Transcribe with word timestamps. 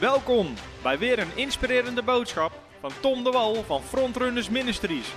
Welkom 0.00 0.54
bij 0.82 0.98
weer 0.98 1.18
een 1.18 1.36
inspirerende 1.36 2.02
boodschap 2.02 2.52
van 2.80 2.90
Tom 3.00 3.24
de 3.24 3.30
Wal 3.30 3.54
van 3.54 3.82
Frontrunners 3.82 4.48
Ministries. 4.48 5.14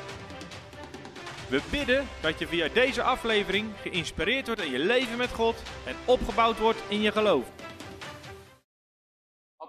We 1.50 1.68
bidden 1.72 2.08
dat 2.22 2.40
je 2.40 2.48
via 2.48 2.68
deze 2.68 3.04
aflevering 3.04 3.76
geïnspireerd 3.76 4.46
wordt 4.46 4.62
in 4.62 4.72
je 4.72 4.80
leven 4.80 5.18
met 5.18 5.34
God 5.34 5.64
en 5.86 5.96
opgebouwd 6.06 6.60
wordt 6.60 6.84
in 6.90 7.02
je 7.02 7.12
geloof. 7.12 7.52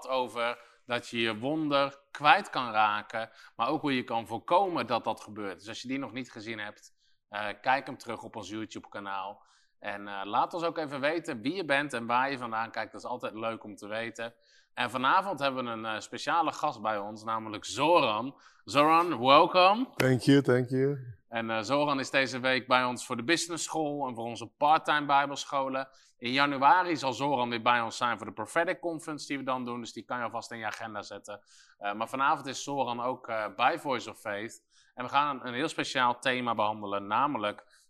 over 0.08 0.58
dat 0.86 1.08
je 1.08 1.20
je 1.20 1.38
wonder 1.38 2.00
kwijt 2.10 2.50
kan 2.50 2.70
raken, 2.70 3.30
maar 3.56 3.68
ook 3.68 3.80
hoe 3.80 3.96
je 3.96 4.04
kan 4.04 4.26
voorkomen 4.26 4.86
dat 4.86 5.04
dat 5.04 5.20
gebeurt. 5.20 5.58
Dus 5.58 5.68
als 5.68 5.82
je 5.82 5.88
die 5.88 5.98
nog 5.98 6.12
niet 6.12 6.32
gezien 6.32 6.58
hebt, 6.58 6.94
eh, 7.28 7.48
kijk 7.60 7.86
hem 7.86 7.98
terug 7.98 8.22
op 8.22 8.36
ons 8.36 8.48
YouTube-kanaal. 8.48 9.42
En 9.78 10.08
eh, 10.08 10.20
laat 10.24 10.54
ons 10.54 10.62
ook 10.62 10.78
even 10.78 11.00
weten 11.00 11.40
wie 11.40 11.54
je 11.54 11.64
bent 11.64 11.92
en 11.92 12.06
waar 12.06 12.30
je 12.30 12.38
vandaan 12.38 12.70
kijkt. 12.70 12.92
Dat 12.92 13.00
is 13.00 13.06
altijd 13.06 13.34
leuk 13.34 13.64
om 13.64 13.76
te 13.76 13.88
weten. 13.88 14.34
En 14.74 14.90
vanavond 14.90 15.40
hebben 15.40 15.64
we 15.64 15.70
een 15.70 15.84
eh, 15.84 16.00
speciale 16.00 16.52
gast 16.52 16.82
bij 16.82 16.98
ons, 16.98 17.24
namelijk 17.24 17.64
Zoran. 17.64 18.34
Zoran, 18.64 19.18
welkom. 19.18 19.92
Thank 19.96 20.20
you, 20.20 20.42
thank 20.42 20.68
you. 20.68 20.98
En 21.28 21.50
eh, 21.50 21.62
Zoran 21.62 22.00
is 22.00 22.10
deze 22.10 22.40
week 22.40 22.66
bij 22.66 22.84
ons 22.84 23.06
voor 23.06 23.16
de 23.16 23.24
business 23.24 23.64
school 23.64 24.08
en 24.08 24.14
voor 24.14 24.24
onze 24.24 24.46
part-time 24.46 25.06
bijbelscholen. 25.06 25.88
In 26.18 26.32
januari 26.32 26.96
zal 26.96 27.12
Zoran 27.12 27.50
weer 27.50 27.62
bij 27.62 27.80
ons 27.80 27.96
zijn 27.96 28.16
voor 28.16 28.26
de 28.26 28.32
prophetic 28.32 28.80
conference 28.80 29.26
die 29.26 29.38
we 29.38 29.44
dan 29.44 29.64
doen. 29.64 29.80
Dus 29.80 29.92
die 29.92 30.04
kan 30.04 30.18
je 30.18 30.24
alvast 30.24 30.50
in 30.50 30.58
je 30.58 30.66
agenda 30.66 31.02
zetten. 31.02 31.40
Eh, 31.78 31.92
maar 31.92 32.08
vanavond 32.08 32.46
is 32.46 32.62
Zoran 32.62 33.00
ook 33.00 33.26
bij 33.56 33.78
Voice 33.78 34.10
of 34.10 34.18
Faith. 34.18 34.62
En 34.94 35.04
we 35.04 35.10
gaan 35.10 35.40
een, 35.40 35.46
een 35.46 35.54
heel 35.54 35.68
speciaal 35.68 36.18
thema 36.18 36.54
behandelen, 36.54 37.06
namelijk 37.06 37.80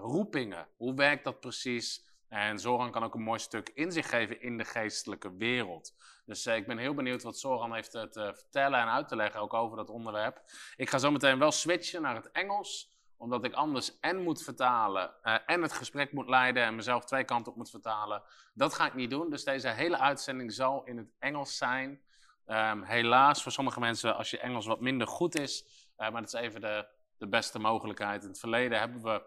roepingen. 0.00 0.68
Hoe 0.76 0.94
werkt 0.94 1.24
dat 1.24 1.40
precies? 1.40 2.06
En 2.28 2.58
Zoran 2.58 2.90
kan 2.90 3.04
ook 3.04 3.14
een 3.14 3.22
mooi 3.22 3.38
stuk 3.38 3.70
inzicht 3.74 4.08
geven 4.08 4.40
in 4.40 4.56
de 4.56 4.64
geestelijke 4.64 5.36
wereld. 5.36 5.94
Dus 6.26 6.46
eh, 6.46 6.56
ik 6.56 6.66
ben 6.66 6.78
heel 6.78 6.94
benieuwd 6.94 7.22
wat 7.22 7.38
Zoran 7.38 7.74
heeft 7.74 7.94
eh, 7.94 8.02
te 8.02 8.32
vertellen 8.34 8.80
en 8.80 8.88
uit 8.88 9.08
te 9.08 9.16
leggen, 9.16 9.40
ook 9.40 9.54
over 9.54 9.76
dat 9.76 9.90
onderwerp. 9.90 10.42
Ik 10.76 10.90
ga 10.90 10.98
zo 10.98 11.10
meteen 11.10 11.38
wel 11.38 11.52
switchen 11.52 12.02
naar 12.02 12.14
het 12.14 12.30
Engels, 12.30 12.94
omdat 13.16 13.44
ik 13.44 13.52
anders 13.52 14.00
en 14.00 14.22
moet 14.22 14.42
vertalen 14.42 15.14
eh, 15.22 15.38
en 15.46 15.62
het 15.62 15.72
gesprek 15.72 16.12
moet 16.12 16.28
leiden 16.28 16.62
en 16.62 16.74
mezelf 16.74 17.04
twee 17.04 17.24
kanten 17.24 17.52
op 17.52 17.58
moet 17.58 17.70
vertalen. 17.70 18.22
Dat 18.54 18.74
ga 18.74 18.86
ik 18.86 18.94
niet 18.94 19.10
doen, 19.10 19.30
dus 19.30 19.44
deze 19.44 19.68
hele 19.68 19.98
uitzending 19.98 20.52
zal 20.52 20.84
in 20.84 20.96
het 20.96 21.14
Engels 21.18 21.56
zijn. 21.56 22.02
Ehm, 22.44 22.82
helaas 22.82 23.42
voor 23.42 23.52
sommige 23.52 23.80
mensen 23.80 24.16
als 24.16 24.30
je 24.30 24.38
Engels 24.38 24.66
wat 24.66 24.80
minder 24.80 25.06
goed 25.06 25.34
is, 25.34 25.66
maar 25.96 26.12
dat 26.12 26.24
is 26.24 26.32
even 26.32 26.60
de, 26.60 26.88
de 27.18 27.28
beste 27.28 27.58
mogelijkheid. 27.58 28.22
In 28.22 28.28
het 28.28 28.38
verleden 28.38 28.78
hebben 28.78 29.02
we 29.02 29.22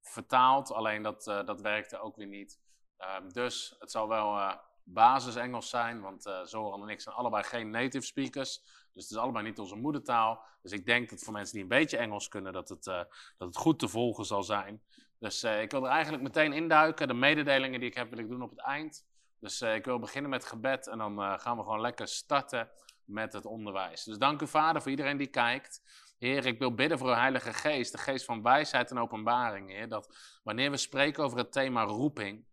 vertaald, 0.00 0.72
alleen 0.72 1.02
dat, 1.02 1.24
dat 1.24 1.60
werkte 1.60 1.98
ook 1.98 2.16
weer 2.16 2.26
niet. 2.26 2.60
Ehm, 2.96 3.28
dus 3.28 3.76
het 3.78 3.90
zal 3.90 4.08
wel 4.08 4.58
basis 4.92 5.36
Engels 5.36 5.68
zijn, 5.68 6.00
want 6.00 6.26
eh, 6.26 6.40
Zoran 6.44 6.82
en 6.82 6.88
ik 6.88 7.00
zijn 7.00 7.14
allebei 7.14 7.44
geen 7.44 7.70
native 7.70 8.06
speakers. 8.06 8.62
Dus 8.94 9.02
het 9.02 9.10
is 9.10 9.16
allebei 9.16 9.44
niet 9.44 9.58
onze 9.58 9.76
moedertaal. 9.76 10.44
Dus 10.62 10.72
ik 10.72 10.86
denk 10.86 11.10
dat 11.10 11.22
voor 11.22 11.32
mensen 11.32 11.54
die 11.54 11.62
een 11.62 11.68
beetje 11.68 11.96
Engels 11.96 12.28
kunnen, 12.28 12.52
dat 12.52 12.68
het, 12.68 12.86
eh, 12.86 13.02
dat 13.36 13.48
het 13.48 13.56
goed 13.56 13.78
te 13.78 13.88
volgen 13.88 14.24
zal 14.24 14.42
zijn. 14.42 14.82
Dus 15.18 15.42
eh, 15.42 15.62
ik 15.62 15.70
wil 15.70 15.84
er 15.84 15.90
eigenlijk 15.90 16.22
meteen 16.22 16.52
induiken. 16.52 17.08
De 17.08 17.14
mededelingen 17.14 17.80
die 17.80 17.88
ik 17.88 17.94
heb, 17.94 18.10
wil 18.10 18.18
ik 18.18 18.28
doen 18.28 18.42
op 18.42 18.50
het 18.50 18.60
eind. 18.60 19.06
Dus 19.40 19.62
ik 19.62 19.84
wil 19.84 19.98
beginnen 19.98 20.30
met 20.30 20.44
gebed 20.44 20.86
en 20.86 20.98
dan 20.98 21.40
gaan 21.40 21.56
we 21.56 21.62
gewoon 21.62 21.80
lekker 21.80 22.08
starten 22.08 22.70
met 23.04 23.32
het 23.32 23.46
onderwijs. 23.46 24.04
Dus 24.04 24.18
dank 24.18 24.40
u 24.40 24.46
Vader 24.46 24.82
voor 24.82 24.90
iedereen 24.90 25.16
die 25.16 25.26
kijkt. 25.26 25.82
Heer, 26.18 26.46
ik 26.46 26.58
wil 26.58 26.74
bidden 26.74 26.98
voor 26.98 27.08
uw 27.08 27.14
Heilige 27.14 27.52
Geest, 27.52 27.92
de 27.92 27.98
geest 27.98 28.24
van 28.24 28.42
wijsheid 28.42 28.90
en 28.90 28.98
openbaring, 28.98 29.70
Heer. 29.70 29.88
Dat 29.88 30.16
wanneer 30.42 30.70
we 30.70 30.76
spreken 30.76 31.24
over 31.24 31.38
het 31.38 31.52
thema 31.52 31.82
roeping, 31.82 32.44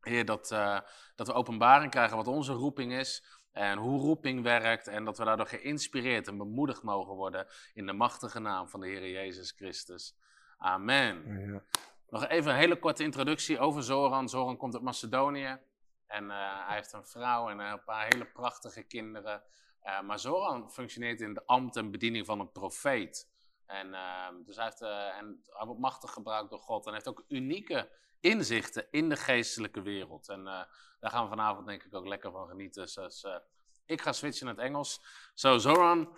Heer, 0.00 0.24
dat, 0.24 0.50
eh, 0.50 0.80
dat 1.14 1.26
we 1.26 1.32
openbaring 1.32 1.90
krijgen 1.90 2.16
wat 2.16 2.26
onze 2.26 2.52
roeping 2.52 2.92
is 2.92 3.24
en 3.52 3.78
hoe 3.78 4.00
roeping 4.00 4.42
werkt. 4.42 4.86
En 4.86 5.04
dat 5.04 5.18
we 5.18 5.24
daardoor 5.24 5.46
geïnspireerd 5.46 6.28
en 6.28 6.36
bemoedigd 6.36 6.82
mogen 6.82 7.14
worden 7.14 7.46
in 7.74 7.86
de 7.86 7.92
machtige 7.92 8.40
naam 8.40 8.68
van 8.68 8.80
de 8.80 8.86
Heer 8.86 9.10
Jezus 9.10 9.50
Christus. 9.50 10.16
Amen. 10.58 11.38
Ja. 11.52 11.62
Nog 12.08 12.28
even 12.28 12.50
een 12.50 12.58
hele 12.58 12.78
korte 12.78 13.02
introductie 13.02 13.58
over 13.58 13.82
Zoran. 13.82 14.28
Zoran 14.28 14.56
komt 14.56 14.74
uit 14.74 14.82
Macedonië. 14.82 15.58
En 16.06 16.30
eh, 16.30 16.66
hij 16.66 16.74
heeft 16.74 16.92
een 16.92 17.06
vrouw 17.06 17.48
en 17.48 17.58
een 17.58 17.84
paar 17.84 18.04
hele 18.04 18.24
prachtige 18.24 18.82
kinderen. 18.82 19.42
Eh, 19.80 20.00
maar 20.00 20.18
Zoran 20.18 20.70
functioneert 20.70 21.20
in 21.20 21.34
de 21.34 21.46
ambt 21.46 21.76
en 21.76 21.90
bediening 21.90 22.26
van 22.26 22.40
een 22.40 22.52
profeet. 22.52 23.28
En, 23.68 23.94
ehm, 23.94 24.42
dus 24.44 24.56
hij, 24.56 24.64
heeft, 24.64 24.82
eh, 24.82 25.16
en 25.16 25.44
wordt 25.60 25.80
machtig 25.80 26.12
gebruikt 26.12 26.50
door 26.50 26.58
God. 26.58 26.86
En 26.86 26.92
heeft 26.92 27.08
ook 27.08 27.24
unieke 27.28 27.90
inzichten 28.20 28.86
in 28.90 29.08
de 29.08 29.16
geestelijke 29.16 29.82
wereld. 29.82 30.28
En 30.28 30.46
eh, 30.46 30.62
daar 31.00 31.10
gaan 31.10 31.22
we 31.22 31.28
vanavond 31.28 31.66
denk 31.66 31.82
ik 31.82 31.94
ook 31.94 32.06
lekker 32.06 32.30
van 32.30 32.48
genieten. 32.48 32.82
Dus 32.82 33.24
eh, 33.24 33.36
ik 33.84 34.00
ga 34.00 34.12
switchen 34.12 34.46
naar 34.46 34.54
het 34.54 34.64
Engels. 34.64 35.00
So 35.34 35.58
Zoran, 35.58 36.16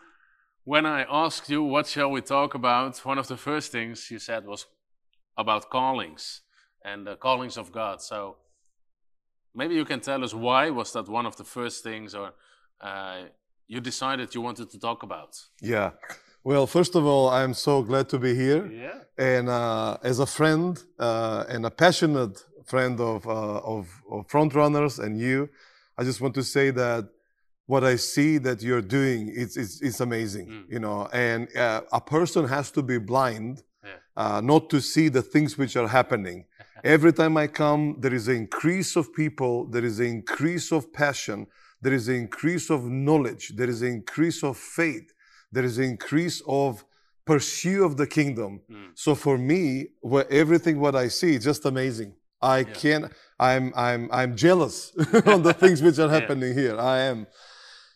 when 0.62 0.84
I 0.84 1.04
asked 1.04 1.46
you 1.46 1.68
what 1.68 1.88
shall 1.88 2.12
we 2.12 2.22
talk 2.22 2.54
about, 2.54 3.04
one 3.04 3.20
of 3.20 3.26
the 3.26 3.36
first 3.36 3.70
things 3.70 4.08
you 4.08 4.20
said 4.20 4.44
was 4.44 4.68
about 5.34 5.68
callings 5.68 6.46
and 6.80 7.06
the 7.06 7.16
callings 7.18 7.56
of 7.56 7.70
God. 7.70 8.02
So 8.02 8.36
maybe 9.52 9.74
you 9.74 9.84
can 9.84 10.00
tell 10.00 10.22
us 10.22 10.32
why 10.32 10.70
was 10.70 10.92
that 10.92 11.08
one 11.08 11.26
of 11.26 11.36
the 11.36 11.44
first 11.44 11.82
things 11.82 12.14
or 12.14 12.34
uh, 12.80 13.28
you 13.66 13.80
decided 13.80 14.34
you 14.34 14.42
wanted 14.44 14.70
to 14.70 14.78
talk 14.78 15.02
about? 15.02 15.50
Yeah. 15.60 15.90
Well, 16.42 16.66
first 16.66 16.94
of 16.94 17.04
all, 17.04 17.28
I'm 17.28 17.54
so 17.54 17.82
glad 17.82 18.08
to 18.10 18.18
be 18.18 18.34
here. 18.34 18.66
Yeah. 18.66 19.00
And 19.18 19.48
uh, 19.48 19.98
as 20.02 20.18
a 20.20 20.26
friend 20.26 20.82
uh, 20.98 21.44
and 21.48 21.66
a 21.66 21.70
passionate 21.70 22.42
friend 22.64 22.98
of, 23.00 23.26
uh, 23.26 23.58
of, 23.58 23.88
of 24.10 24.26
frontrunners 24.28 24.98
and 24.98 25.18
you, 25.18 25.50
I 25.98 26.04
just 26.04 26.20
want 26.20 26.34
to 26.36 26.42
say 26.42 26.70
that 26.70 27.08
what 27.66 27.84
I 27.84 27.96
see 27.96 28.38
that 28.38 28.62
you're 28.62 28.80
doing, 28.82 29.32
it's, 29.34 29.56
it's, 29.56 29.80
it's 29.82 30.00
amazing, 30.00 30.46
Mm. 30.48 30.72
you 30.72 30.78
know, 30.80 31.08
and 31.12 31.54
uh, 31.56 31.82
a 31.92 32.00
person 32.00 32.48
has 32.48 32.70
to 32.72 32.82
be 32.82 32.98
blind 32.98 33.62
Yeah. 33.84 33.90
uh, 34.16 34.40
not 34.40 34.70
to 34.70 34.80
see 34.80 35.08
the 35.10 35.22
things 35.22 35.56
which 35.58 35.76
are 35.76 35.88
happening. 35.88 36.46
Every 36.84 37.12
time 37.12 37.36
I 37.36 37.46
come, 37.48 37.96
there 38.00 38.14
is 38.14 38.26
an 38.28 38.36
increase 38.36 38.96
of 38.96 39.12
people, 39.14 39.66
there 39.66 39.84
is 39.84 40.00
an 40.00 40.06
increase 40.06 40.72
of 40.72 40.90
passion, 40.92 41.46
there 41.82 41.92
is 41.92 42.08
an 42.08 42.16
increase 42.16 42.70
of 42.70 42.84
knowledge, 42.84 43.52
there 43.56 43.68
is 43.68 43.82
an 43.82 43.92
increase 44.00 44.42
of 44.42 44.56
faith, 44.56 45.12
there 45.52 45.64
is 45.64 45.78
an 45.78 45.84
increase 45.84 46.42
of 46.46 46.84
pursuit 47.26 47.84
of 47.84 47.96
the 47.96 48.06
kingdom. 48.06 48.60
Mm. 48.70 48.90
So 48.94 49.14
for 49.14 49.36
me, 49.38 49.88
where 50.00 50.30
everything 50.30 50.80
what 50.80 50.94
I 50.96 51.08
see 51.08 51.34
is 51.36 51.44
just 51.44 51.64
amazing. 51.64 52.14
I 52.42 52.58
Yeah. 52.60 52.72
can 52.82 53.10
I'm 53.38 53.72
I'm 53.76 54.08
I'm 54.12 54.36
jealous 54.36 54.92
on 55.26 55.42
the 55.42 55.52
things 55.52 55.82
which 55.82 55.98
are 55.98 56.08
Yeah. 56.12 56.20
happening 56.20 56.54
here. 56.54 56.76
I 56.78 56.98
am. 57.00 57.26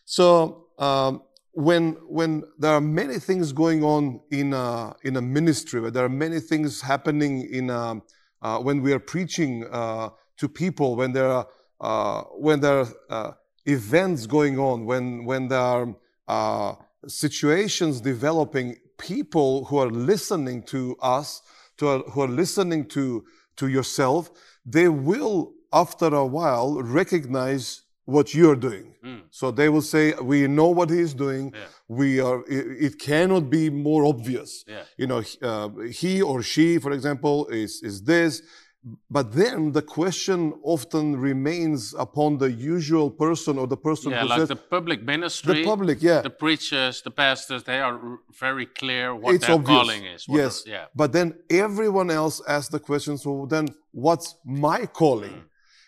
So 0.05 0.67
um, 0.77 1.21
when 1.51 1.93
when 2.07 2.43
there 2.59 2.73
are 2.73 2.81
many 2.81 3.17
things 3.19 3.51
going 3.53 3.83
on 3.83 4.19
in 4.31 4.53
a, 4.53 4.95
in 5.03 5.15
a 5.17 5.21
ministry, 5.21 5.79
where 5.81 5.91
there 5.91 6.05
are 6.05 6.09
many 6.09 6.39
things 6.39 6.81
happening 6.81 7.47
in 7.51 7.69
a, 7.69 8.01
uh, 8.41 8.59
when 8.59 8.81
we 8.81 8.93
are 8.93 8.99
preaching 8.99 9.65
uh, 9.71 10.09
to 10.37 10.47
people, 10.49 10.95
when 10.95 11.11
there 11.13 11.29
are 11.29 11.47
uh, 11.81 12.21
when 12.37 12.59
there 12.59 12.79
are 12.81 12.87
uh, 13.09 13.31
events 13.65 14.27
going 14.27 14.59
on, 14.59 14.85
when 14.85 15.25
when 15.25 15.47
there 15.47 15.59
are 15.59 15.95
uh, 16.27 16.75
situations 17.07 18.01
developing, 18.01 18.77
people 18.97 19.65
who 19.65 19.77
are 19.77 19.89
listening 19.89 20.63
to 20.63 20.95
us, 21.01 21.41
to 21.77 21.99
who 21.99 22.21
are 22.21 22.27
listening 22.27 22.87
to 22.89 23.25
to 23.57 23.67
yourself, 23.67 24.29
they 24.65 24.87
will 24.89 25.53
after 25.71 26.07
a 26.07 26.25
while 26.25 26.81
recognize 26.81 27.81
what 28.05 28.33
you're 28.33 28.55
doing. 28.55 28.95
Mm. 29.03 29.21
So 29.31 29.51
they 29.51 29.69
will 29.69 29.81
say, 29.81 30.13
"We 30.13 30.47
know 30.47 30.69
what 30.69 30.89
he's 30.89 31.13
doing. 31.13 31.51
Yeah. 31.53 31.65
We 31.87 32.19
are. 32.19 32.43
It, 32.47 32.65
it 32.87 32.99
cannot 32.99 33.49
be 33.49 33.69
more 33.69 34.05
obvious. 34.05 34.63
Yeah. 34.67 34.83
You 34.97 35.07
know, 35.07 35.23
uh, 35.41 35.69
he 36.01 36.21
or 36.21 36.43
she, 36.43 36.77
for 36.77 36.91
example, 36.91 37.47
is 37.47 37.81
is 37.81 38.03
this." 38.03 38.41
But 39.09 39.31
then 39.33 39.71
the 39.71 39.81
question 39.81 40.53
often 40.61 41.15
remains 41.17 41.95
upon 41.97 42.37
the 42.37 42.51
usual 42.51 43.09
person 43.09 43.57
or 43.57 43.65
the 43.65 43.77
person 43.77 44.11
Yeah, 44.11 44.21
who 44.21 44.27
like 44.27 44.39
says, 44.41 44.49
the 44.49 44.55
public 44.55 45.01
ministry, 45.03 45.55
the 45.55 45.63
public, 45.65 45.97
yeah. 46.01 46.21
the 46.21 46.29
preachers, 46.29 47.01
the 47.01 47.09
pastors, 47.09 47.63
they 47.63 47.79
are 47.81 47.99
very 48.39 48.67
clear 48.67 49.15
what 49.15 49.33
It's 49.33 49.47
their 49.47 49.55
obvious. 49.55 49.77
calling 49.79 50.05
is. 50.05 50.25
Yes. 50.29 50.61
the- 50.63 50.69
yeah. 50.71 50.85
But 50.95 51.13
then 51.13 51.33
everyone 51.49 52.11
else 52.11 52.41
asks 52.47 52.69
the 52.69 52.79
question, 52.79 53.17
so 53.17 53.47
then 53.49 53.69
what's 53.91 54.35
my 54.45 54.85
calling? 54.85 55.31
Mm. 55.31 55.43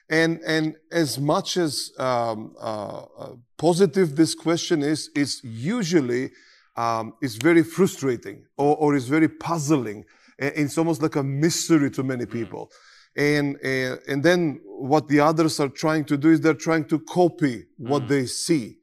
And, 0.10 0.40
and 0.48 0.76
as 0.92 1.20
much 1.20 1.58
as 1.58 1.92
um, 2.00 2.56
uh, 2.60 3.04
uh, 3.18 3.34
positive 3.58 4.16
this 4.16 4.34
question 4.34 4.82
is, 4.82 5.12
it's 5.16 5.44
usually 5.44 6.32
um, 6.78 7.14
it's 7.22 7.36
very 7.36 7.64
frustrating 7.64 8.46
or, 8.58 8.76
or 8.78 8.96
it's 8.96 9.06
very 9.06 9.28
puzzling. 9.28 10.06
It's 10.40 10.78
almost 10.78 11.02
like 11.02 11.16
a 11.16 11.24
mystery 11.24 11.90
to 11.92 12.04
many 12.04 12.26
people. 12.26 12.72
And, 13.18 13.58
and, 13.64 14.00
and 14.08 14.24
then 14.24 14.62
what 14.66 15.08
the 15.08 15.20
others 15.20 15.60
are 15.60 15.70
trying 15.70 16.06
to 16.06 16.18
do 16.18 16.30
is 16.30 16.40
they're 16.42 16.54
trying 16.54 16.86
to 16.90 17.00
copy 17.00 17.66
what 17.78 18.04
Mm. 18.04 18.08
they 18.10 18.26
see. 18.28 18.78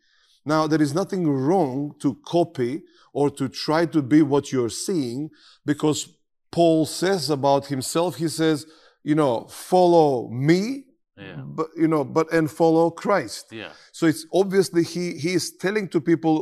Now, 0.45 0.67
there 0.67 0.83
is 0.83 0.93
nothing 0.93 1.29
wrong 1.29 1.95
to 2.01 2.17
copy 2.27 2.83
or 3.13 3.31
to 3.31 3.49
try 3.49 3.87
to 3.87 4.03
be 4.03 4.21
what 4.23 4.51
you're 4.53 4.69
seeing 4.89 5.31
because 5.65 6.09
Paul 6.51 6.85
says 6.87 7.31
about 7.31 7.67
himself, 7.67 8.17
he 8.17 8.29
says, 8.29 8.67
you 9.05 9.15
know, 9.15 9.47
follow 9.49 10.29
me 10.29 10.85
Yeah. 11.17 11.43
but 11.59 11.69
you 11.77 11.87
know, 11.89 12.05
but 12.05 12.27
and 12.33 12.51
follow 12.51 12.91
Christ. 12.91 13.45
Yeah. 13.53 13.73
So 13.93 14.07
it's 14.07 14.27
obviously 14.33 14.83
he 14.83 15.05
he 15.25 15.31
is 15.35 15.57
telling 15.65 15.87
to 15.91 16.01
people, 16.01 16.35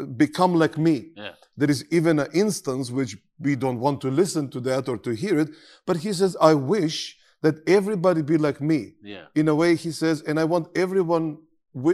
uh, 0.00 0.04
become 0.24 0.52
like 0.62 0.76
me. 0.76 0.96
Yeah. 1.16 1.34
There 1.56 1.70
is 1.70 1.84
even 1.90 2.18
an 2.18 2.28
instance 2.34 2.90
which 2.90 3.16
we 3.38 3.54
don't 3.56 3.78
want 3.80 4.00
to 4.00 4.10
listen 4.10 4.50
to 4.50 4.60
that 4.68 4.88
or 4.88 4.98
to 4.98 5.10
hear 5.14 5.38
it, 5.38 5.50
but 5.86 5.96
he 5.98 6.12
says, 6.12 6.36
I 6.40 6.54
wish 6.54 7.16
that 7.42 7.56
everybody 7.68 8.22
be 8.22 8.36
like 8.38 8.60
me. 8.60 8.94
Yeah. 9.02 9.26
In 9.34 9.48
a 9.48 9.54
way, 9.54 9.76
he 9.76 9.90
says, 9.90 10.22
and 10.22 10.38
I 10.40 10.44
want 10.44 10.68
everyone, 10.76 11.38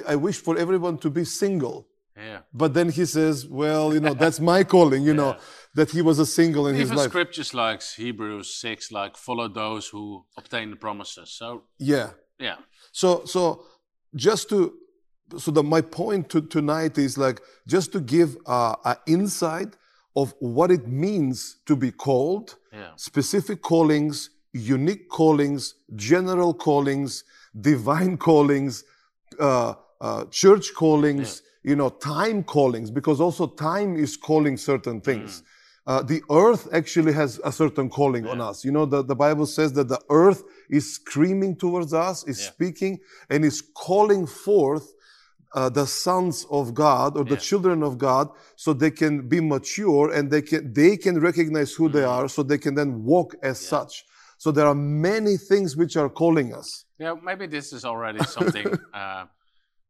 I 0.07 0.17
wish 0.17 0.39
for 0.39 0.57
everyone 0.57 0.99
to 0.99 1.11
be 1.11 1.25
single. 1.25 1.89
Yeah. 2.17 2.41
But 2.53 2.75
then 2.75 2.91
he 2.91 3.05
says, 3.07 3.47
well, 3.47 3.93
you 3.95 4.01
know, 4.01 4.15
that's 4.15 4.39
my 4.39 4.65
calling, 4.65 5.03
you 5.03 5.15
know, 5.21 5.37
that 5.75 5.91
he 5.91 6.03
was 6.03 6.19
a 6.19 6.27
single 6.27 6.67
in 6.69 6.75
his 6.75 6.85
Even 6.89 6.97
life. 6.99 7.09
scriptures 7.09 7.55
like 7.55 7.83
Hebrews 7.83 8.55
6, 8.57 8.93
like 8.93 9.17
follow 9.17 9.49
those 9.49 9.89
who 9.89 10.25
obtain 10.37 10.71
the 10.71 10.77
promises. 10.77 11.31
So, 11.31 11.65
Yeah. 11.79 12.11
yeah. 12.39 12.57
So, 12.93 13.25
so 13.25 13.65
just 14.15 14.49
to, 14.51 14.75
so 15.39 15.51
the, 15.51 15.63
my 15.63 15.81
point 15.81 16.29
to, 16.31 16.43
tonight 16.43 16.99
is 16.99 17.17
like 17.17 17.41
just 17.67 17.93
to 17.93 18.01
give 18.01 18.37
uh, 18.47 18.77
an 18.85 18.97
insight 19.07 19.75
of 20.15 20.35
what 20.41 20.71
it 20.71 20.87
means 20.87 21.57
to 21.67 21.75
be 21.75 21.91
called, 21.91 22.57
Yeah. 22.73 22.91
specific 22.97 23.63
callings, 23.63 24.29
unique 24.53 25.09
callings, 25.09 25.75
general 25.97 26.53
callings, 26.55 27.25
divine 27.61 28.17
callings, 28.17 28.85
uh, 29.41 29.75
uh, 30.01 30.25
church 30.27 30.75
callings, 30.75 31.43
you 31.63 31.77
know, 31.77 31.89
time 31.89 32.43
callings, 32.43 32.91
because 32.91 33.21
also 33.21 33.47
time 33.47 33.97
is 33.97 34.17
calling 34.17 34.57
certain 34.57 35.01
things. 35.01 35.43
Uh, 35.87 36.03
the 36.03 36.23
earth 36.31 36.69
actually 36.73 37.13
has 37.13 37.41
a 37.45 37.51
certain 37.51 37.89
calling 37.89 38.27
on 38.27 38.41
us. 38.41 38.65
You 38.65 38.71
know, 38.71 38.87
the, 38.87 39.03
the 39.03 39.17
Bible 39.17 39.47
says 39.47 39.73
that 39.73 39.89
the 39.89 40.01
earth 40.11 40.45
is 40.71 40.95
screaming 40.95 41.57
towards 41.57 41.93
us, 41.93 42.25
is 42.27 42.41
Yeah. 42.41 42.51
speaking, 42.51 43.01
and 43.31 43.45
is 43.45 43.63
calling 43.75 44.27
forth 44.27 44.93
uh, 45.55 45.69
the 45.69 45.87
sons 45.87 46.47
of 46.51 46.73
God 46.73 47.17
or 47.17 47.25
the 47.25 47.35
Yeah. 47.35 47.41
children 47.41 47.83
of 47.83 47.99
God, 47.99 48.29
so 48.57 48.73
they 48.73 48.91
can 48.91 49.29
be 49.29 49.41
mature 49.41 50.11
and 50.13 50.31
they 50.31 50.41
can 50.43 50.73
they 50.73 50.97
can 50.97 51.21
recognize 51.21 51.73
who 51.75 51.89
they 51.89 52.03
Mhm. 52.03 52.11
are, 52.17 52.29
so 52.29 52.43
they 52.43 52.59
can 52.59 52.75
then 52.75 53.05
walk 53.05 53.35
as 53.43 53.61
Yeah. 53.61 53.69
such. 53.69 54.05
So 54.43 54.51
there 54.51 54.67
are 54.67 54.75
many 54.75 55.37
things 55.37 55.77
which 55.77 55.97
are 55.97 56.09
calling 56.09 56.53
us. 56.53 56.85
Yeah, 56.99 57.15
maybe 57.23 57.47
this 57.47 57.73
is 57.73 57.85
already 57.85 58.25
something. 58.25 58.67
uh, 58.93 59.27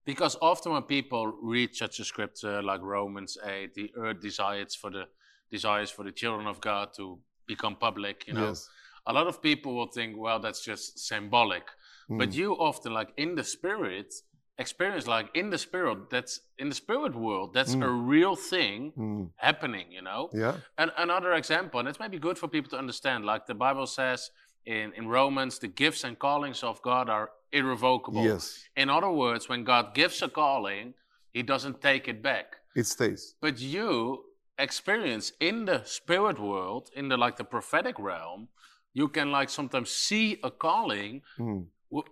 because 0.05 0.37
often 0.43 0.73
when 0.73 0.83
people 0.83 1.33
read 1.41 1.75
such 1.75 2.01
a 2.01 2.05
scripture 2.05 2.61
like 2.61 2.83
Romans 2.83 3.39
8, 3.43 3.73
the 3.73 3.91
earth 3.97 4.21
desires 4.21 4.75
for 4.75 4.91
the 4.91 5.05
desires 5.51 5.91
for 5.91 6.05
the 6.05 6.13
children 6.13 6.47
of 6.47 6.61
God 6.61 6.91
to 6.99 7.19
become 7.47 7.77
public, 7.77 8.27
you 8.27 8.35
know. 8.35 8.49
Yes. 8.49 8.69
A 9.07 9.13
lot 9.15 9.27
of 9.27 9.41
people 9.41 9.75
will 9.75 9.87
think, 9.87 10.19
well, 10.19 10.39
that's 10.39 10.63
just 10.63 10.99
symbolic. 10.99 11.65
But 12.11 12.29
Mm. 12.29 12.35
you 12.35 12.53
often, 12.53 12.93
like 12.93 13.11
in 13.17 13.35
the 13.35 13.45
spirit, 13.45 14.13
experience 14.59 15.07
like 15.07 15.29
in 15.35 15.51
the 15.51 15.59
spirit, 15.59 16.11
that's 16.11 16.41
in 16.59 16.69
the 16.69 16.75
spirit 16.75 17.15
world, 17.15 17.55
that's 17.55 17.75
Mm. 17.75 17.85
a 17.85 17.91
real 17.91 18.37
thing 18.37 18.93
Mm. 18.97 19.31
happening, 19.37 19.91
you 19.91 20.03
know. 20.03 20.31
Yeah. 20.33 20.57
And 20.79 20.93
another 20.97 21.33
example, 21.33 21.81
and 21.81 21.89
it's 21.89 21.99
maybe 21.99 22.19
good 22.19 22.39
for 22.39 22.49
people 22.49 22.71
to 22.71 22.79
understand, 22.79 23.25
like 23.25 23.47
the 23.47 23.55
Bible 23.55 23.87
says 23.87 24.31
in, 24.67 24.93
in 24.93 25.09
Romans, 25.09 25.59
the 25.59 25.69
gifts 25.69 26.05
and 26.05 26.19
callings 26.19 26.63
of 26.63 26.81
God 26.83 27.09
are 27.09 27.31
irrevocable. 27.51 28.25
Yes. 28.25 28.65
In 28.77 28.89
other 28.91 29.11
words, 29.11 29.49
when 29.49 29.65
God 29.65 29.95
gives 29.95 30.23
a 30.23 30.29
calling, 30.29 30.95
he 31.33 31.43
doesn't 31.43 31.81
take 31.81 32.07
it 32.09 32.23
back. 32.23 32.57
It 32.77 32.87
stays. 32.87 33.35
But 33.41 33.59
you 33.59 34.25
experience 34.59 35.33
in 35.41 35.65
the 35.65 35.83
spirit 35.85 36.39
world, 36.39 36.91
in 36.95 37.09
the 37.09 37.17
like 37.17 37.37
the 37.37 37.45
prophetic 37.45 37.99
realm, 37.99 38.49
you 38.95 39.09
can 39.09 39.31
like 39.33 39.49
sometimes 39.51 39.91
see 39.91 40.39
a 40.43 40.51
calling 40.51 41.23
Mm. 41.39 41.67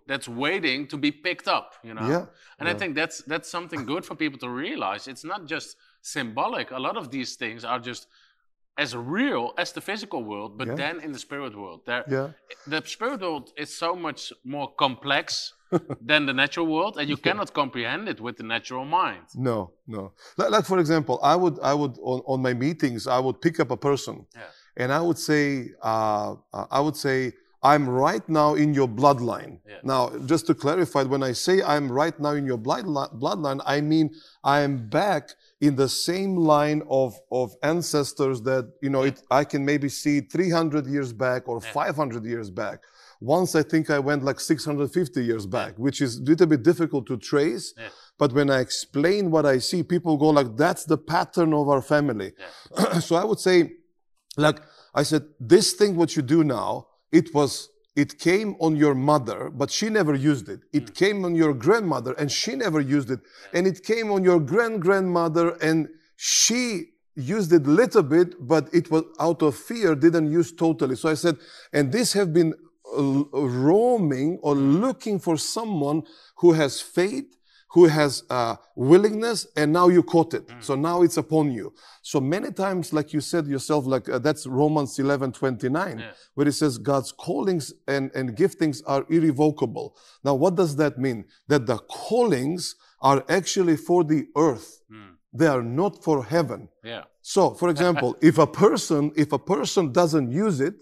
That's 0.06 0.28
waiting 0.28 0.86
to 0.88 0.96
be 0.96 1.10
picked 1.10 1.48
up, 1.48 1.74
you 1.82 1.94
know. 1.94 2.06
Yeah. 2.08 2.24
And 2.58 2.68
I 2.68 2.74
think 2.74 2.94
that's 2.94 3.22
that's 3.32 3.48
something 3.50 3.86
good 3.86 4.04
for 4.04 4.14
people 4.14 4.38
to 4.40 4.48
realize. 4.48 5.08
It's 5.08 5.24
not 5.24 5.40
just 5.46 5.76
symbolic. 6.02 6.70
A 6.70 6.78
lot 6.78 6.96
of 6.96 7.10
these 7.10 7.36
things 7.36 7.64
are 7.64 7.78
just 7.90 8.06
as 8.78 8.94
real 8.96 9.52
as 9.58 9.72
the 9.72 9.80
physical 9.80 10.22
world, 10.24 10.56
but 10.58 10.66
Yeah. 10.68 10.76
then 10.76 11.00
in 11.00 11.12
the 11.12 11.18
spirit 11.18 11.52
world. 11.62 11.80
There, 11.86 12.04
Yeah. 12.08 12.28
the 12.66 12.80
spirit 12.86 13.20
world 13.20 13.46
is 13.56 13.70
so 13.84 13.94
much 13.94 14.32
more 14.44 14.68
complex 14.84 15.54
than 16.10 16.26
the 16.26 16.32
natural 16.32 16.66
world, 16.66 16.94
and 16.98 17.08
you 17.08 17.16
cannot 17.16 17.52
comprehend 17.52 18.08
it 18.08 18.20
with 18.20 18.36
the 18.36 18.42
natural 18.54 18.84
mind. 18.84 19.26
No, 19.34 19.58
no. 19.86 20.12
Like, 20.38 20.50
like 20.50 20.64
for 20.64 20.78
example, 20.78 21.16
I 21.22 21.36
would, 21.42 21.56
I 21.62 21.74
would 21.80 21.94
on, 22.12 22.18
on 22.32 22.38
my 22.42 22.54
meetings, 22.54 23.06
I 23.06 23.18
would 23.24 23.40
pick 23.40 23.60
up 23.60 23.70
a 23.70 23.76
person, 23.76 24.26
Yeah. 24.34 24.50
and 24.82 24.92
I 24.92 25.00
would 25.06 25.18
say, 25.18 25.70
uh, 25.82 26.34
uh, 26.52 26.66
I 26.78 26.80
would 26.80 26.96
say, 26.96 27.18
I'm 27.62 27.88
right 27.88 28.26
now 28.28 28.54
in 28.54 28.72
your 28.72 28.88
bloodline. 28.88 29.58
Yeah. 29.68 29.80
Now, 29.82 30.10
just 30.24 30.46
to 30.46 30.54
clarify, 30.54 31.02
when 31.02 31.22
I 31.22 31.32
say 31.32 31.62
I'm 31.62 31.92
right 31.92 32.18
now 32.18 32.30
in 32.30 32.46
your 32.46 32.56
bloodline, 32.56 33.60
I 33.66 33.80
mean 33.82 34.14
I 34.42 34.60
am 34.60 34.88
back 34.88 35.30
in 35.60 35.76
the 35.76 35.88
same 35.88 36.36
line 36.36 36.82
of 36.88 37.18
of 37.30 37.54
ancestors 37.62 38.40
that 38.42 38.72
you 38.80 38.88
know. 38.88 39.02
It, 39.02 39.20
I 39.30 39.44
can 39.44 39.64
maybe 39.64 39.88
see 39.88 40.20
300 40.20 40.86
years 40.86 41.12
back 41.12 41.48
or 41.48 41.60
Yeah. 41.62 41.72
500 41.72 42.24
years 42.24 42.50
back. 42.50 42.80
Once 43.20 43.54
I 43.54 43.62
think 43.62 43.90
I 43.90 43.98
went 43.98 44.24
like 44.24 44.40
650 44.40 45.22
years 45.22 45.44
back, 45.44 45.78
which 45.78 46.00
is 46.00 46.16
a 46.16 46.22
little 46.22 46.46
bit 46.46 46.62
difficult 46.62 47.06
to 47.08 47.18
trace. 47.18 47.74
Yeah. 47.76 47.88
But 48.18 48.32
when 48.32 48.48
I 48.50 48.60
explain 48.60 49.30
what 49.30 49.44
I 49.44 49.58
see, 49.58 49.82
people 49.82 50.16
go 50.16 50.30
like, 50.30 50.56
"That's 50.56 50.84
the 50.84 50.96
pattern 50.96 51.52
of 51.52 51.68
our 51.68 51.82
family." 51.82 52.32
so 53.00 53.16
I 53.16 53.24
would 53.24 53.38
say, 53.40 53.72
like 54.38 54.58
I 54.94 55.02
said, 55.02 55.22
this 55.38 55.74
thing 55.74 55.96
what 55.96 56.16
you 56.16 56.22
do 56.22 56.42
now, 56.42 56.86
it 57.12 57.34
was 57.34 57.70
it 57.96 58.18
came 58.18 58.54
on 58.60 58.76
your 58.76 58.94
mother, 58.94 59.50
but 59.50 59.70
she 59.70 59.88
never 59.90 60.14
used 60.14 60.48
it. 60.48 60.60
It 60.72 60.94
came 60.94 61.24
on 61.24 61.34
your 61.34 61.52
grandmother, 61.52 62.12
and 62.12 62.30
she 62.30 62.54
never 62.54 62.80
used 62.80 63.10
it. 63.10 63.20
And 63.52 63.66
it 63.66 63.82
came 63.82 64.12
on 64.12 64.22
your 64.22 64.38
grand 64.38 64.80
grandmother, 64.80 65.50
and 65.60 65.88
she 66.16 66.90
used 67.16 67.52
it 67.52 67.66
a 67.66 67.70
little 67.70 68.02
bit, 68.02 68.46
but 68.46 68.68
it 68.72 68.90
was 68.90 69.04
out 69.18 69.42
of 69.42 69.56
fear, 69.56 69.94
didn't 69.94 70.30
use 70.30 70.52
totally. 70.52 70.96
So 70.96 71.08
I 71.08 71.14
said, 71.14 71.36
and 71.72 71.90
this 71.90 72.12
have 72.12 72.32
been 72.32 72.54
uh, 72.96 73.24
roaming 73.32 74.38
or 74.42 74.54
looking 74.54 75.18
for 75.18 75.36
someone 75.36 76.04
who 76.36 76.52
has 76.52 76.80
faith, 76.80 77.36
who 77.72 77.86
has 77.86 78.24
uh, 78.30 78.56
willingness, 78.74 79.46
and 79.56 79.72
now 79.72 79.88
you 79.88 80.02
caught 80.02 80.34
it. 80.34 80.50
So 80.60 80.74
now 80.74 81.02
it's 81.02 81.16
upon 81.16 81.52
you. 81.52 81.72
So 82.02 82.20
many 82.20 82.50
times, 82.50 82.92
like 82.92 83.12
you 83.12 83.20
said 83.20 83.46
yourself, 83.46 83.86
like 83.86 84.08
uh, 84.08 84.18
that's 84.18 84.44
Romans 84.46 84.98
11 84.98 85.32
29, 85.32 85.98
Yeah. 85.98 86.10
where 86.34 86.48
it 86.48 86.52
says 86.52 86.78
God's 86.78 87.12
callings 87.12 87.72
and, 87.86 88.10
and 88.14 88.36
giftings 88.36 88.82
are 88.86 89.06
irrevocable. 89.08 89.96
Now, 90.24 90.34
what 90.34 90.56
does 90.56 90.74
that 90.76 90.98
mean? 90.98 91.26
That 91.46 91.66
the 91.66 91.78
callings 91.78 92.74
are 93.00 93.24
actually 93.28 93.76
for 93.76 94.02
the 94.04 94.26
earth. 94.36 94.82
Mm. 94.92 95.14
They 95.32 95.46
are 95.46 95.62
not 95.62 96.02
for 96.02 96.24
heaven. 96.24 96.68
Yeah. 96.82 97.04
So, 97.22 97.54
for 97.54 97.68
example, 97.68 98.16
if 98.30 98.38
a 98.38 98.46
person, 98.48 99.12
if 99.14 99.32
a 99.32 99.38
person 99.38 99.92
doesn't 99.92 100.32
use 100.32 100.60
it, 100.60 100.74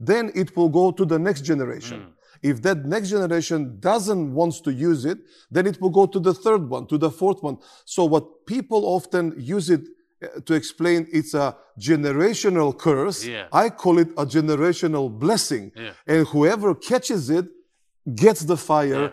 then 0.00 0.32
it 0.34 0.56
will 0.56 0.70
go 0.70 0.90
to 0.90 1.04
the 1.04 1.18
next 1.18 1.42
generation. 1.42 2.00
Mm. 2.00 2.12
If 2.50 2.56
that 2.66 2.78
next 2.94 3.08
generation 3.16 3.60
doesn't 3.90 4.24
wants 4.40 4.60
to 4.66 4.70
use 4.90 5.02
it, 5.12 5.18
then 5.54 5.64
it 5.70 5.76
will 5.80 5.94
go 6.00 6.04
to 6.14 6.20
the 6.28 6.34
third 6.44 6.62
one, 6.74 6.82
to 6.92 6.96
the 7.04 7.10
fourth 7.20 7.40
one. 7.48 7.56
So 7.94 8.00
what 8.14 8.24
people 8.54 8.80
often 8.98 9.24
use 9.56 9.66
it 9.76 9.82
uh, 10.22 10.40
to 10.46 10.52
explain 10.60 10.98
it's 11.18 11.32
a 11.34 11.56
generational 11.90 12.70
curse. 12.86 13.18
Yeah. 13.26 13.46
I 13.64 13.66
call 13.82 13.96
it 14.04 14.10
a 14.22 14.26
generational 14.36 15.06
blessing. 15.24 15.64
Yeah. 15.74 15.92
And 16.06 16.20
whoever 16.32 16.74
catches 16.90 17.30
it 17.38 17.46
gets 18.24 18.40
the 18.52 18.58
fire, 18.70 19.04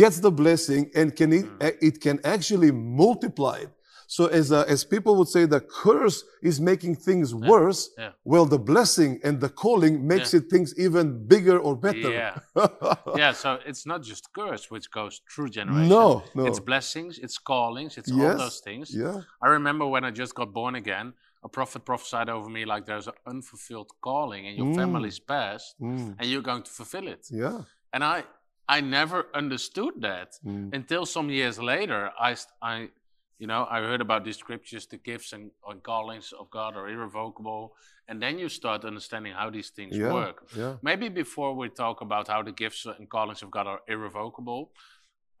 gets 0.00 0.16
the 0.26 0.30
blessing, 0.42 0.82
and 0.98 1.06
can 1.18 1.30
it, 1.32 1.46
Mm. 1.46 1.74
it 1.88 2.00
can 2.00 2.16
actually 2.34 2.70
multiply 3.02 3.56
it. 3.66 3.70
So 4.08 4.26
as 4.26 4.52
uh, 4.52 4.64
as 4.74 4.84
people 4.84 5.12
would 5.18 5.28
say, 5.28 5.46
the 5.46 5.60
curse 5.60 6.22
is 6.42 6.60
making 6.60 6.94
things 6.96 7.34
worse. 7.34 7.90
Yeah. 7.98 8.12
Well, 8.24 8.46
the 8.46 8.58
blessing 8.58 9.20
and 9.24 9.40
the 9.40 9.48
calling 9.48 10.06
makes 10.06 10.32
Yeah. 10.32 10.40
it 10.40 10.44
things 10.50 10.68
even 10.78 11.26
bigger 11.26 11.58
or 11.58 11.74
better. 11.76 12.10
Yeah. 12.10 12.38
yeah. 13.16 13.32
So 13.32 13.58
it's 13.66 13.84
not 13.86 14.00
just 14.10 14.32
curse 14.32 14.70
which 14.70 14.90
goes 14.90 15.20
through 15.30 15.50
generations. 15.50 15.90
no, 15.90 16.22
no. 16.34 16.46
It's 16.46 16.60
blessings, 16.60 17.18
it's 17.18 17.38
callings, 17.38 17.98
it's 17.98 18.10
all 18.12 18.36
those 18.44 18.60
things. 18.60 18.94
yeah. 18.94 19.22
I 19.42 19.48
remember 19.48 19.84
when 19.86 20.04
I 20.04 20.10
just 20.22 20.34
got 20.34 20.52
born 20.52 20.74
again, 20.76 21.12
a 21.42 21.48
prophet 21.48 21.84
prophesied 21.84 22.28
over 22.28 22.48
me 22.48 22.64
like 22.64 22.86
there's 22.86 23.06
an 23.08 23.14
unfulfilled 23.26 23.90
calling 24.00 24.46
in 24.46 24.54
your 24.56 24.66
Mm. 24.66 24.76
family's 24.76 25.18
past, 25.18 25.74
Mm. 25.80 26.14
and 26.18 26.24
you're 26.30 26.42
going 26.50 26.62
to 26.62 26.70
fulfill 26.70 27.06
it. 27.08 27.26
Yeah. 27.30 27.58
And 27.92 28.02
I, 28.04 28.24
I 28.68 28.80
never 28.80 29.18
understood 29.34 29.94
that 30.08 30.30
Mm. 30.44 30.74
until 30.78 31.06
some 31.06 31.28
years 31.30 31.56
later. 31.58 32.10
I, 32.28 32.36
I, 32.62 32.88
you 33.38 33.46
know, 33.46 33.66
I 33.70 33.80
heard 33.80 34.00
about 34.00 34.24
these 34.24 34.38
scriptures, 34.38 34.86
the 34.86 34.96
gifts 34.96 35.32
and, 35.32 35.50
and 35.68 35.82
callings 35.82 36.32
of 36.38 36.50
God 36.50 36.76
are 36.76 36.88
irrevocable, 36.88 37.74
and 38.08 38.22
then 38.22 38.38
you 38.38 38.48
start 38.48 38.84
understanding 38.84 39.32
how 39.34 39.50
these 39.50 39.70
things 39.70 39.96
Yeah. 39.96 40.12
work. 40.12 40.36
Yeah. 40.56 40.76
Maybe 40.82 41.08
before 41.08 41.54
we 41.54 41.68
talk 41.68 42.00
about 42.00 42.28
how 42.28 42.42
the 42.42 42.52
gifts 42.52 42.86
and 42.86 43.08
callings 43.08 43.42
of 43.42 43.50
God 43.50 43.66
are 43.66 43.80
irrevocable, 43.88 44.72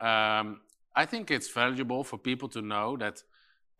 um, 0.00 0.60
I 0.94 1.06
think 1.06 1.30
it's 1.30 1.50
valuable 1.50 2.04
for 2.04 2.18
people 2.18 2.48
to 2.50 2.60
know 2.62 2.96
that 2.98 3.22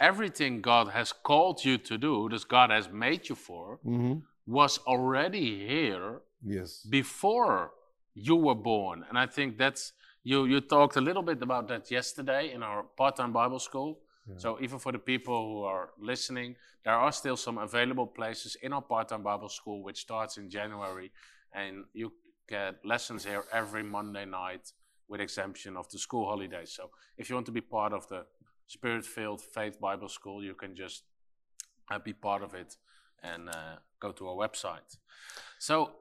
everything 0.01 0.61
God 0.63 0.89
has 0.89 1.13
called 1.13 1.65
you 1.65 1.79
to 1.79 1.99
do, 1.99 2.29
that 2.31 2.47
God 2.49 2.71
has 2.71 2.89
made 2.91 3.29
you 3.29 3.35
for, 3.35 3.79
hmm 3.83 4.15
was 4.49 4.79
already 4.87 5.67
here 5.67 6.21
Yes. 6.41 6.87
before 6.89 7.73
you 8.15 8.37
were 8.37 8.55
born. 8.55 9.05
And 9.09 9.19
I 9.19 9.27
think 9.27 9.59
that's, 9.59 9.93
you, 10.23 10.45
you 10.47 10.61
talked 10.61 10.95
a 10.97 11.01
little 11.01 11.23
bit 11.23 11.43
about 11.43 11.67
that 11.69 11.91
yesterday 11.91 12.53
in 12.53 12.63
our 12.63 12.85
part 12.85 13.17
time 13.17 13.33
Bible 13.33 13.59
school. 13.59 13.99
So 14.39 14.59
even 14.61 14.79
for 14.79 14.93
the 14.93 14.99
people 14.99 15.47
who 15.47 15.63
are 15.63 15.91
listening, 15.99 16.57
there 16.85 16.95
are 16.95 17.13
still 17.13 17.37
some 17.37 17.59
available 17.59 18.07
places 18.07 18.57
in 18.61 18.73
our 18.73 18.83
part-time 18.83 19.23
Bible 19.23 19.49
school, 19.49 19.85
which 19.85 20.01
starts 20.01 20.37
in 20.37 20.51
January, 20.51 21.13
and 21.53 21.85
you 21.95 22.13
get 22.49 22.85
lessons 22.85 23.25
here 23.25 23.45
every 23.53 23.83
Monday 23.85 24.25
night, 24.25 24.73
with 25.09 25.21
exemption 25.21 25.77
of 25.77 25.89
the 25.91 25.99
school 25.99 26.27
holidays. 26.27 26.73
So 26.73 26.91
if 27.17 27.29
you 27.29 27.37
want 27.37 27.47
to 27.47 27.53
be 27.53 27.61
part 27.61 27.93
of 27.93 28.09
the 28.09 28.27
Spirit-filled 28.67 29.41
Faith 29.41 29.81
Bible 29.81 30.09
School, 30.09 30.43
you 30.43 30.55
can 30.55 30.75
just 30.75 31.05
uh, 31.89 32.01
be 32.01 32.13
part 32.13 32.43
of 32.43 32.55
it 32.55 32.77
and 33.23 33.49
uh, 33.49 33.77
go 34.01 34.11
to 34.11 34.29
our 34.29 34.35
website. 34.35 34.99
So 35.59 35.93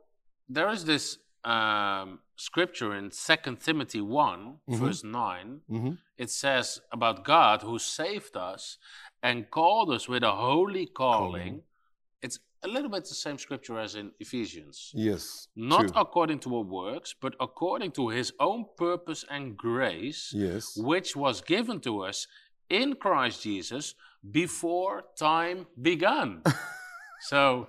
there 0.50 0.70
is 0.70 0.86
this 0.86 1.20
um, 1.46 2.20
scripture 2.36 2.96
in 2.96 3.12
Second 3.12 3.60
Timothy 3.62 4.02
one 4.02 4.58
verse 4.68 5.04
9 5.04 5.62
Mhm. 5.70 5.98
it 6.18 6.30
says 6.32 6.82
about 6.92 7.24
God 7.24 7.62
who 7.62 7.78
saved 7.80 8.36
us 8.36 8.78
and 9.22 9.50
called 9.52 9.90
us 9.92 10.08
with 10.10 10.24
a 10.24 10.32
holy 10.48 10.86
calling. 10.88 11.64
It's 12.22 12.40
a 12.64 12.68
little 12.68 12.90
bit 12.90 13.04
the 13.06 13.14
same 13.14 13.38
scripture 13.38 13.78
as 13.80 13.94
in 13.96 14.12
Ephesians. 14.20 14.92
Yes. 14.96 15.48
Not 15.56 15.82
true. 15.82 15.92
according 15.96 16.40
to 16.40 16.56
our 16.58 16.64
works, 16.64 17.14
but 17.22 17.36
according 17.40 17.92
to 17.92 18.10
his 18.10 18.34
own 18.40 18.66
purpose 18.76 19.24
and 19.30 19.56
grace, 19.56 20.32
Yes. 20.34 20.76
which 20.76 21.16
was 21.16 21.42
given 21.42 21.80
to 21.82 22.02
us 22.10 22.28
in 22.70 22.96
Christ 22.96 23.44
Jesus 23.44 23.94
before 24.32 25.04
time 25.16 25.68
began. 25.80 26.42
so 27.30 27.68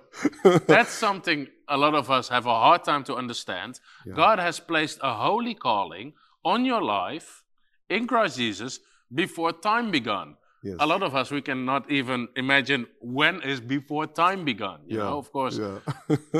that's 0.67 0.91
something 0.91 1.47
a 1.67 1.77
lot 1.77 1.93
of 1.95 2.09
us 2.09 2.29
have 2.29 2.45
a 2.45 2.53
hard 2.53 2.83
time 2.83 3.03
to 3.05 3.15
understand. 3.15 3.79
Yeah. 4.05 4.13
God 4.13 4.39
has 4.39 4.59
placed 4.59 4.99
a 5.01 5.13
holy 5.13 5.53
calling 5.53 6.13
on 6.43 6.65
your 6.65 6.81
life 6.81 7.43
in 7.89 8.07
Christ 8.07 8.37
Jesus 8.37 8.79
before 9.13 9.51
time 9.51 9.91
began. 9.91 10.35
Yes. 10.63 10.77
A 10.79 10.87
lot 10.87 11.03
of 11.03 11.15
us 11.15 11.31
we 11.31 11.41
cannot 11.41 11.89
even 11.91 12.27
imagine 12.35 12.87
when 12.99 13.41
is 13.41 13.59
before 13.59 14.07
time 14.07 14.43
begun. 14.43 14.79
You 14.87 14.97
Yeah, 14.97 15.03
know, 15.09 15.17
of 15.19 15.31
course, 15.31 15.57
Yeah. 15.57 15.79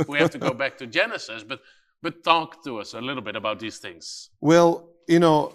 we 0.07 0.17
have 0.17 0.31
to 0.31 0.39
go 0.39 0.53
back 0.53 0.77
to 0.79 0.87
Genesis, 0.87 1.43
but 1.43 1.59
but 2.01 2.23
talk 2.23 2.63
to 2.63 2.79
us 2.79 2.93
a 2.93 3.01
little 3.01 3.23
bit 3.23 3.35
about 3.35 3.59
these 3.59 3.77
things. 3.79 4.29
Well, 4.39 4.89
you 5.07 5.19
know, 5.19 5.53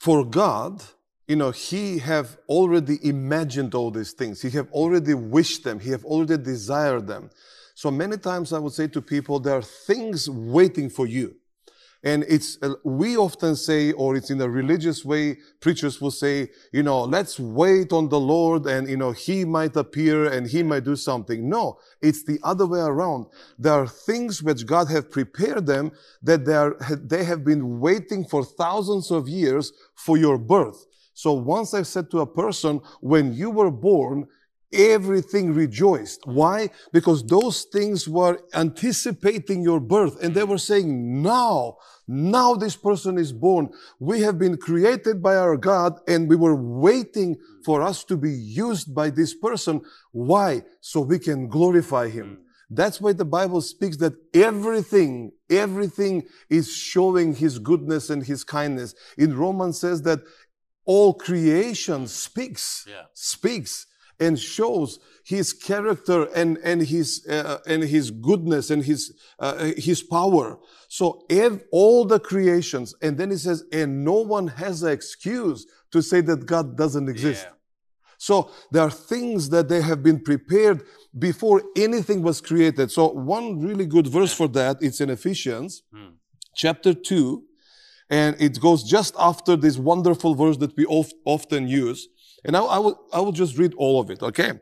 for 0.00 0.24
God, 0.24 0.82
you 1.28 1.36
know, 1.36 1.50
He 1.50 1.98
have 1.98 2.36
already 2.48 2.98
imagined 3.02 3.74
all 3.74 3.90
these 3.90 4.12
things. 4.12 4.42
He 4.42 4.50
have 4.50 4.70
already 4.72 5.14
wished 5.14 5.64
them. 5.64 5.80
He 5.80 5.90
have 5.90 6.04
already 6.04 6.42
desired 6.42 7.06
them. 7.06 7.30
So 7.76 7.90
many 7.90 8.16
times 8.16 8.54
I 8.54 8.58
would 8.58 8.72
say 8.72 8.86
to 8.88 9.02
people, 9.02 9.38
there 9.38 9.56
are 9.56 9.60
things 9.60 10.30
waiting 10.30 10.88
for 10.88 11.06
you. 11.06 11.36
And 12.02 12.24
it's, 12.26 12.56
uh, 12.62 12.72
we 12.84 13.18
often 13.18 13.54
say, 13.54 13.92
or 13.92 14.16
it's 14.16 14.30
in 14.30 14.40
a 14.40 14.48
religious 14.48 15.04
way, 15.04 15.36
preachers 15.60 16.00
will 16.00 16.10
say, 16.10 16.48
you 16.72 16.82
know, 16.82 17.02
let's 17.02 17.38
wait 17.38 17.92
on 17.92 18.08
the 18.08 18.18
Lord 18.18 18.64
and, 18.64 18.88
you 18.88 18.96
know, 18.96 19.12
He 19.12 19.44
might 19.44 19.76
appear 19.76 20.32
and 20.32 20.46
He 20.46 20.62
might 20.62 20.84
do 20.84 20.96
something. 20.96 21.50
No, 21.50 21.76
it's 22.00 22.24
the 22.24 22.40
other 22.42 22.66
way 22.66 22.80
around. 22.80 23.26
There 23.58 23.74
are 23.74 23.86
things 23.86 24.42
which 24.42 24.64
God 24.64 24.88
have 24.88 25.10
prepared 25.10 25.66
them 25.66 25.92
that 26.22 26.46
they 26.46 26.54
are, 26.54 26.76
they 26.90 27.24
have 27.24 27.44
been 27.44 27.78
waiting 27.78 28.24
for 28.24 28.42
thousands 28.42 29.10
of 29.10 29.28
years 29.28 29.70
for 29.94 30.16
your 30.16 30.38
birth. 30.38 30.86
So 31.12 31.34
once 31.34 31.74
I 31.74 31.82
said 31.82 32.10
to 32.12 32.20
a 32.20 32.26
person, 32.26 32.80
when 33.02 33.34
you 33.34 33.50
were 33.50 33.70
born, 33.70 34.28
everything 34.72 35.54
rejoiced. 35.54 36.26
Why? 36.26 36.70
Because 36.92 37.24
those 37.24 37.64
things 37.64 38.08
were 38.08 38.40
anticipating 38.54 39.62
your 39.62 39.80
birth 39.80 40.22
and 40.22 40.34
they 40.34 40.44
were 40.44 40.58
saying, 40.58 41.22
now, 41.22 41.76
now 42.06 42.54
this 42.54 42.76
person 42.76 43.18
is 43.18 43.32
born. 43.32 43.70
We 43.98 44.20
have 44.20 44.38
been 44.38 44.56
created 44.56 45.22
by 45.22 45.36
our 45.36 45.56
God 45.56 45.98
and 46.06 46.28
we 46.28 46.36
were 46.36 46.54
waiting 46.54 47.36
for 47.64 47.82
us 47.82 48.04
to 48.04 48.16
be 48.16 48.32
used 48.32 48.94
by 48.94 49.10
this 49.10 49.34
person. 49.34 49.82
Why? 50.12 50.62
So 50.80 51.00
we 51.00 51.18
can 51.18 51.48
glorify 51.48 52.08
him. 52.08 52.38
That's 52.68 53.00
why 53.00 53.12
the 53.12 53.24
Bible 53.24 53.60
speaks 53.60 53.96
that 53.98 54.14
everything, 54.34 55.32
everything 55.48 56.24
is 56.50 56.72
showing 56.72 57.34
his 57.34 57.58
goodness 57.60 58.10
and 58.10 58.24
his 58.24 58.42
kindness. 58.42 58.94
In 59.16 59.36
Romans 59.36 59.80
says 59.80 60.02
that 60.02 60.20
all 60.84 61.14
creation 61.14 62.06
speaks, 62.08 62.84
Yeah. 62.88 63.04
speaks 63.14 63.86
and 64.18 64.38
shows 64.38 64.98
his 65.24 65.52
character 65.52 66.24
and, 66.34 66.58
and 66.58 66.82
his, 66.82 67.26
uh, 67.28 67.58
and 67.66 67.82
his 67.82 68.10
goodness 68.10 68.70
and 68.70 68.84
his, 68.84 69.12
uh, 69.38 69.72
his 69.76 70.02
power. 70.02 70.58
So 70.88 71.26
all 71.72 72.04
the 72.04 72.20
creations, 72.20 72.94
and 73.02 73.18
then 73.18 73.30
he 73.30 73.36
says, 73.36 73.64
and 73.72 74.04
no 74.04 74.14
one 74.14 74.46
has 74.48 74.82
an 74.82 74.92
excuse 74.92 75.66
to 75.92 76.00
say 76.02 76.20
that 76.22 76.46
God 76.46 76.76
doesn't 76.76 77.08
exist. 77.08 77.44
Yeah. 77.44 77.52
So 78.18 78.50
there 78.70 78.82
are 78.82 78.90
things 78.90 79.50
that 79.50 79.68
they 79.68 79.82
have 79.82 80.02
been 80.02 80.20
prepared 80.20 80.82
before 81.18 81.62
anything 81.76 82.22
was 82.22 82.40
created. 82.40 82.90
So 82.90 83.08
one 83.08 83.60
really 83.60 83.86
good 83.86 84.06
verse 84.06 84.32
for 84.32 84.48
that, 84.48 84.78
it's 84.80 85.00
in 85.00 85.10
Ephesians 85.10 85.82
Hmm. 85.92 86.14
chapter 86.54 86.94
2, 86.94 87.42
and 88.08 88.36
it 88.40 88.60
goes 88.60 88.82
just 88.84 89.14
after 89.18 89.56
this 89.56 89.76
wonderful 89.76 90.34
verse 90.34 90.56
that 90.58 90.76
we 90.76 90.86
of, 90.86 91.12
often 91.24 91.68
use. 91.68 92.08
And 92.44 92.56
I, 92.56 92.60
I, 92.60 92.78
will, 92.78 93.00
I 93.12 93.20
will 93.20 93.32
just 93.32 93.58
read 93.58 93.74
all 93.74 94.00
of 94.00 94.10
it, 94.10 94.22
okay? 94.22 94.52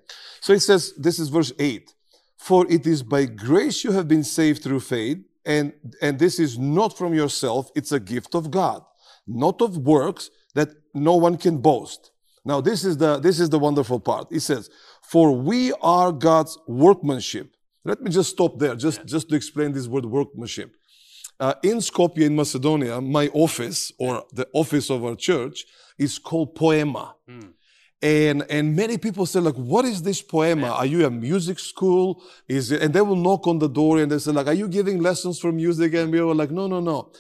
So 0.41 0.53
it 0.53 0.61
says, 0.61 0.95
this 0.97 1.19
is 1.19 1.29
verse 1.29 1.53
8. 1.59 1.93
For 2.39 2.67
it 2.71 2.87
is 2.87 3.03
by 3.03 3.25
grace 3.25 3.85
you 3.85 3.93
have 3.93 4.09
been 4.09 4.25
saved 4.25 4.63
through 4.63 4.81
faith, 4.81 5.19
and, 5.47 5.73
and 6.01 6.19
this 6.19 6.39
is 6.39 6.59
not 6.59 6.97
from 6.97 7.15
yourself, 7.15 7.71
it's 7.75 7.93
a 7.93 8.01
gift 8.01 8.35
of 8.35 8.51
God, 8.51 8.83
not 9.27 9.61
of 9.61 9.79
works 9.79 10.31
that 10.55 10.69
no 10.95 11.17
one 11.17 11.37
can 11.37 11.59
boast. 11.59 12.11
Now 12.45 12.61
this 12.61 12.85
is 12.85 12.99
the, 12.99 13.19
this 13.19 13.41
is 13.41 13.51
the 13.51 13.59
wonderful 13.59 14.01
part. 14.01 14.29
It 14.31 14.41
says, 14.41 14.71
for 15.03 15.35
we 15.35 15.73
are 15.81 16.13
God's 16.13 16.59
workmanship. 16.67 17.57
Let 17.85 18.01
me 18.03 18.11
just 18.11 18.31
stop 18.31 18.59
there, 18.59 18.77
just, 18.77 19.05
just 19.05 19.29
to 19.29 19.37
explain 19.37 19.73
this 19.73 19.87
word 19.87 20.07
workmanship. 20.07 20.75
Uh, 21.41 21.55
in 21.63 21.79
Skopje 21.79 22.25
in 22.25 22.37
Macedonia, 22.37 23.01
my 23.01 23.29
office 23.29 23.93
or 23.99 24.25
the 24.33 24.49
office 24.53 24.89
of 24.91 25.05
our 25.05 25.17
church 25.17 25.65
is 25.99 26.19
called 26.19 26.55
Poema. 26.55 27.17
And, 28.03 28.45
and 28.51 28.77
many 28.77 28.99
people 28.99 29.25
say 29.25 29.41
like, 29.41 29.55
what 29.55 29.85
is 29.85 30.03
this 30.03 30.21
poema? 30.21 30.69
Are 30.69 30.85
you 30.85 31.07
a 31.07 31.11
music 31.11 31.59
school? 31.59 32.23
Is 32.49 32.71
it, 32.71 32.83
and 32.83 32.93
they 32.93 33.01
will 33.01 33.17
knock 33.17 33.47
on 33.47 33.59
the 33.59 33.69
door 33.69 33.99
and 33.99 34.13
they 34.13 34.19
say 34.19 34.33
like, 34.33 34.47
are 34.47 34.53
you 34.53 34.69
giving 34.69 35.01
lessons 35.01 35.39
for 35.39 35.53
music? 35.53 35.95
And 35.95 36.13
we 36.13 36.21
were 36.21 36.35
like, 36.35 36.51
no, 36.51 36.67
no, 36.67 36.81
no. 36.81 37.13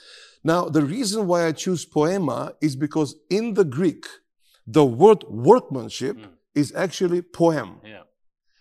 Now, 0.43 0.69
the 0.69 0.83
reason 0.83 1.26
why 1.26 1.47
I 1.47 1.52
choose 1.52 1.87
poema 1.87 2.52
is 2.61 2.76
because 2.76 3.16
in 3.31 3.54
the 3.54 3.64
Greek, 3.64 4.04
the 4.66 4.85
word 4.85 5.25
workmanship 5.28 6.19
hmm. 6.19 6.26
is 6.54 6.75
actually 6.75 7.23
poem. 7.23 7.81
Yeah. 7.83 8.02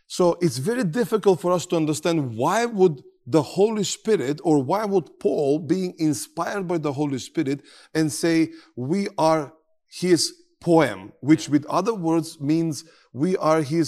So 0.08 0.38
it's 0.42 0.60
very 0.60 0.84
difficult 0.84 1.42
for 1.42 1.52
us 1.52 1.66
to 1.68 1.76
understand 1.76 2.38
why 2.38 2.66
would 2.66 3.02
the 3.26 3.42
Holy 3.42 3.84
Spirit 3.84 4.40
or 4.44 4.64
why 4.64 4.86
would 4.86 5.20
Paul 5.20 5.60
being 5.60 5.94
inspired 5.98 6.68
by 6.68 6.78
the 6.78 6.94
Holy 6.94 7.20
Spirit 7.20 7.62
and 7.94 8.12
say 8.12 8.52
we 8.76 9.08
are 9.18 9.54
his 9.90 10.34
poem, 10.70 11.00
which 11.30 11.44
with 11.54 11.66
other 11.80 11.96
words 12.08 12.30
means 12.52 12.76
we 13.24 13.32
are 13.50 13.62
his 13.74 13.88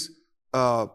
uh, 0.54 0.86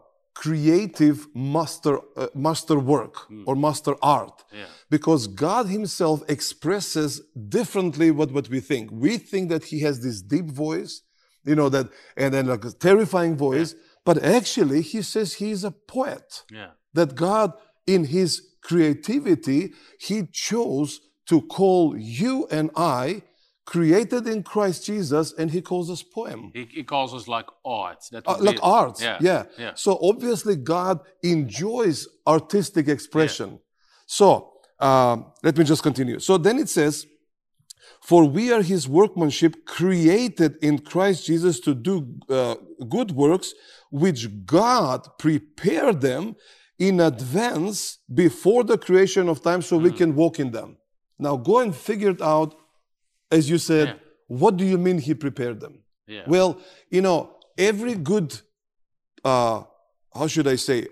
creative 0.45 1.17
master 1.35 1.95
uh, 2.17 2.27
master 2.47 2.77
work 2.93 3.15
or 3.47 3.53
master 3.67 3.93
art 4.19 4.37
Yeah. 4.59 4.65
because 4.95 5.21
God 5.47 5.65
Himself 5.77 6.17
expresses 6.35 7.11
differently 7.57 8.09
what, 8.19 8.29
what 8.35 8.47
we 8.53 8.59
think. 8.71 8.85
We 9.07 9.13
think 9.31 9.45
that 9.53 9.63
He 9.71 9.77
has 9.87 9.95
this 10.05 10.17
deep 10.33 10.49
voice, 10.65 10.93
you 11.49 11.55
know, 11.59 11.69
that 11.75 11.87
and 12.21 12.29
then 12.33 12.45
like 12.53 12.65
a 12.65 12.71
terrifying 12.87 13.35
voice, 13.47 13.69
but 14.07 14.17
actually 14.39 14.81
He 14.93 15.01
says 15.13 15.27
He 15.41 15.49
is 15.57 15.63
a 15.71 15.73
poet. 15.95 16.27
Yeah. 16.59 16.71
That 16.97 17.09
God, 17.27 17.49
in 17.95 18.01
His 18.17 18.31
creativity, 18.69 19.61
He 20.07 20.17
chose 20.47 20.91
to 21.29 21.41
call 21.57 21.83
you 21.97 22.47
and 22.57 22.67
I 22.75 23.23
created 23.65 24.27
in 24.27 24.43
Christ 24.43 24.85
Jesus, 24.85 25.33
and 25.37 25.51
He 25.51 25.61
calls 25.61 25.89
us 25.89 26.01
poem. 26.03 26.51
He, 26.53 26.65
he 26.71 26.83
calls 26.83 27.13
us 27.13 27.27
like 27.27 27.45
art. 27.65 28.03
That 28.11 28.23
Uh, 28.27 28.37
like 28.39 28.59
art. 28.61 29.01
Yeah. 29.01 29.17
Yeah. 29.21 29.43
Yeah. 29.57 29.73
So 29.75 29.97
obviously 30.01 30.55
God 30.55 30.99
enjoys 31.23 32.07
artistic 32.27 32.87
expression. 32.87 33.59
So 34.07 34.53
um, 34.79 35.31
let 35.43 35.57
me 35.57 35.63
just 35.63 35.83
continue. 35.83 36.19
So 36.19 36.37
then 36.37 36.57
it 36.59 36.69
says, 36.69 37.05
for 38.01 38.25
we 38.25 38.51
are 38.51 38.63
his 38.63 38.87
workmanship 38.89 39.65
created 39.65 40.57
in 40.61 40.79
Christ 40.79 41.25
Jesus 41.27 41.59
to 41.61 41.75
do 41.75 42.07
uh, 42.29 42.55
good 42.89 43.11
works, 43.11 43.53
which 43.91 44.27
God 44.45 45.07
prepared 45.19 46.01
them 46.01 46.35
in 46.79 46.99
advance 46.99 47.99
before 48.11 48.63
the 48.63 48.77
creation 48.77 49.29
of 49.29 49.41
time 49.43 49.61
so 49.61 49.77
Mm. 49.77 49.83
we 49.83 49.91
can 49.91 50.15
walk 50.15 50.39
in 50.39 50.49
them. 50.51 50.77
Now 51.19 51.37
go 51.37 51.59
and 51.59 51.75
figure 51.75 52.09
it 52.09 52.21
out, 52.21 52.55
as 53.31 53.49
you 53.49 53.57
said, 53.57 53.87
Yeah. 53.87 53.95
what 54.27 54.57
do 54.57 54.65
you 54.65 54.77
mean 54.77 54.97
he 54.99 55.13
prepared 55.13 55.59
them? 55.59 55.83
Yeah. 56.07 56.23
Well, 56.27 56.59
you 56.89 57.01
know, 57.01 57.19
every 57.57 57.95
good, 57.95 58.29
uh, 59.23 59.63
how 60.13 60.27
should 60.27 60.47
I 60.47 60.57
say, 60.57 60.87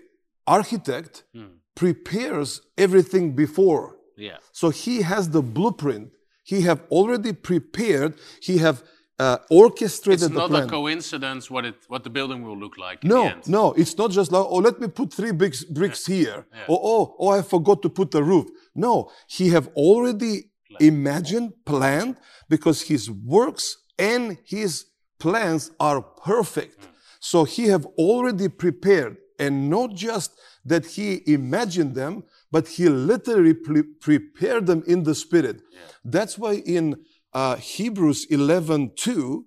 architect 0.46 1.24
Hmm. 1.34 1.46
prepares 1.74 2.60
everything 2.76 3.34
before 3.36 3.96
Yeah. 4.16 4.36
So 4.52 4.68
he 4.70 5.00
has 5.02 5.30
the 5.30 5.40
blueprint. 5.42 6.12
He 6.44 6.60
have 6.68 6.80
already 6.90 7.32
prepared. 7.32 8.12
He 8.42 8.58
have 8.58 8.82
uh, 9.18 9.38
orchestrated 9.50 10.30
It's 10.30 10.34
not 10.34 10.50
a 10.54 10.66
coincidence 10.66 11.50
what 11.50 11.64
it 11.66 11.74
what 11.88 12.04
the 12.04 12.10
building 12.10 12.42
will 12.42 12.56
look 12.58 12.76
like. 12.78 13.04
no, 13.04 13.22
the 13.24 13.30
end. 13.34 13.48
no, 13.48 13.72
it's 13.72 13.96
not 13.98 14.10
just 14.10 14.32
like, 14.32 14.44
oh, 14.52 14.56
let 14.68 14.80
me 14.80 14.88
put 14.88 15.12
three 15.12 15.32
bricks, 15.32 15.62
bricks 15.64 16.06
here. 16.06 16.46
Yeah. 16.54 16.64
Or, 16.72 16.78
oh, 16.82 17.16
oh, 17.18 17.28
I 17.38 17.42
forgot 17.42 17.80
to 17.82 17.90
put 17.90 18.10
the 18.10 18.22
roof. 18.22 18.46
No, 18.74 19.10
he 19.28 19.48
have 19.50 19.68
already 19.76 20.49
imagined, 20.78 21.52
planned, 21.64 22.16
because 22.48 22.82
his 22.82 23.10
works 23.10 23.76
and 23.98 24.38
his 24.44 24.86
plans 25.18 25.70
are 25.80 26.00
perfect. 26.00 26.80
Mm. 26.80 26.86
So 27.20 27.44
he 27.44 27.68
have 27.68 27.86
already 27.98 28.48
prepared, 28.48 29.18
and 29.38 29.68
not 29.68 29.94
just 29.94 30.38
that 30.64 30.86
he 30.86 31.22
imagined 31.26 31.94
them, 31.94 32.24
but 32.50 32.68
he 32.68 32.88
literally 32.88 33.54
pre- 33.54 33.82
prepared 33.82 34.66
them 34.66 34.82
in 34.86 35.04
the 35.04 35.14
spirit. 35.14 35.60
That's 36.04 36.38
why 36.38 36.54
in 36.54 36.96
uh, 37.32 37.56
Hebrews 37.56 38.26
11, 38.30 38.92
2 38.96 39.44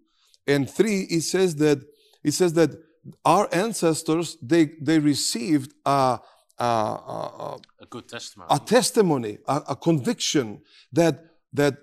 and 0.48 0.70
3, 0.70 1.01
it 1.10 1.22
says 1.22 1.56
that 1.56 1.80
it 2.24 2.32
says 2.32 2.53
that 2.53 2.72
our 3.25 3.50
ancestors 3.51 4.38
they 4.42 4.72
they 4.80 5.00
received 5.00 5.74
a, 5.86 6.20
a, 6.60 7.57
good 7.89 8.07
testimony. 8.07 8.48
a 8.51 8.60
testimony, 8.60 9.38
a, 9.48 9.62
a 9.69 9.75
conviction 9.75 10.62
that 10.91 11.15
that 11.53 11.75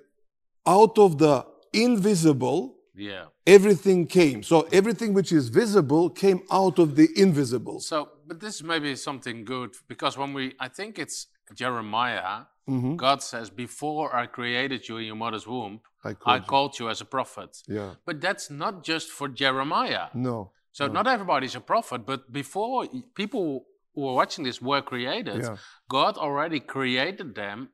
out 0.66 0.98
of 0.98 1.18
the 1.18 1.44
invisible 1.72 2.76
yeah. 2.94 3.24
everything 3.46 4.06
came. 4.06 4.42
So 4.42 4.56
everything 4.72 5.14
which 5.14 5.32
is 5.32 5.48
visible 5.48 6.10
came 6.10 6.40
out 6.50 6.78
of 6.78 6.96
the 6.96 7.08
invisible. 7.16 7.80
So, 7.80 8.08
but 8.26 8.40
this 8.40 8.62
may 8.62 8.78
be 8.78 8.96
something 8.96 9.44
good 9.44 9.70
because 9.88 10.18
when 10.18 10.32
we, 10.34 10.54
I 10.58 10.68
think 10.68 10.98
it's 10.98 11.26
Jeremiah, 11.54 12.44
Mhm. 12.68 12.96
God 12.96 13.22
says, 13.22 13.50
Before 13.50 14.14
I 14.14 14.26
created 14.26 14.88
you 14.88 14.98
in 14.98 15.06
your 15.06 15.16
mother's 15.16 15.46
womb, 15.46 15.80
I 16.04 16.10
I 16.10 16.14
called 16.14 16.40
you. 16.42 16.46
called 16.52 16.78
you 16.78 16.88
as 16.90 17.00
a 17.00 17.04
prophet. 17.04 17.50
Yeah. 17.66 17.94
But 18.06 18.20
that's 18.20 18.50
not 18.50 18.84
just 18.90 19.08
for 19.10 19.28
Jeremiah. 19.28 20.06
No. 20.14 20.52
So, 20.72 20.86
not 20.86 21.06
everybody's 21.06 21.56
a 21.56 21.60
prophet, 21.60 22.00
but 22.06 22.20
before 22.32 22.86
people 23.14 23.66
who 23.94 24.06
are 24.08 24.14
watching 24.14 24.44
this 24.44 24.60
were 24.62 24.82
created, 24.82 25.42
Yeah. 25.42 25.56
God 25.88 26.16
already 26.16 26.60
created 26.60 27.34
them 27.34 27.68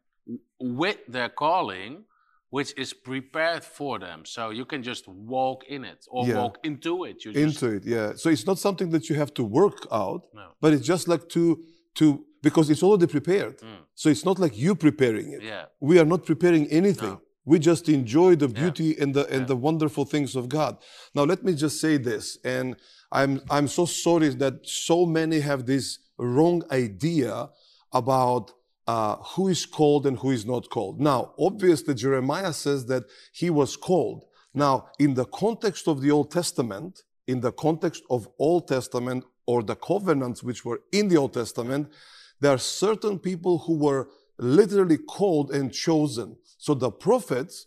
with 0.61 0.99
their 1.09 1.29
calling, 1.29 2.05
which 2.51 2.73
is 2.77 2.93
prepared 2.93 3.63
for 3.65 3.99
them. 3.99 4.25
So, 4.25 4.51
you 4.51 4.65
can 4.65 4.83
just 4.83 5.07
walk 5.09 5.65
in 5.69 5.85
it 5.85 6.01
or 6.09 6.27
Yeah. 6.27 6.43
walk 6.43 6.59
into 6.65 7.05
it. 7.05 7.25
You 7.25 7.33
just, 7.33 7.63
Into 7.63 7.77
it, 7.77 7.83
yeah. 7.85 8.15
So 8.17 8.31
it's 8.31 8.47
not 8.47 8.59
something 8.59 8.91
that 8.91 9.09
you 9.09 9.17
have 9.17 9.33
to 9.35 9.45
work 9.45 9.87
out, 9.93 10.23
No. 10.35 10.47
but 10.61 10.73
it's 10.73 10.87
just 10.87 11.09
like 11.09 11.29
to 11.31 11.63
to 12.01 12.07
because 12.43 12.69
it's 12.73 12.83
already 12.83 13.07
prepared. 13.07 13.57
Mm. 13.61 13.79
So 13.95 14.11
it's 14.11 14.25
not 14.25 14.39
like 14.39 14.55
you 14.65 14.75
preparing 14.75 15.33
it. 15.33 15.43
Yeah. 15.43 15.65
We 15.81 15.99
are 15.99 16.05
not 16.05 16.25
preparing 16.27 16.67
anything. 16.81 17.15
No. 17.19 17.23
We 17.53 17.59
just 17.59 17.89
enjoy 17.89 18.37
the 18.37 18.49
Yeah. 18.49 18.61
beauty 18.61 18.91
and 19.01 19.15
the 19.15 19.25
and 19.35 19.41
Yeah. 19.43 19.47
the 19.53 19.57
wonderful 19.69 20.05
things 20.05 20.37
of 20.37 20.45
God. 20.49 20.73
Now 21.15 21.25
let 21.25 21.43
me 21.47 21.53
just 21.55 21.77
say 21.81 21.97
this, 22.11 22.25
and 22.45 22.77
I'm 23.19 23.33
I'm 23.57 23.69
so 23.69 23.85
sorry 23.87 24.29
that 24.45 24.55
so 24.67 25.07
many 25.07 25.39
have 25.41 25.65
this 25.73 25.99
wrong 26.19 26.63
idea 26.71 27.49
about 27.93 28.53
uh, 28.87 29.17
who 29.17 29.49
is 29.49 29.67
called 29.67 30.07
and 30.07 30.19
who 30.19 30.31
is 30.31 30.47
not 30.47 30.71
called. 30.71 31.01
Now, 31.01 31.35
obviously, 31.39 31.95
Jeremiah 31.95 32.53
says 32.53 32.87
that 32.87 33.05
he 33.33 33.51
was 33.51 33.77
called. 33.77 34.25
Now, 34.55 34.89
in 34.99 35.15
the 35.15 35.25
context 35.27 35.89
of 35.89 36.01
the 36.01 36.11
Old 36.11 36.31
Testament, 36.31 37.03
in 37.27 37.41
the 37.41 37.53
context 37.53 38.03
of 38.11 38.29
Old 38.39 38.69
Testament 38.69 39.25
or 39.47 39.63
the 39.63 39.77
covenants 39.77 40.43
which 40.43 40.65
were 40.65 40.81
in 40.93 41.09
the 41.09 41.17
Old 41.17 41.35
Testament, 41.35 41.93
there 42.41 42.53
are 42.53 42.59
certain 42.59 43.19
people 43.19 43.59
who 43.59 43.77
were 43.79 44.09
literally 44.39 44.99
called 44.99 45.51
and 45.51 45.73
chosen. 45.73 46.37
So 46.59 46.75
the 46.75 46.91
prophets, 46.91 47.67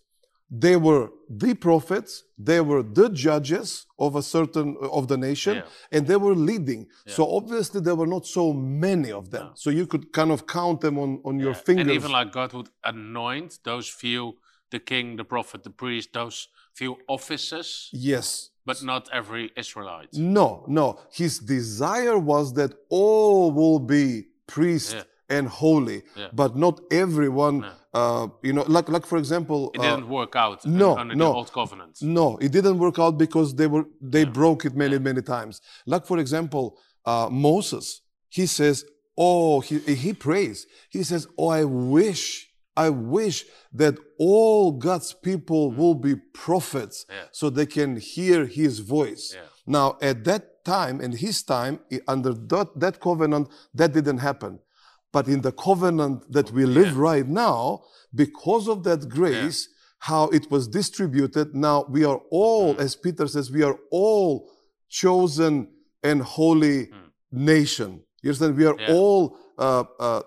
they 0.51 0.75
were 0.75 1.11
the 1.29 1.53
prophets, 1.53 2.23
they 2.37 2.59
were 2.59 2.81
the 2.81 3.09
judges 3.09 3.85
of 3.99 4.15
a 4.15 4.23
certain 4.23 4.75
of 4.81 5.07
the 5.07 5.17
nation, 5.17 5.55
Yeah. 5.57 5.63
and 5.91 6.07
they 6.07 6.15
were 6.15 6.33
leading. 6.33 6.87
So 7.05 7.21
obviously 7.39 7.81
there 7.81 7.95
were 7.95 8.07
not 8.07 8.25
so 8.25 8.51
many 8.53 9.11
of 9.11 9.29
them. 9.29 9.45
No. 9.47 9.51
So 9.55 9.69
you 9.69 9.85
could 9.85 10.11
kind 10.11 10.31
of 10.31 10.47
count 10.47 10.81
them 10.81 10.97
on, 10.97 11.21
on 11.23 11.39
your 11.39 11.51
Yeah. 11.53 11.65
fingers. 11.67 11.81
And 11.87 11.91
even 11.91 12.11
like 12.11 12.31
God 12.31 12.53
would 12.53 12.69
anoint 12.83 13.59
those 13.63 13.87
few, 13.87 14.37
the 14.71 14.79
king, 14.79 15.17
the 15.17 15.23
prophet, 15.25 15.63
the 15.63 15.69
priest, 15.69 16.13
those 16.13 16.47
few 16.73 16.97
officers 17.07 17.89
yes. 17.91 18.49
but 18.65 18.81
not 18.83 19.09
every 19.11 19.51
Israelite. 19.55 20.09
No, 20.13 20.63
no. 20.67 20.99
His 21.11 21.39
desire 21.39 22.17
was 22.17 22.53
that 22.53 22.71
all 22.89 23.51
will 23.51 23.79
be 23.79 24.27
priests 24.47 24.93
Yeah. 24.93 25.03
and 25.37 25.47
holy, 25.47 26.03
Yeah. 26.15 26.29
but 26.33 26.55
not 26.55 26.79
everyone. 26.91 27.59
No. 27.59 27.71
Uh, 27.93 28.27
you 28.43 28.53
know, 28.53 28.63
like 28.67 28.87
like 28.89 29.05
for 29.05 29.17
example, 29.17 29.71
It 29.73 29.79
uh, 29.81 29.83
didn't 29.95 30.09
work 30.09 30.35
out 30.35 30.63
no, 30.65 30.95
under 30.95 31.15
no. 31.15 31.25
the 31.29 31.33
old 31.33 31.51
covenant. 31.51 31.97
No, 32.01 32.37
it 32.37 32.51
didn't 32.51 32.77
work 32.77 32.99
out 32.99 33.17
because 33.17 33.55
they 33.55 33.65
were 33.67 33.85
they 33.99 34.25
broke 34.25 34.65
it 34.65 34.75
many 34.75 34.99
many 34.99 35.21
times. 35.23 35.59
Like 35.87 36.05
for 36.05 36.19
example, 36.19 36.77
uh, 37.05 37.29
Moses, 37.31 38.01
he 38.29 38.45
says, 38.45 38.85
"Oh, 39.17 39.61
he 39.61 39.79
he 39.79 40.13
prays. 40.13 40.67
He 40.91 41.01
says, 41.03 41.27
"Oh, 41.37 41.47
I 41.49 41.63
wish, 41.63 42.23
I 42.77 42.89
wish 42.91 43.45
that 43.73 43.95
all 44.19 44.71
God's 44.87 45.11
people 45.13 45.71
will 45.71 45.95
be 45.95 46.15
prophets, 46.33 47.05
Yeah. 47.09 47.25
so 47.31 47.49
they 47.49 47.65
can 47.65 47.97
hear 47.97 48.45
His 48.45 48.79
voice." 48.79 49.33
Yeah. 49.35 49.41
Now, 49.65 49.97
at 50.01 50.23
that 50.25 50.63
time, 50.63 51.01
in 51.01 51.11
His 51.13 51.41
time, 51.43 51.79
under 52.07 52.33
that, 52.51 52.67
that 52.83 52.99
covenant, 52.99 53.49
that 53.73 53.93
didn't 53.93 54.19
happen. 54.19 54.59
But 55.11 55.27
in 55.27 55.41
the 55.41 55.51
covenant 55.51 56.31
that 56.31 56.51
we 56.51 56.65
live 56.65 56.97
right 56.97 57.27
now, 57.27 57.81
because 58.13 58.67
of 58.67 58.83
that 58.83 59.09
grace, 59.09 59.67
how 59.99 60.25
it 60.29 60.49
was 60.51 60.67
distributed, 60.67 61.55
now 61.55 61.85
we 61.89 62.05
are 62.05 62.21
all, 62.31 62.75
as 62.79 62.95
Peter 62.95 63.27
says, 63.27 63.51
we 63.51 63.63
are 63.63 63.77
all 63.91 64.49
chosen 64.87 65.67
and 66.03 66.21
holy 66.21 66.89
nation. 67.31 68.01
You 68.21 68.29
understand? 68.29 68.57
We 68.57 68.65
are 68.65 68.79
Yeah. 68.79 68.93
all, 68.95 69.37
uh, 69.57 69.83
uh, 69.99 70.21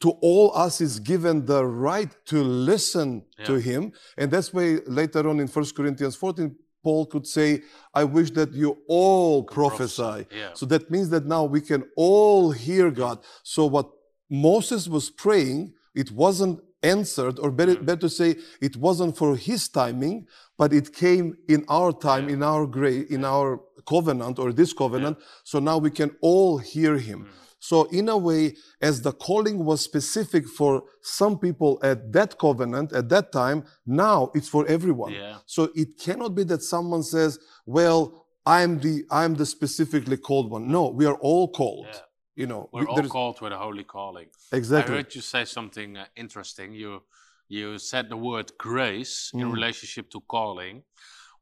to 0.00 0.10
all 0.22 0.52
us 0.54 0.80
is 0.80 0.98
given 1.00 1.46
the 1.46 1.64
right 1.64 2.10
to 2.26 2.42
listen 2.42 3.24
to 3.44 3.54
Him. 3.60 3.92
And 4.18 4.30
that's 4.30 4.52
why 4.52 4.80
later 4.86 5.28
on 5.28 5.40
in 5.40 5.48
1 5.48 5.74
Corinthians 5.74 6.14
14, 6.16 6.54
Paul 6.82 7.06
could 7.06 7.26
say, 7.26 7.62
I 7.94 8.04
wish 8.04 8.30
that 8.32 8.52
you 8.52 8.76
all 8.86 9.42
prophesy. 9.44 10.02
prophesy, 10.02 10.26
yeah. 10.36 10.50
So 10.54 10.66
that 10.66 10.90
means 10.90 11.08
that 11.10 11.26
now 11.26 11.44
we 11.44 11.60
can 11.60 11.84
all 11.96 12.52
hear 12.52 12.90
God. 12.90 13.18
So 13.42 13.66
what 13.66 13.90
Moses 14.30 14.88
was 14.88 15.10
praying, 15.10 15.72
it 15.94 16.10
wasn't 16.10 16.60
answered, 16.82 17.38
or 17.38 17.50
better, 17.50 17.74
hmm. 17.74 17.84
better 17.84 18.00
to 18.02 18.08
say, 18.08 18.36
it 18.60 18.76
wasn't 18.76 19.16
for 19.16 19.36
his 19.36 19.68
timing, 19.68 20.26
but 20.58 20.72
it 20.72 20.92
came 20.94 21.36
in 21.48 21.64
our 21.68 21.92
time, 21.92 22.28
in 22.28 22.42
our 22.42 22.66
grace, 22.66 23.10
in 23.10 23.24
our 23.24 23.60
covenant 23.88 24.38
or 24.38 24.52
this 24.52 24.72
covenant. 24.72 25.18
So 25.44 25.58
now 25.58 25.78
we 25.78 25.90
can 25.90 26.10
all 26.20 26.58
hear 26.58 26.98
him. 26.98 27.20
Hmm. 27.20 27.30
So 27.58 27.84
in 27.84 28.08
a 28.08 28.16
way, 28.16 28.54
as 28.80 29.02
the 29.02 29.12
calling 29.12 29.64
was 29.64 29.80
specific 29.80 30.46
for 30.46 30.84
some 31.02 31.38
people 31.38 31.80
at 31.82 32.12
that 32.12 32.38
covenant, 32.38 32.92
at 32.92 33.08
that 33.08 33.32
time, 33.32 33.64
now 33.86 34.30
it's 34.34 34.48
for 34.48 34.66
everyone. 34.66 35.12
So 35.46 35.70
it 35.74 35.98
cannot 35.98 36.34
be 36.34 36.44
that 36.44 36.62
someone 36.62 37.02
says, 37.02 37.38
well, 37.64 38.26
I'm 38.44 38.78
the, 38.78 39.04
I'm 39.10 39.34
the 39.34 39.46
specifically 39.46 40.16
called 40.16 40.50
one. 40.50 40.68
No, 40.70 40.88
we 40.90 41.06
are 41.06 41.16
all 41.16 41.48
called. 41.48 41.88
You 42.36 42.46
know, 42.46 42.68
We're 42.72 42.82
we- 42.82 42.86
all 42.86 43.08
called 43.08 43.40
with 43.40 43.52
a 43.52 43.58
holy 43.58 43.84
calling. 43.84 44.28
exactly. 44.52 44.94
I 44.94 44.96
heard 44.98 45.14
you 45.14 45.22
say 45.22 45.44
something 45.46 45.96
uh, 45.96 46.06
interesting. 46.14 46.72
You 46.74 47.02
you 47.48 47.78
said 47.78 48.08
the 48.08 48.16
word 48.16 48.50
grace 48.58 49.30
in 49.32 49.40
Mm. 49.40 49.52
relationship 49.54 50.10
to 50.10 50.20
calling. 50.20 50.82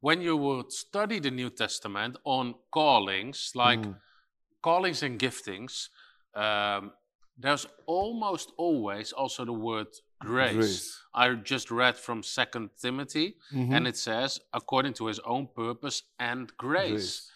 When 0.01 0.21
you 0.21 0.37
would 0.37 0.71
study 0.71 1.19
the 1.19 1.31
New 1.31 1.49
Testament 1.49 2.17
on 2.23 2.53
callings, 2.71 3.51
like 3.55 3.79
Mm. 3.81 3.95
callings 4.61 5.03
and 5.03 5.19
giftings, 5.19 5.89
um, 6.35 6.91
there's 7.41 7.65
almost 7.87 8.51
always 8.57 9.11
also 9.13 9.45
the 9.45 9.53
word 9.69 9.87
grace. 10.19 10.55
Grace. 10.55 11.01
I 11.13 11.33
just 11.53 11.71
read 11.71 11.97
from 11.97 12.23
Second 12.23 12.69
Timothy, 12.81 13.37
Mhm. 13.51 13.73
and 13.75 13.87
it 13.87 13.97
says, 13.97 14.39
according 14.53 14.93
to 14.93 15.07
his 15.07 15.19
own 15.19 15.47
purpose 15.47 16.03
and 16.19 16.55
grace. 16.57 17.31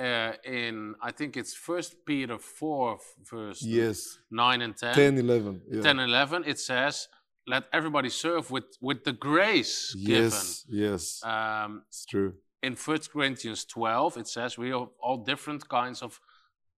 Uh, 0.00 0.32
in 0.44 0.94
I 1.02 1.10
think 1.12 1.36
it's 1.36 1.54
First 1.54 1.96
Peter 2.06 2.38
four, 2.38 2.98
verse 3.30 3.62
Yes. 3.62 4.18
nine 4.30 4.60
and 4.62 4.76
10, 4.76 4.94
10, 4.94 5.18
11. 5.18 5.60
Yeah. 5.70 5.82
10 5.82 5.98
11, 6.00 6.44
it 6.46 6.58
says, 6.58 7.08
let 7.46 7.64
everybody 7.72 8.08
serve 8.10 8.50
with, 8.50 8.64
with 8.80 9.04
the 9.04 9.12
grace 9.12 9.94
given 9.94 10.24
yes. 10.24 10.64
Yes. 10.68 11.22
Um, 11.24 11.82
it's 11.88 12.04
true. 12.06 12.34
in 12.62 12.76
First 12.76 13.10
Corinthians 13.12 13.64
12, 13.64 14.16
it 14.18 14.28
says 14.28 14.58
we 14.58 14.68
have 14.70 14.88
all 15.02 15.16
different 15.24 15.68
kinds 15.68 16.02
of 16.02 16.20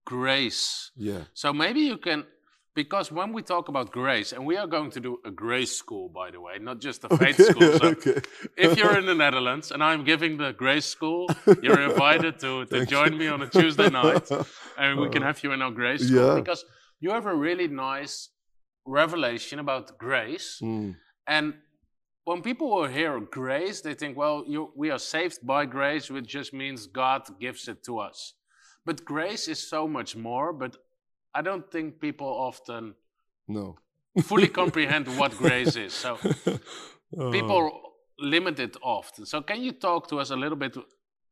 grace. 0.05 0.91
Yeah. 0.95 1.23
So 1.33 1.53
maybe 1.53 1.81
you 1.81 1.97
can, 1.97 2.25
because 2.73 3.11
when 3.11 3.33
we 3.33 3.41
talk 3.41 3.67
about 3.67 3.91
grace, 3.91 4.31
and 4.31 4.45
we 4.45 4.55
are 4.57 4.67
going 4.67 4.91
to 4.91 4.99
do 4.99 5.17
a 5.25 5.31
grace 5.31 5.75
school, 5.75 6.07
by 6.09 6.31
the 6.31 6.39
way, 6.39 6.53
not 6.59 6.79
just 6.79 7.03
a 7.03 7.09
faith 7.17 7.39
Okay. 7.39 7.51
school. 7.51 7.71
So 7.79 7.87
okay. 7.97 8.21
if 8.57 8.77
you're 8.77 8.97
in 8.97 9.05
the 9.05 9.15
Netherlands 9.15 9.71
and 9.71 9.83
I'm 9.83 10.03
giving 10.05 10.37
the 10.37 10.53
grace 10.53 10.85
school, 10.85 11.27
you're 11.61 11.81
invited 11.81 12.39
to, 12.39 12.65
to 12.65 12.85
join 12.85 13.13
you. 13.13 13.19
me 13.19 13.27
on 13.27 13.41
a 13.41 13.47
Tuesday 13.49 13.89
night 14.01 14.29
and 14.77 14.99
we 14.99 15.09
can 15.09 15.21
have 15.21 15.43
you 15.43 15.51
in 15.51 15.61
our 15.61 15.71
grace 15.71 16.07
school 16.07 16.27
Yeah. 16.29 16.35
because 16.35 16.63
you 16.99 17.11
have 17.11 17.25
a 17.25 17.35
really 17.35 17.67
nice 17.67 18.29
revelation 18.85 19.59
about 19.59 19.97
grace. 19.97 20.59
Mm. 20.61 20.95
And 21.27 21.53
when 22.23 22.41
people 22.41 22.69
will 22.69 22.87
hear 22.87 23.19
grace, 23.19 23.81
they 23.81 23.93
think, 23.95 24.15
well, 24.17 24.43
you, 24.47 24.71
we 24.75 24.89
are 24.91 24.99
saved 24.99 25.45
by 25.45 25.65
grace, 25.65 26.09
which 26.09 26.27
just 26.27 26.53
means 26.53 26.87
God 26.87 27.23
gives 27.39 27.67
it 27.67 27.83
to 27.85 27.99
us. 27.99 28.33
But 28.85 29.05
grace 29.05 29.47
is 29.47 29.67
so 29.69 29.87
much 29.87 30.15
more, 30.15 30.53
but 30.53 30.77
I 31.33 31.41
don't 31.41 31.69
think 31.71 31.99
people 31.99 32.27
often 32.27 32.95
No. 33.47 33.75
fully 34.23 34.47
comprehend 34.61 35.07
what 35.17 35.31
grace 35.37 35.75
is. 35.75 35.93
So 35.93 36.17
Uh, 37.17 37.31
people 37.37 37.71
limit 38.19 38.59
it 38.59 38.77
often. 38.81 39.25
So 39.25 39.41
can 39.41 39.61
you 39.63 39.71
talk 39.73 40.07
to 40.09 40.19
us 40.19 40.31
a 40.31 40.35
little 40.35 40.57
bit 40.57 40.75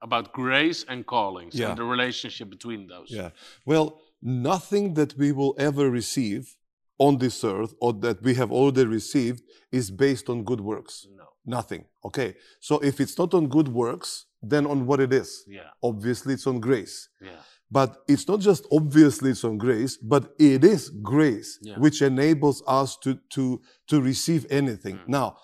about 0.02 0.32
grace 0.34 0.86
and 0.88 1.06
callings 1.06 1.56
Yeah. 1.56 1.70
and 1.70 1.78
the 1.78 1.84
relationship 1.84 2.50
between 2.50 2.88
those? 2.88 3.08
Yeah. 3.16 3.30
Well, 3.66 4.02
nothing 4.22 4.94
that 4.96 5.14
we 5.18 5.32
will 5.32 5.54
ever 5.58 5.90
receive 5.90 6.56
on 6.98 7.18
this 7.18 7.44
earth 7.44 7.74
or 7.80 7.94
that 8.02 8.22
we 8.22 8.34
have 8.36 8.52
already 8.52 8.86
received 8.86 9.42
is 9.72 9.92
based 9.92 10.30
on 10.30 10.44
good 10.44 10.60
works. 10.62 11.06
No. 11.16 11.26
Nothing. 11.46 11.86
Okay. 12.04 12.36
So 12.60 12.80
if 12.80 13.00
it's 13.00 13.18
not 13.18 13.34
on 13.34 13.48
good 13.48 13.68
works, 13.70 14.26
then 14.42 14.66
on 14.66 14.86
what 14.86 15.00
it 15.00 15.14
is? 15.14 15.44
Yeah. 15.48 15.70
Obviously, 15.82 16.34
it's 16.34 16.48
on 16.48 16.60
grace. 16.60 17.10
Yeah. 17.22 17.42
But 17.72 17.98
it's 18.08 18.28
not 18.28 18.40
just 18.40 18.66
obviously 18.72 19.32
it's 19.32 19.44
on 19.44 19.58
grace, 19.58 19.96
but 19.98 20.34
it 20.40 20.64
is 20.64 20.90
grace 20.90 21.60
Yeah. 21.62 21.78
which 21.78 22.02
enables 22.02 22.64
us 22.68 22.98
to, 23.04 23.20
to, 23.32 23.62
to 23.90 24.02
receive 24.02 24.48
anything. 24.50 24.96
Mm. 24.98 25.08
Now, 25.08 25.38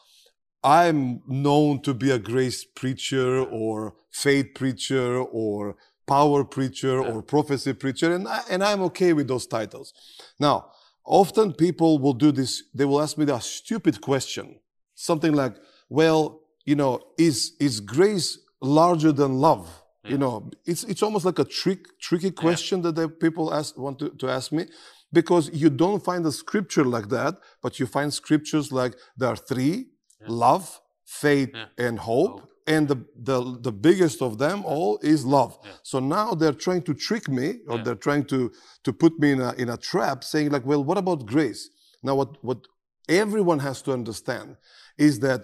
I'm 0.64 1.22
known 1.28 1.82
to 1.84 1.94
be 1.94 2.10
a 2.10 2.18
grace 2.18 2.66
preacher 2.66 3.44
or 3.44 3.94
faith 4.12 4.48
preacher 4.56 5.20
or 5.22 5.76
power 6.08 6.44
preacher 6.44 7.00
Yeah. 7.02 7.12
or 7.12 7.22
prophecy 7.22 7.74
preacher, 7.74 8.14
and, 8.16 8.28
I, 8.28 8.42
and 8.50 8.64
I'm 8.64 8.82
okay 8.84 9.14
with 9.14 9.28
those 9.28 9.46
titles. 9.46 9.94
Now, 10.40 10.72
often 11.06 11.54
people 11.54 12.00
will 12.00 12.14
do 12.14 12.32
this, 12.32 12.64
they 12.74 12.86
will 12.86 13.02
ask 13.02 13.18
me 13.18 13.32
a 13.32 13.40
stupid 13.42 14.02
question. 14.02 14.60
Something 14.96 15.34
like, 15.34 15.56
well, 15.90 16.42
you 16.66 16.76
know, 16.76 17.02
is, 17.20 17.54
is 17.60 17.80
grace 17.80 18.40
larger 18.62 19.12
than 19.12 19.36
love? 19.36 19.70
Yeah. 20.06 20.12
You 20.12 20.18
know, 20.20 20.50
it's, 20.66 20.84
it's 20.86 21.04
almost 21.04 21.26
like 21.26 21.40
a 21.40 21.46
trick, 21.46 21.82
tricky 22.00 22.32
question 22.32 22.82
that 22.84 22.96
the 22.96 23.10
people 23.10 23.54
ask, 23.54 23.78
want 23.78 24.00
to, 24.00 24.10
to 24.22 24.30
ask 24.30 24.52
me 24.52 24.66
because 25.12 25.50
you 25.54 25.70
don't 25.70 26.04
find 26.04 26.26
a 26.26 26.32
scripture 26.32 26.84
like 26.86 27.10
that, 27.10 27.36
but 27.64 27.80
you 27.80 27.86
find 27.88 28.14
scriptures 28.14 28.72
like 28.72 28.94
there 29.18 29.30
are 29.30 29.36
three 29.52 29.76
Yeah. 30.22 30.28
love, 30.46 30.66
faith, 31.06 31.52
Yeah. 31.54 31.86
and 31.88 32.00
hope. 32.00 32.40
Hope. 32.42 32.50
And 32.68 32.88
the, 32.88 32.98
the, 33.30 33.40
the 33.68 33.72
biggest 33.72 34.22
of 34.28 34.32
them 34.40 34.66
all 34.66 34.98
is 35.04 35.24
love. 35.24 35.58
Yeah. 35.64 35.72
So 35.84 36.00
now 36.00 36.34
they're 36.34 36.60
trying 36.68 36.84
to 36.90 36.94
trick 37.08 37.26
me 37.30 37.48
or 37.68 37.78
Yeah. 37.78 37.84
they're 37.84 38.02
trying 38.08 38.26
to, 38.34 38.52
to 38.86 38.92
put 38.94 39.14
me 39.20 39.32
in 39.36 39.42
a, 39.42 39.52
in 39.54 39.70
a 39.70 39.78
trap 39.78 40.24
saying 40.24 40.50
like, 40.50 40.66
well, 40.66 40.84
what 40.84 40.98
about 40.98 41.26
grace? 41.26 41.70
Now, 42.04 42.16
what, 42.16 42.44
what 42.44 42.62
everyone 43.08 43.60
has 43.60 43.82
to 43.84 43.92
understand 43.94 44.58
is 44.98 45.20
that 45.20 45.42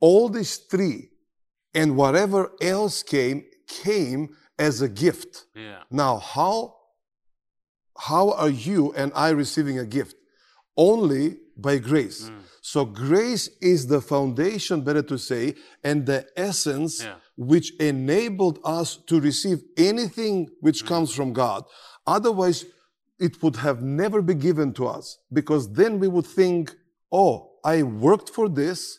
all 0.00 0.28
these 0.28 0.56
three 0.56 1.10
and 1.74 1.96
whatever 1.96 2.50
else 2.60 3.02
came, 3.02 3.44
came 3.82 4.20
as 4.58 4.82
a 4.82 4.88
gift. 4.88 5.46
Yeah. 5.54 5.82
Now, 5.90 6.18
how, 6.18 6.54
how 7.98 8.32
are 8.32 8.48
you 8.68 8.92
and 9.00 9.12
I 9.14 9.30
receiving 9.30 9.78
a 9.78 9.84
gift? 9.86 10.16
Only 10.76 11.36
by 11.56 11.78
grace. 11.78 12.20
Mm. 12.30 12.40
So 12.62 12.84
grace 12.84 13.48
is 13.60 13.86
the 13.86 14.00
foundation, 14.00 14.82
better 14.82 15.02
to 15.12 15.18
say, 15.18 15.54
and 15.84 16.06
the 16.06 16.20
essence 16.36 17.02
Yeah. 17.02 17.16
which 17.36 17.68
enabled 17.80 18.58
us 18.64 18.96
to 19.08 19.20
receive 19.20 19.58
anything 19.76 20.48
which 20.60 20.80
comes 20.86 21.10
from 21.14 21.32
God. 21.32 21.64
Otherwise, 22.06 22.64
it 23.18 23.42
would 23.42 23.56
have 23.56 23.82
never 23.82 24.22
been 24.22 24.38
given 24.38 24.72
to 24.74 24.86
us 24.86 25.18
because 25.32 25.64
then 25.80 25.92
we 26.02 26.08
would 26.08 26.26
think, 26.26 26.74
oh, 27.10 27.34
I 27.64 27.82
worked 27.82 28.30
for 28.30 28.48
this 28.48 28.98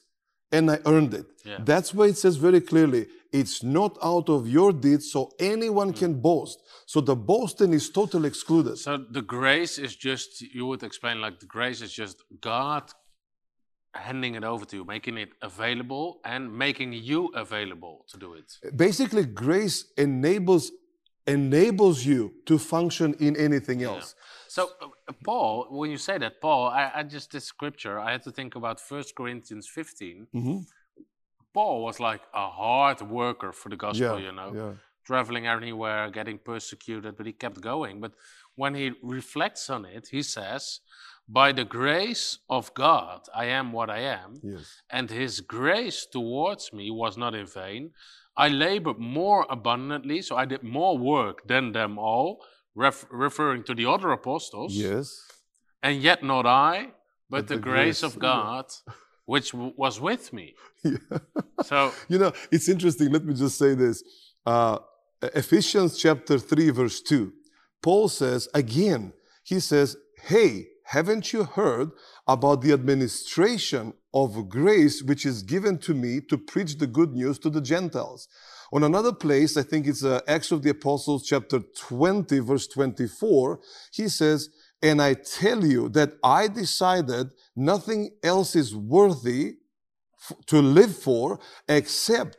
and 0.51 0.69
I 0.69 0.77
earned 0.85 1.13
it. 1.13 1.25
Yeah. 1.43 1.57
That's 1.71 1.93
why 1.93 2.05
it 2.07 2.17
says 2.17 2.35
very 2.37 2.61
clearly, 2.61 3.07
it's 3.33 3.63
not 3.63 3.97
out 4.03 4.29
of 4.29 4.47
your 4.47 4.71
deeds, 4.71 5.11
so 5.11 5.31
anyone 5.39 5.91
can 5.91 6.13
boast. 6.21 6.57
So 6.85 7.01
the 7.01 7.15
boasting 7.15 7.73
is 7.73 7.89
totally 7.89 8.27
excluded. 8.27 8.77
So 8.77 8.97
the 8.97 9.23
grace 9.23 9.77
is 9.79 9.95
just, 9.95 10.41
you 10.41 10.65
would 10.67 10.83
explain 10.83 11.19
like 11.19 11.39
the 11.39 11.47
grace 11.47 11.81
is 11.81 11.91
just 11.91 12.23
God 12.39 12.83
handing 13.95 14.35
it 14.35 14.43
over 14.43 14.65
to 14.65 14.77
you, 14.77 14.85
making 14.85 15.17
it 15.17 15.29
available 15.41 16.19
and 16.25 16.41
making 16.65 16.93
you 16.93 17.27
available 17.35 18.05
to 18.11 18.17
do 18.17 18.33
it. 18.33 18.49
Basically, 18.75 19.25
grace 19.25 19.85
enables 19.97 20.71
enables 21.25 22.05
you 22.05 22.33
to 22.45 22.59
function 22.59 23.13
in 23.21 23.33
anything 23.37 23.81
else. 23.81 24.13
So, 24.49 24.71
uh, 24.81 25.13
Paul, 25.23 25.67
when 25.69 25.89
you 25.89 25.97
say 25.97 26.17
that, 26.17 26.41
Paul, 26.41 26.67
I, 26.67 26.91
I 26.95 27.03
just 27.03 27.31
did 27.31 27.43
scripture. 27.43 27.97
I 27.97 28.11
had 28.11 28.23
to 28.23 28.31
think 28.31 28.55
about 28.55 28.81
1 28.85 29.03
Corinthians 29.15 29.69
15. 29.69 30.27
Mhm. 30.35 30.65
Paul 31.53 31.83
was 31.83 31.99
like 31.99 32.21
a 32.33 32.49
hard 32.49 33.01
worker 33.01 33.51
for 33.51 33.69
the 33.69 33.75
gospel, 33.77 34.19
Yeah, 34.19 34.25
you 34.25 34.31
know, 34.31 34.51
yeah. 34.55 34.73
traveling 35.05 35.45
everywhere, 35.47 36.09
getting 36.09 36.39
persecuted, 36.39 37.15
but 37.17 37.25
he 37.25 37.33
kept 37.33 37.61
going. 37.61 37.99
But 38.01 38.13
when 38.55 38.73
he 38.75 38.91
reflects 39.01 39.69
on 39.69 39.85
it, 39.85 40.07
he 40.11 40.23
says, 40.23 40.79
By 41.27 41.51
the 41.53 41.65
grace 41.65 42.39
of 42.49 42.73
God, 42.73 43.21
I 43.35 43.45
am 43.45 43.71
what 43.71 43.89
I 43.89 43.99
am, 43.99 44.39
Yes. 44.41 44.81
and 44.89 45.09
his 45.09 45.39
grace 45.41 46.05
towards 46.11 46.73
me 46.73 46.89
was 46.91 47.17
not 47.17 47.33
in 47.35 47.45
vain. 47.45 47.91
I 48.35 48.47
labored 48.49 48.97
more 48.99 49.45
abundantly, 49.49 50.21
so 50.23 50.35
I 50.35 50.45
did 50.45 50.63
more 50.63 50.97
work 50.97 51.47
than 51.47 51.71
them 51.71 51.99
all, 51.99 52.43
ref- 52.75 53.05
referring 53.11 53.63
to 53.65 53.75
the 53.75 53.85
other 53.85 54.11
apostles. 54.11 54.73
Yes. 54.73 55.07
And 55.83 56.01
yet 56.01 56.23
not 56.23 56.45
I, 56.47 56.93
but, 57.29 57.37
But 57.41 57.47
the, 57.47 57.55
the 57.55 57.61
grace, 57.61 58.01
grace, 58.01 58.03
of. 58.03 58.19
God, 58.19 58.65
which 59.25 59.51
w- 59.51 59.73
was 59.77 59.99
with 59.99 60.33
me. 60.33 60.55
Yeah. 60.83 61.17
So, 61.63 61.93
You 62.09 62.19
know, 62.19 62.33
it's 62.51 62.67
interesting. 62.67 63.11
Let 63.11 63.23
me 63.23 63.33
just 63.33 63.57
say 63.57 63.73
this. 63.73 64.03
Uh, 64.45 64.79
Ephesians 65.21 65.97
chapter 65.97 66.37
3, 66.37 66.71
verse 66.71 66.99
2. 67.01 67.31
Paul 67.81 68.09
says, 68.09 68.49
again, 68.53 69.13
he 69.43 69.61
says, 69.61 69.95
Hey, 70.23 70.67
haven't 70.85 71.31
you 71.31 71.45
heard 71.45 71.91
about 72.27 72.61
the 72.61 72.73
administration 72.73 73.93
of 74.13 74.49
grace 74.49 75.01
which 75.01 75.25
is 75.25 75.41
given 75.41 75.77
to 75.79 75.93
me 75.93 76.19
to 76.29 76.37
preach 76.37 76.77
the 76.77 76.87
good 76.87 77.13
news 77.13 77.39
to 77.39 77.49
the 77.49 77.61
Gentiles? 77.61 78.27
On 78.73 78.83
another 78.83 79.13
place, 79.13 79.55
I 79.55 79.63
think 79.63 79.87
it's 79.87 80.03
uh, 80.03 80.19
Acts 80.27 80.51
of 80.51 80.63
the 80.63 80.71
Apostles, 80.71 81.25
chapter 81.25 81.59
20, 81.77 82.39
verse 82.39 82.67
24, 82.67 83.59
he 83.93 84.09
says, 84.09 84.49
And 84.83 85.01
I 85.01 85.13
tell 85.39 85.61
you 85.65 85.81
that 85.97 86.11
I 86.21 86.47
decided 86.49 87.25
nothing 87.55 88.01
else 88.21 88.51
is 88.63 88.75
worthy 88.75 89.45
to 90.47 90.57
live 90.61 90.95
for 91.07 91.39
except 91.67 92.37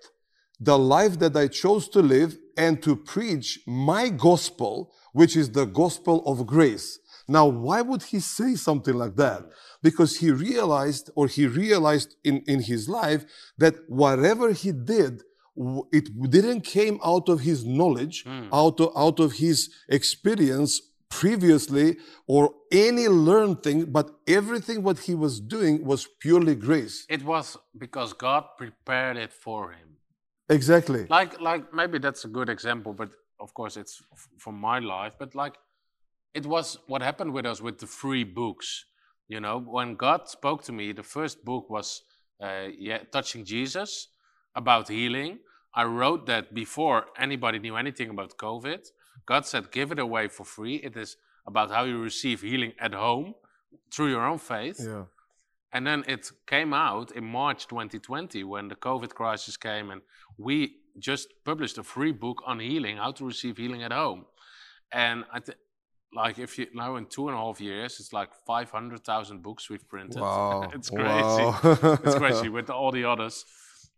the 0.61 0.79
life 0.79 1.19
that 1.23 1.35
I 1.37 1.49
chose 1.49 1.89
to 1.95 2.01
live 2.01 2.37
and 2.65 2.83
to 2.87 2.93
preach 2.97 3.49
my 3.67 4.09
gospel, 4.09 4.93
which 5.13 5.35
is 5.37 5.51
the 5.51 5.65
gospel 5.83 6.17
of 6.27 6.47
grace. 6.47 6.99
Now, 7.27 7.47
why 7.47 7.81
would 7.81 8.03
he 8.13 8.21
say 8.21 8.55
something 8.55 8.95
like 8.95 9.17
that? 9.17 9.43
Because 9.83 10.13
he 10.19 10.31
realized, 10.31 11.11
or 11.17 11.27
he 11.27 11.47
realized 11.47 12.11
in, 12.23 12.43
in 12.47 12.61
his 12.61 12.89
life, 12.89 13.25
that 13.59 13.75
whatever 13.89 14.53
he 14.53 14.73
did, 14.73 15.23
it 15.99 16.07
didn't 16.31 16.63
came 16.63 16.99
out 17.13 17.27
of 17.29 17.41
his 17.41 17.65
knowledge, 17.65 18.25
Mm. 18.25 18.49
out 18.53 18.79
of, 18.81 18.91
out 19.05 19.19
of 19.21 19.33
his 19.45 19.71
experience 19.89 20.73
previously, 21.21 21.89
or 22.35 22.43
any 22.89 23.07
learned 23.29 23.59
thing, 23.67 23.79
but 23.97 24.07
everything 24.39 24.79
what 24.89 24.99
he 25.07 25.15
was 25.25 25.35
doing 25.55 25.75
was 25.91 26.01
purely 26.25 26.55
grace. 26.69 26.97
it 27.17 27.23
was 27.33 27.47
because 27.85 28.11
God 28.27 28.43
prepared 28.63 29.17
it 29.25 29.33
for 29.45 29.61
him. 29.79 29.89
Exactly. 30.59 31.03
Like, 31.19 31.33
like 31.51 31.65
maybe 31.81 31.99
that's 32.05 32.25
a 32.25 32.33
good 32.39 32.49
example, 32.57 32.93
but 33.01 33.11
of 33.45 33.49
course 33.59 33.75
it's 33.83 33.95
f- 34.13 34.29
from 34.45 34.57
my 34.71 34.79
life. 34.95 35.15
But 35.23 35.31
like, 35.43 35.55
it 36.39 36.45
was 36.55 36.67
what 36.91 37.01
happened 37.03 37.33
with 37.37 37.47
us 37.53 37.59
with 37.67 37.77
the 37.79 37.87
free 37.87 38.25
books. 38.25 38.69
You 39.35 39.41
know, 39.45 39.57
when 39.77 39.89
God 40.07 40.21
spoke 40.29 40.61
to 40.65 40.73
me, 40.79 40.93
the 40.93 41.09
first 41.17 41.37
book 41.45 41.65
was 41.77 41.89
uh, 42.47 42.69
yeah, 42.89 43.01
touching 43.17 43.43
Jesus 43.45 43.91
about 44.55 44.89
healing. 44.89 45.39
I 45.75 45.85
wrote 45.85 46.23
that 46.27 46.45
before 46.63 46.99
anybody 47.27 47.59
knew 47.59 47.77
anything 47.77 48.11
about 48.11 48.31
COVID. 48.47 48.83
God 49.27 49.47
said, 49.47 49.71
"Give 49.71 49.93
it 49.93 49.99
away 49.99 50.29
for 50.29 50.45
free." 50.45 50.77
It 50.77 50.97
is 50.97 51.17
about 51.47 51.71
how 51.71 51.85
you 51.85 51.99
receive 52.01 52.41
healing 52.41 52.73
at 52.79 52.95
home 52.95 53.35
through 53.93 54.09
your 54.09 54.25
own 54.27 54.39
faith. 54.39 54.81
Yeah. 54.81 55.05
And 55.73 55.87
then 55.87 56.05
it 56.07 56.31
came 56.47 56.73
out 56.73 57.11
in 57.13 57.25
March 57.25 57.67
2020 57.67 58.45
when 58.45 58.69
the 58.69 58.77
COVID 58.77 59.15
crisis 59.15 59.57
came, 59.57 59.91
and 59.91 60.03
we 60.39 60.77
just 60.99 61.29
published 61.45 61.79
a 61.79 61.83
free 61.83 62.13
book 62.13 62.43
on 62.47 62.61
healing, 62.61 62.97
how 62.97 63.13
to 63.13 63.27
receive 63.27 63.57
healing 63.57 63.83
at 63.83 63.93
home. 63.93 64.27
And 64.93 65.25
I 65.33 65.41
th- 65.41 65.59
like 66.15 66.39
if 66.39 66.59
you 66.59 66.67
now 66.75 66.97
in 66.97 67.07
two 67.07 67.29
and 67.29 67.37
a 67.37 67.41
half 67.41 67.61
years, 67.61 67.99
it's 67.99 68.13
like 68.13 68.31
500,000 68.47 69.43
books 69.43 69.69
we've 69.69 69.87
printed. 69.89 70.21
Wow. 70.21 70.71
it's 70.75 70.91
crazy. 70.91 71.45
Wow. 71.45 71.61
it's 72.05 72.15
crazy 72.15 72.49
with 72.57 72.71
all 72.71 72.93
the 72.93 73.05
others. 73.05 73.45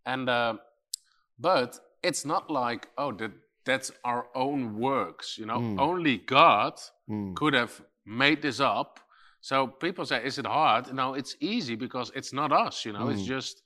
And 0.07 0.29
uh, 0.29 0.55
but 1.39 1.79
it's 2.03 2.25
not 2.25 2.51
like 2.51 2.89
oh 2.97 3.13
that 3.13 3.33
that's 3.67 3.91
our 4.05 4.27
own 4.35 4.61
works, 4.79 5.37
you 5.39 5.47
know. 5.47 5.59
Mm. 5.61 5.81
Only 5.81 6.17
God 6.19 6.75
Mm. 7.11 7.35
could 7.35 7.55
have 7.55 7.75
made 8.05 8.41
this 8.43 8.59
up. 8.61 9.01
So 9.41 9.67
people 9.67 10.05
say, 10.07 10.25
is 10.25 10.39
it 10.39 10.47
hard? 10.47 10.93
No, 10.93 11.15
it's 11.15 11.37
easy 11.41 11.77
because 11.77 12.11
it's 12.19 12.33
not 12.33 12.51
us, 12.67 12.85
you 12.87 12.93
know, 12.93 13.09
it's 13.13 13.23
Mm. 13.23 13.35
just 13.37 13.63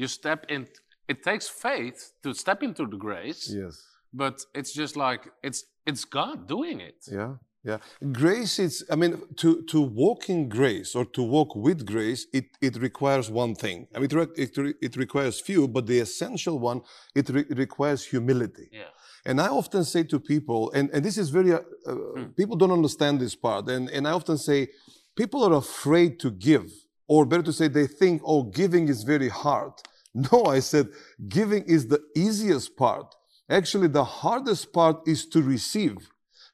you 0.00 0.08
step 0.08 0.40
in. 0.48 0.66
It 1.08 1.22
takes 1.22 1.48
faith 1.48 2.12
to 2.22 2.32
step 2.34 2.62
into 2.62 2.86
the 2.86 2.96
grace, 2.96 3.42
Yes. 3.62 3.74
but 4.12 4.36
it's 4.54 4.72
just 4.72 4.96
like 4.96 5.22
it's 5.42 5.60
it's 5.86 6.04
God 6.04 6.36
doing 6.48 6.80
it. 6.80 6.98
Yeah, 7.18 7.34
yeah. 7.64 7.78
Grace 8.20 8.58
is, 8.66 8.84
I 8.92 8.96
mean, 8.96 9.12
to, 9.42 9.62
to 9.72 9.80
walk 9.80 10.28
in 10.30 10.48
grace 10.48 10.90
or 10.98 11.04
to 11.16 11.22
walk 11.22 11.56
with 11.56 11.84
grace, 11.84 12.26
it, 12.32 12.46
it 12.60 12.76
requires 12.76 13.28
one 13.30 13.54
thing. 13.56 13.88
I 13.94 13.98
mean, 13.98 14.08
it, 14.16 14.30
it, 14.44 14.56
re- 14.56 14.74
it 14.80 14.96
requires 14.96 15.40
few, 15.40 15.66
but 15.68 15.86
the 15.86 15.98
essential 15.98 16.58
one, 16.60 16.82
it 17.16 17.28
re- 17.30 17.46
requires 17.50 18.04
humility. 18.04 18.68
Yeah. 18.72 18.90
And 19.24 19.40
I 19.40 19.48
often 19.48 19.84
say 19.84 20.02
to 20.04 20.18
people, 20.18 20.72
and, 20.72 20.90
and 20.90 21.04
this 21.04 21.16
is 21.16 21.30
very, 21.30 21.52
uh, 21.52 21.60
uh, 21.86 22.24
people 22.36 22.56
don't 22.56 22.72
understand 22.72 23.20
this 23.20 23.34
part. 23.34 23.68
And, 23.68 23.88
and 23.90 24.06
I 24.06 24.12
often 24.12 24.36
say, 24.36 24.68
people 25.16 25.44
are 25.44 25.56
afraid 25.56 26.18
to 26.20 26.30
give, 26.30 26.70
or 27.06 27.24
better 27.24 27.44
to 27.44 27.52
say, 27.52 27.68
they 27.68 27.86
think, 27.86 28.22
oh, 28.24 28.42
giving 28.42 28.88
is 28.88 29.02
very 29.02 29.28
hard. 29.28 29.72
No, 30.14 30.44
I 30.44 30.58
said, 30.58 30.90
giving 31.26 31.62
is 31.64 31.86
the 31.86 32.02
easiest 32.14 32.76
part. 32.76 33.14
Actually, 33.48 33.88
the 33.88 34.04
hardest 34.04 34.70
part 34.70 35.08
is 35.08 35.24
to 35.28 35.40
receive. 35.40 35.96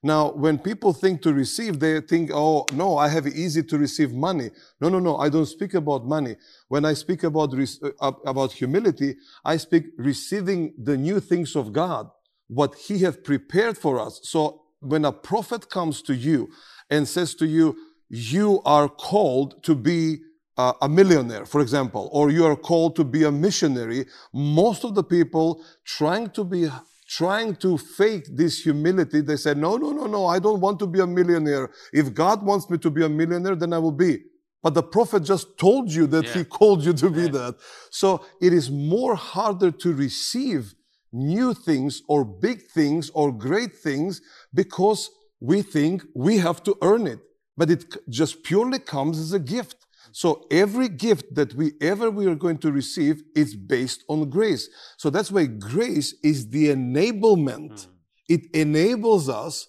Now, 0.03 0.31
when 0.31 0.59
people 0.59 0.93
think 0.93 1.23
to 1.23 1.33
receive, 1.33 1.81
they 1.81 2.01
think, 2.01 2.31
oh, 2.33 2.67
no, 2.73 2.97
I 2.97 3.09
have 3.09 3.27
easy 3.27 3.65
to 3.65 3.79
receive 3.79 4.13
money. 4.13 4.51
No, 4.81 4.89
no, 4.89 5.01
no, 5.01 5.17
I 5.17 5.29
don't 5.29 5.47
speak 5.47 5.75
about 5.75 6.07
money. 6.07 6.37
When 6.69 6.85
I 6.85 6.93
speak 6.93 7.25
about, 7.25 7.53
uh, 7.53 8.13
about 8.25 8.53
humility, 8.53 9.17
I 9.45 9.57
speak 9.57 9.87
receiving 9.97 10.73
the 10.79 10.97
new 10.97 11.19
things 11.19 11.57
of 11.57 11.73
God, 11.73 12.11
what 12.49 12.75
He 12.75 12.99
has 13.01 13.17
prepared 13.17 13.79
for 13.79 14.01
us. 14.01 14.21
So 14.25 14.63
when 14.81 15.05
a 15.05 15.13
prophet 15.13 15.71
comes 15.71 16.03
to 16.03 16.15
you 16.15 16.51
and 16.91 17.07
says 17.07 17.35
to 17.37 17.47
you, 17.47 17.77
you 18.09 18.63
are 18.65 18.89
called 18.89 19.63
to 19.65 19.75
be 19.75 20.19
uh, 20.57 20.73
a 20.83 20.89
millionaire, 20.89 21.47
for 21.47 21.61
example, 21.61 22.09
or 22.13 22.31
you 22.31 22.45
are 22.45 22.57
called 22.57 22.97
to 22.97 23.05
be 23.05 23.23
a 23.25 23.31
missionary, 23.31 24.07
most 24.33 24.85
of 24.85 24.95
the 24.95 25.05
people 25.05 25.63
trying 25.85 26.31
to 26.31 26.43
be 26.45 26.69
trying 27.09 27.57
to 27.57 27.79
fake 27.79 28.27
this 28.37 28.61
humility, 28.61 29.23
they 29.23 29.37
say, 29.37 29.55
no, 29.55 29.79
no, 29.79 29.93
no, 29.93 30.07
no, 30.07 30.27
I 30.27 30.39
don't 30.39 30.61
want 30.61 30.79
to 30.81 30.87
be 30.87 31.01
a 31.01 31.07
millionaire. 31.07 31.71
If 31.91 32.13
God 32.13 32.43
wants 32.43 32.69
me 32.69 32.77
to 32.79 32.91
be 32.91 33.03
a 33.03 33.09
millionaire, 33.09 33.57
then 33.57 33.73
I 33.73 33.79
will 33.79 33.93
be. 33.93 34.19
But 34.63 34.75
the 34.75 34.83
prophet 34.83 35.23
just 35.23 35.57
told 35.57 35.91
you 35.91 36.07
that 36.09 36.29
he 36.29 36.45
called 36.45 36.85
you 36.85 36.93
to 36.93 37.09
be 37.09 37.23
Right. 37.23 37.33
that. 37.33 37.55
So 37.91 38.27
it 38.43 38.53
is 38.53 38.71
more 38.71 39.15
harder 39.15 39.71
to 39.71 39.95
receive 39.95 40.75
new 41.13 41.55
things 41.55 42.03
or 42.09 42.25
big 42.25 42.63
things 42.63 43.11
or 43.11 43.33
great 43.33 43.77
things 43.77 44.21
because 44.53 45.11
we 45.41 45.63
think 45.63 46.05
we 46.15 46.39
have 46.39 46.63
to 46.65 46.77
earn 46.83 47.07
it. 47.07 47.21
But 47.57 47.71
it 47.71 47.85
just 48.09 48.43
purely 48.43 48.79
comes 48.79 49.19
as 49.19 49.33
a 49.33 49.39
gift. 49.39 49.87
So 50.13 50.47
every 50.51 50.89
gift 50.89 51.35
that 51.35 51.55
we 51.55 51.73
ever 51.81 52.11
we 52.11 52.27
are 52.27 52.35
going 52.35 52.59
to 52.59 52.73
receive 52.73 53.23
is 53.35 53.55
based 53.55 54.05
on 54.09 54.31
grace. 54.31 54.69
So 54.97 55.11
that's 55.11 55.31
why 55.31 55.47
grace 55.47 56.15
is 56.23 56.49
the 56.49 56.69
enablement. 56.69 57.85
Hmm. 57.85 57.91
It 58.29 58.47
enables 58.55 59.29
us 59.29 59.67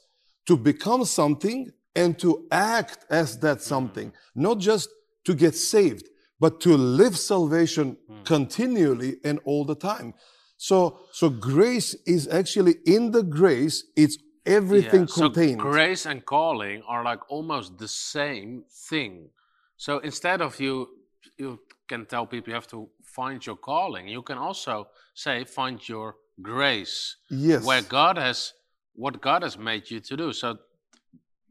to 0.47 0.55
become 0.55 1.05
something 1.05 1.71
and 1.95 2.17
to 2.19 2.47
act 2.51 3.05
as 3.09 3.39
that 3.39 3.57
hmm. 3.57 3.63
something, 3.63 4.13
not 4.35 4.59
just 4.59 4.89
to 5.25 5.33
get 5.33 5.55
saved, 5.55 6.07
but 6.39 6.61
to 6.61 6.77
live 6.77 7.17
salvation 7.17 7.97
hmm. 8.07 8.23
continually 8.23 9.17
and 9.23 9.39
all 9.45 9.65
the 9.65 9.75
time. 9.75 10.13
So, 10.61 10.99
so 11.13 11.29
grace 11.29 11.95
is 12.05 12.27
actually 12.27 12.75
in 12.85 13.11
the 13.11 13.23
grace, 13.23 13.85
it's 13.95 14.17
everything 14.45 15.01
Yeah, 15.01 15.15
so 15.15 15.29
contained. 15.29 15.59
grace 15.61 16.05
and 16.05 16.25
calling 16.25 16.83
are 16.85 17.01
like 17.01 17.21
almost 17.31 17.77
the 17.77 17.87
same 17.87 18.65
thing. 18.89 19.29
So 19.77 19.99
instead 19.99 20.41
of 20.41 20.59
you, 20.59 20.89
you 21.37 21.61
can 21.87 22.05
tell 22.05 22.25
people 22.25 22.49
you 22.49 22.55
have 22.55 22.67
to 22.67 22.89
find 23.05 23.43
your 23.45 23.55
calling. 23.55 24.09
You 24.09 24.21
can 24.21 24.37
also 24.37 24.89
say 25.13 25.45
find 25.45 25.79
your 25.87 26.15
grace, 26.41 27.15
yes. 27.29 27.63
where 27.63 27.81
God 27.81 28.17
has 28.17 28.51
what 28.95 29.21
God 29.21 29.43
has 29.43 29.57
made 29.57 29.89
you 29.89 30.01
to 30.01 30.17
do. 30.17 30.33
So 30.33 30.57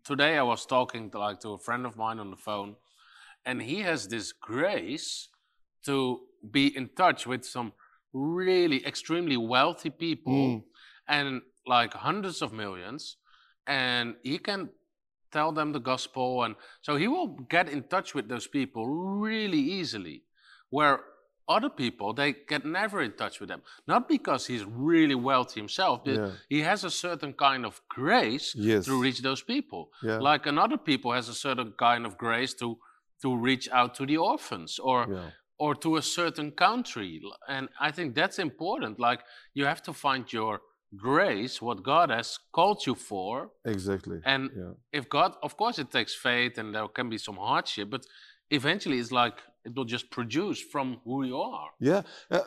today 0.05 0.37
I 0.37 0.43
was 0.43 0.67
talking 0.67 1.11
to, 1.13 1.19
like 1.19 1.41
to 1.41 1.55
a 1.55 1.59
friend 1.59 1.87
of 1.87 1.97
mine 1.97 2.19
on 2.19 2.31
the 2.31 2.37
phone, 2.37 2.77
and 3.47 3.63
he 3.63 3.81
has 3.81 4.09
this 4.09 4.33
grace 4.33 5.29
to 5.87 6.21
be 6.51 6.77
in 6.77 6.91
touch 6.95 7.27
with 7.27 7.47
some 7.47 7.73
really 8.13 8.85
extremely 8.87 9.37
wealthy 9.37 9.91
people 9.91 10.33
Mm. 10.33 10.63
and 11.09 11.43
like 11.67 11.93
hundreds 11.95 12.43
of 12.43 12.53
millions 12.53 13.17
and 13.67 14.15
he 14.23 14.39
can 14.39 14.71
tell 15.31 15.53
them 15.53 15.73
the 15.73 15.81
gospel 15.81 16.43
and 16.45 16.55
so 16.81 16.97
he 16.97 17.07
will 17.09 17.29
get 17.51 17.69
in 17.69 17.83
touch 17.83 18.15
with 18.15 18.29
those 18.29 18.47
people 18.47 18.87
really 19.21 19.59
easily 19.61 20.23
where 20.71 21.01
other 21.47 21.69
people 21.71 22.13
they 22.15 22.33
get 22.49 22.65
never 22.65 23.03
in 23.03 23.13
touch 23.13 23.41
with 23.41 23.49
them 23.51 23.63
not 23.87 24.09
because 24.09 24.47
he's 24.47 24.65
really 24.65 25.15
wealthy 25.15 25.61
himself 25.61 26.03
but 26.05 26.15
Yeah. 26.15 26.31
he 26.49 26.61
has 26.63 26.85
a 26.85 26.91
certain 26.91 27.33
kind 27.35 27.67
of 27.67 27.81
grace 27.89 28.55
Yes. 28.55 28.87
to 28.87 28.99
reach 29.03 29.21
those 29.21 29.43
people 29.43 29.91
Yeah. 30.03 30.19
like 30.19 30.47
another 30.47 30.79
people 30.79 31.13
has 31.13 31.29
a 31.29 31.35
certain 31.35 31.73
kind 31.73 32.07
of 32.07 32.17
grace 32.17 32.55
to 32.55 32.79
to 33.23 33.37
reach 33.37 33.69
out 33.71 33.95
to 33.97 34.07
the 34.07 34.17
orphans 34.17 34.79
or 34.79 35.07
Yeah. 35.11 35.31
Or 35.59 35.75
to 35.75 35.97
a 35.97 36.03
certain 36.03 36.51
country. 36.53 37.21
And 37.49 37.69
I 37.81 37.91
think 37.91 38.15
that's 38.15 38.39
important. 38.39 38.99
Like 38.99 39.21
you 39.55 39.65
have 39.65 39.83
to 39.83 39.93
find 39.93 40.33
your 40.33 40.61
grace, 40.97 41.61
what 41.61 41.83
God 41.83 42.11
has 42.11 42.39
called 42.53 42.87
you 42.87 42.95
for. 42.95 43.51
Exactly. 43.65 44.21
And 44.25 44.51
Yeah. 44.57 44.73
if 44.99 45.09
God, 45.09 45.37
of 45.43 45.57
course, 45.57 45.79
it 45.79 45.91
takes 45.91 46.15
faith 46.15 46.57
and 46.59 46.75
there 46.75 46.89
can 46.89 47.09
be 47.11 47.19
some 47.19 47.37
hardship, 47.37 47.91
but 47.91 48.07
eventually 48.51 48.99
it's 48.99 49.13
like 49.13 49.37
it 49.65 49.75
will 49.77 49.85
just 49.85 50.11
produce 50.11 50.61
from 50.61 51.01
who 51.05 51.25
you 51.25 51.39
are. 51.39 51.71
Yeah. 51.81 52.03
Uh, 52.31 52.41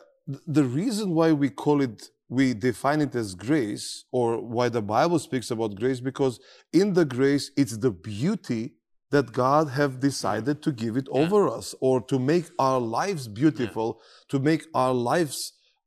the 0.48 0.64
reason 0.64 1.14
why 1.14 1.34
we 1.34 1.50
call 1.50 1.82
it, 1.82 2.10
we 2.30 2.54
define 2.54 3.02
it 3.02 3.14
as 3.16 3.36
grace, 3.36 4.06
or 4.12 4.40
why 4.40 4.70
the 4.70 4.82
Bible 4.82 5.20
speaks 5.20 5.52
about 5.52 5.76
grace, 5.76 6.00
because 6.00 6.40
in 6.72 6.94
the 6.94 7.06
grace, 7.06 7.52
it's 7.58 7.78
the 7.78 7.92
beauty 7.92 8.74
that 9.12 9.32
God 9.34 9.66
have 9.80 10.00
decided 10.00 10.62
to 10.66 10.72
give 10.72 10.94
it 11.02 11.08
Yeah. 11.10 11.22
over 11.22 11.42
us, 11.58 11.68
or 11.88 11.96
to 12.12 12.18
make 12.20 12.46
our 12.58 12.80
lives 13.00 13.28
beautiful, 13.28 13.88
to 14.32 14.40
make 14.40 14.64
our 14.74 14.94
lives 14.94 15.38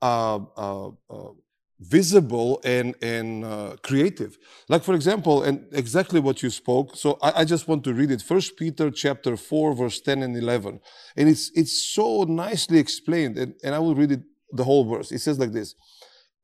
uh, 0.03 0.41
uh, 0.57 0.89
uh, 1.11 1.33
visible 1.81 2.61
and 2.65 2.95
and 3.15 3.45
uh, 3.45 3.77
creative. 3.83 4.33
Like 4.69 4.83
for 4.89 4.95
example, 4.95 5.43
and 5.43 5.57
exactly 5.73 6.21
what 6.21 6.43
you 6.43 6.51
spoke. 6.51 6.89
So 7.03 7.09
I, 7.27 7.31
I 7.41 7.45
just 7.45 7.65
want 7.69 7.83
to 7.85 7.93
read 8.01 8.11
it. 8.11 8.23
First 8.23 8.57
Peter 8.57 8.91
chapter 8.91 9.37
four, 9.37 9.75
verse 9.75 10.01
ten 10.01 10.23
and 10.23 10.37
eleven, 10.37 10.81
and 11.17 11.29
it's 11.33 11.51
it's 11.61 11.77
so 11.97 12.25
nicely 12.47 12.79
explained. 12.79 13.35
And, 13.39 13.55
and 13.65 13.75
I 13.75 13.79
will 13.85 13.95
read 13.95 14.13
it 14.13 14.23
the 14.59 14.65
whole 14.65 14.85
verse. 14.95 15.09
It 15.17 15.21
says 15.21 15.39
like 15.39 15.53
this: 15.53 15.75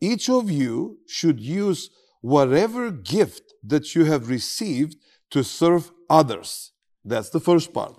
Each 0.00 0.28
of 0.28 0.50
you 0.50 0.98
should 1.06 1.40
use 1.40 1.80
whatever 2.22 2.90
gift 2.90 3.44
that 3.72 3.94
you 3.94 4.04
have 4.04 4.28
received 4.28 4.96
to 5.30 5.42
serve 5.44 5.84
others. 6.10 6.72
That's 7.04 7.30
the 7.30 7.40
first 7.40 7.72
part. 7.72 7.96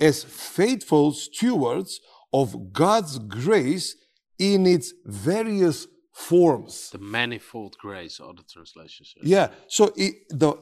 As 0.00 0.24
faithful 0.24 1.12
stewards 1.12 2.00
of 2.32 2.72
God's 2.72 3.18
grace 3.18 3.96
in 4.38 4.66
its 4.66 4.94
various 5.04 5.86
forms. 6.12 6.90
The 6.90 6.98
manifold 6.98 7.76
grace, 7.78 8.20
other 8.20 8.42
translations. 8.50 9.14
say. 9.14 9.20
Yeah. 9.22 9.48
So 9.68 9.92
it, 9.96 10.14
the, 10.30 10.54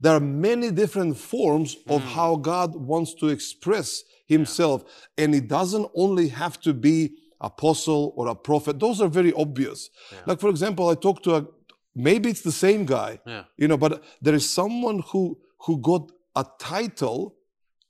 there 0.00 0.14
are 0.14 0.20
many 0.20 0.70
different 0.70 1.16
forms 1.16 1.76
of 1.88 2.02
hmm. 2.02 2.08
how 2.08 2.36
God 2.36 2.76
wants 2.76 3.14
to 3.14 3.28
express 3.28 4.02
Himself, 4.26 4.84
and 5.18 5.34
it 5.34 5.48
doesn't 5.48 5.90
only 5.94 6.28
have 6.28 6.60
to 6.60 6.72
be 6.72 7.16
apostle 7.40 8.12
or 8.16 8.28
a 8.28 8.34
prophet. 8.34 8.78
Those 8.80 9.00
are 9.00 9.08
very 9.08 9.32
obvious. 9.32 9.90
Like 10.26 10.40
for 10.40 10.48
example, 10.48 10.88
I 10.88 10.94
talked 10.94 11.24
to 11.24 11.34
a 11.36 11.46
maybe 11.94 12.30
it's 12.30 12.42
the 12.42 12.52
same 12.52 12.84
guy, 12.84 13.20
Yeah. 13.26 13.44
you 13.56 13.68
know, 13.68 13.76
but 13.76 14.02
there 14.22 14.34
is 14.34 14.48
someone 14.50 15.00
who 15.10 15.38
who 15.64 15.78
got 15.78 16.10
a 16.36 16.44
title, 16.58 17.34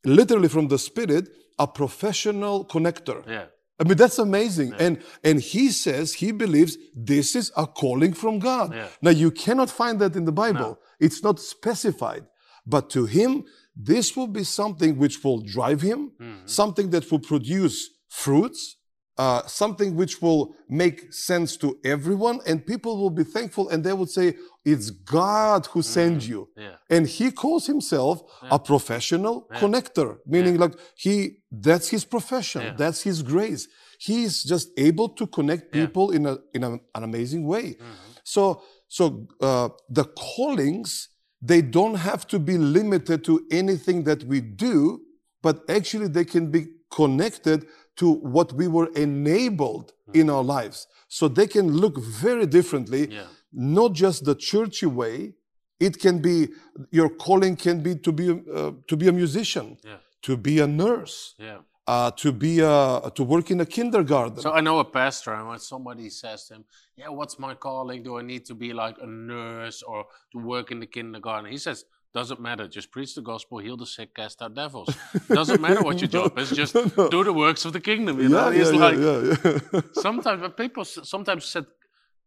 literally 0.05 0.49
from 0.49 0.69
the 0.69 0.79
Spirit, 0.79 1.29
a 1.59 1.67
professional 1.67 2.65
connector. 2.67 3.27
Yeah. 3.27 3.47
I 3.81 3.85
mean, 3.85 3.97
that's 3.97 4.19
amazing. 4.19 4.73
And 4.79 5.03
and 5.25 5.41
he 5.41 5.71
says 5.71 6.15
he 6.15 6.31
believes 6.33 6.77
this 6.95 7.35
is 7.35 7.51
a 7.57 7.67
calling 7.67 8.13
from 8.15 8.39
God. 8.39 8.73
Yeah. 8.73 8.87
Now 9.03 9.11
you 9.11 9.31
cannot 9.31 9.69
find 9.71 9.99
that 10.01 10.15
in 10.17 10.25
the 10.27 10.33
Bible. 10.33 10.79
It's 11.01 11.23
not 11.23 11.41
specified. 11.41 12.25
But 12.67 12.89
to 12.91 13.07
him, 13.07 13.45
this 13.77 14.17
will 14.17 14.29
be 14.29 14.45
something 14.45 14.97
which 14.97 15.23
will 15.25 15.41
drive 15.41 15.81
him, 15.81 16.13
Mm-hmm. 16.21 16.47
something 16.47 16.91
that 16.91 17.11
will 17.11 17.19
produce 17.33 17.91
fruits, 18.09 18.77
uh, 19.17 19.43
something 19.47 19.95
which 19.95 20.21
will 20.21 20.55
make 20.69 21.13
sense 21.13 21.57
to 21.59 21.79
everyone, 21.85 22.41
and 22.47 22.67
people 22.67 22.97
will 23.01 23.11
be 23.11 23.25
thankful 23.25 23.69
and 23.69 23.85
they 23.85 23.93
will 23.93 24.07
say, 24.07 24.35
It's 24.65 24.91
God 24.91 25.67
who 25.67 25.83
sent 25.83 26.27
you. 26.27 26.49
Yeah. 26.57 26.77
And 26.91 27.07
he 27.07 27.31
calls 27.31 27.67
himself 27.67 28.23
a 28.51 28.59
professional 28.59 29.47
connector, 29.61 30.19
meaning 30.27 30.57
like 30.59 30.75
he, 30.97 31.39
that's 31.51 31.89
his 31.91 32.05
profession, 32.05 32.63
Yeah. 32.63 32.75
that's 32.77 33.03
his 33.03 33.23
grace. 33.23 33.69
He's 33.99 34.43
just 34.43 34.71
able 34.77 35.09
to 35.11 35.27
connect 35.27 35.65
Yeah. 35.75 35.87
people 35.87 36.11
in, 36.11 36.27
a, 36.27 36.39
in 36.53 36.65
a, 36.65 36.73
an 36.97 37.03
amazing 37.05 37.47
way. 37.47 37.67
Mm-hmm. 37.75 38.11
So, 38.25 38.63
so 38.89 39.27
uh, 39.41 39.69
the 39.89 40.05
callings, 40.05 41.09
they 41.41 41.63
don't 41.63 41.97
have 41.97 42.27
to 42.29 42.39
be 42.39 42.57
limited 42.59 43.23
to 43.25 43.47
anything 43.51 44.05
that 44.05 44.25
we 44.25 44.41
do, 44.41 45.03
but 45.43 45.63
actually 45.69 46.09
they 46.09 46.25
can 46.25 46.51
be 46.51 46.67
connected 46.91 47.67
to 47.97 48.11
what 48.11 48.53
we 48.53 48.67
were 48.69 48.89
enabled 48.95 49.93
in 50.13 50.29
our 50.31 50.43
lives. 50.43 50.87
So 51.09 51.29
they 51.29 51.47
can 51.47 51.67
look 51.83 51.97
very 51.99 52.47
differently, 52.47 53.03
Yeah. 53.11 53.27
not 53.53 53.93
just 53.93 54.25
the 54.25 54.35
churchy 54.35 54.87
way. 54.87 55.35
It 55.81 55.99
can 56.01 56.21
be 56.21 56.49
your 56.91 57.09
calling 57.09 57.57
can 57.57 57.83
be 57.83 57.95
to 57.97 58.13
be 58.13 58.31
uh, 58.31 58.73
to 58.89 58.97
be 58.97 59.09
a 59.09 59.13
musician, 59.13 59.77
Yeah. 59.85 59.99
to 60.23 60.37
be 60.37 60.61
a 60.61 60.67
nurse, 60.67 61.35
Yeah. 61.39 61.59
uh, 61.87 62.11
to 62.23 62.33
be 62.33 62.61
a, 62.61 63.11
to 63.15 63.23
work 63.25 63.51
in 63.51 63.61
a 63.61 63.67
kindergarten. 63.67 64.39
So 64.41 64.53
I 64.53 64.61
know 64.61 64.79
a 64.79 64.85
pastor, 64.85 65.33
and 65.35 65.49
when 65.49 65.59
somebody 65.59 66.11
says 66.11 66.47
to 66.47 66.55
him, 66.55 66.65
"Yeah, 66.97 67.11
what's 67.19 67.39
my 67.39 67.55
calling? 67.55 68.03
Do 68.03 68.19
I 68.19 68.23
need 68.23 68.45
to 68.47 68.55
be 68.55 68.73
like 68.73 68.97
a 69.03 69.07
nurse 69.07 69.83
or 69.83 70.07
to 70.33 70.39
work 70.39 70.71
in 70.71 70.79
the 70.81 70.87
kindergarten?" 70.87 71.51
He 71.51 71.59
says, 71.59 71.85
"Doesn't 72.15 72.41
matter. 72.41 72.69
Just 72.69 72.91
preach 72.93 73.15
the 73.15 73.23
gospel, 73.23 73.59
heal 73.59 73.77
the 73.77 73.87
sick, 73.87 74.15
cast 74.15 74.41
out 74.43 74.55
devils. 74.55 74.91
Doesn't 75.29 75.61
matter 75.61 75.83
what 75.83 76.01
your 76.01 76.09
job 76.09 76.39
is. 76.39 76.51
Just 76.51 76.75
No. 76.97 77.09
do 77.11 77.25
the 77.25 77.33
works 77.33 77.65
of 77.65 77.73
the 77.73 77.81
kingdom." 77.81 78.21
You 78.21 78.29
know, 78.29 78.49
yeah, 78.51 78.59
He's 78.59 78.73
yeah, 78.73 78.87
like 78.87 78.99
yeah, 78.99 79.81
sometimes, 80.07 80.41
but 80.41 80.57
people 80.57 80.85
sometimes 80.85 81.45
sit, 81.45 81.67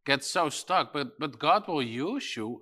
get 0.06 0.24
so 0.24 0.50
stuck, 0.50 0.94
but 0.94 1.08
but 1.20 1.40
God 1.40 1.68
will 1.68 1.82
use 1.84 2.36
you 2.38 2.62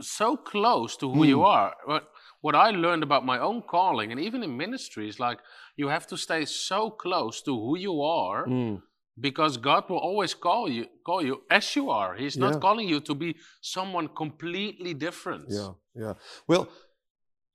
so 0.00 0.36
close 0.36 0.96
to 0.96 1.10
who 1.12 1.24
you 1.24 1.42
are. 1.42 1.74
What 1.84 2.04
what 2.40 2.54
I 2.54 2.70
learned 2.70 3.02
about 3.02 3.24
my 3.24 3.38
own 3.38 3.62
calling, 3.62 4.12
and 4.12 4.20
even 4.20 4.42
in 4.42 4.56
ministry, 4.56 5.08
is 5.08 5.18
like 5.20 5.38
you 5.76 5.88
have 5.88 6.06
to 6.08 6.16
stay 6.16 6.44
so 6.46 6.90
close 6.90 7.42
to 7.42 7.52
who 7.54 7.76
you 7.78 8.02
are 8.02 8.46
Mm. 8.46 8.82
Because 9.18 9.56
God 9.56 9.88
will 9.88 9.98
always 9.98 10.34
call 10.34 10.68
you 10.68 10.86
call 11.04 11.22
you 11.24 11.42
as 11.50 11.74
you 11.76 11.90
are. 11.90 12.14
He's 12.16 12.36
not 12.36 12.52
Yeah. 12.54 12.60
calling 12.60 12.88
you 12.88 13.00
to 13.00 13.14
be 13.14 13.36
someone 13.60 14.08
completely 14.08 14.94
different. 14.94 15.44
Yeah, 15.48 15.72
yeah. 15.94 16.14
Well, 16.46 16.68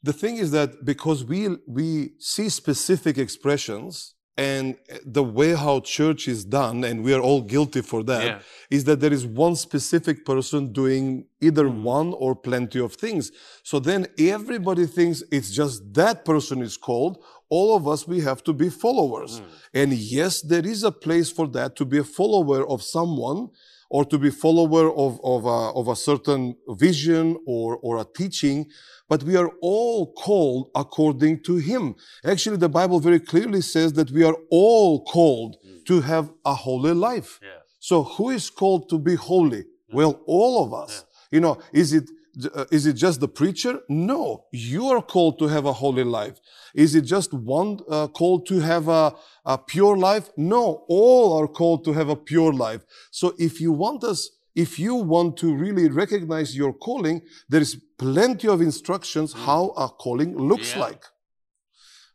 the 0.04 0.14
thing 0.14 0.38
is 0.38 0.52
that 0.52 0.70
because 0.86 1.24
we 1.24 1.40
we 1.68 2.14
see 2.20 2.50
specific 2.50 3.18
expressions 3.18 4.14
and 4.38 4.76
the 5.06 5.24
way 5.24 5.56
how 5.56 5.80
church 5.80 6.28
is 6.28 6.44
done, 6.44 6.84
and 6.84 7.06
we 7.06 7.14
are 7.14 7.22
all 7.22 7.42
guilty 7.42 7.82
for 7.82 8.04
that, 8.04 8.42
is 8.70 8.82
Yeah. 8.84 8.88
that 8.88 9.00
there 9.00 9.14
is 9.14 9.26
one 9.26 9.56
specific 9.56 10.26
person 10.26 10.74
doing 10.74 11.06
either 11.40 11.66
Mhm. 11.70 11.84
one 11.84 12.14
or 12.14 12.36
plenty 12.36 12.80
of 12.88 12.92
things. 12.96 13.32
So 13.64 13.80
then 13.80 14.08
everybody 14.18 14.88
thinks 14.88 15.24
it's 15.32 15.52
just 15.52 15.94
that 15.94 16.26
person 16.26 16.62
is 16.62 16.76
called. 16.76 17.16
All 17.50 17.76
of 17.76 17.88
us, 17.88 18.08
we 18.08 18.22
have 18.22 18.44
to 18.44 18.54
be 18.54 18.70
followers. 18.70 19.40
Mm. 19.40 19.46
And 19.74 19.94
yes, 19.94 20.42
there 20.42 20.66
is 20.66 20.84
a 20.84 20.92
place 20.92 21.32
for 21.32 21.48
that 21.50 21.76
to 21.78 21.86
be 21.86 22.00
a 22.00 22.04
follower 22.04 22.68
of 22.68 22.82
someone 22.82 23.50
or 23.90 24.04
to 24.06 24.18
be 24.18 24.32
follower 24.32 24.92
of, 24.92 25.20
of, 25.24 25.46
a, 25.46 25.72
of 25.80 25.88
a 25.88 25.96
certain 25.96 26.56
vision 26.70 27.38
or, 27.46 27.78
or 27.78 28.00
a 28.00 28.06
teaching, 28.16 28.66
but 29.08 29.24
we 29.24 29.36
are 29.36 29.52
all 29.62 30.12
called 30.14 30.72
according 30.76 31.44
to 31.44 31.58
him. 31.58 31.96
Actually, 32.24 32.58
the 32.58 32.70
Bible 32.70 33.00
very 33.00 33.20
clearly 33.20 33.62
says 33.62 33.94
that 33.94 34.10
we 34.12 34.24
are 34.24 34.36
all 34.50 35.04
called 35.06 35.58
to 35.86 36.02
have 36.02 36.32
a 36.44 36.56
holy 36.56 36.94
life. 36.94 37.40
Yeah. 37.44 37.50
So 37.80 38.04
who 38.04 38.32
is 38.32 38.50
called 38.50 38.90
to 38.90 38.98
be 38.98 39.16
holy? 39.16 39.66
Well, 39.94 40.20
all 40.26 40.66
of 40.66 40.74
us. 40.74 41.06
You 41.32 41.40
know, 41.42 41.60
is 41.72 41.94
it 41.94 42.10
uh, 42.54 42.66
is 42.72 42.86
it 42.86 42.94
just 42.94 43.20
the 43.20 43.28
preacher? 43.28 43.80
No, 43.90 44.46
you 44.52 44.88
are 44.90 45.02
called 45.02 45.40
to 45.40 45.48
have 45.48 45.66
a 45.66 45.74
holy 45.74 46.04
life. 46.04 46.38
Is 46.74 46.96
it 46.96 47.02
just 47.02 47.34
one 47.34 47.80
uh, 47.90 48.08
called 48.08 48.46
to 48.48 48.60
have 48.60 48.88
a, 48.88 49.14
a 49.46 49.58
pure 49.58 49.98
life? 49.98 50.30
No, 50.38 50.86
all 50.88 51.38
are 51.40 51.48
called 51.48 51.84
to 51.86 51.94
have 51.94 52.10
a 52.10 52.16
pure 52.16 52.54
life. 52.54 52.84
So 53.12 53.34
if 53.38 53.62
you 53.62 53.72
want 53.72 54.04
us, 54.04 54.30
if 54.56 54.80
you 54.80 54.96
want 54.96 55.38
to 55.38 55.54
really 55.56 55.90
recognize 55.90 56.56
your 56.56 56.74
calling, 56.74 57.22
there 57.50 57.62
is 57.62 57.76
plenty 57.98 58.48
of 58.48 58.62
instructions 58.62 59.34
how 59.34 59.70
a 59.78 59.88
calling 59.90 60.38
looks 60.38 60.72
Yeah. 60.76 60.82
like. 60.88 61.04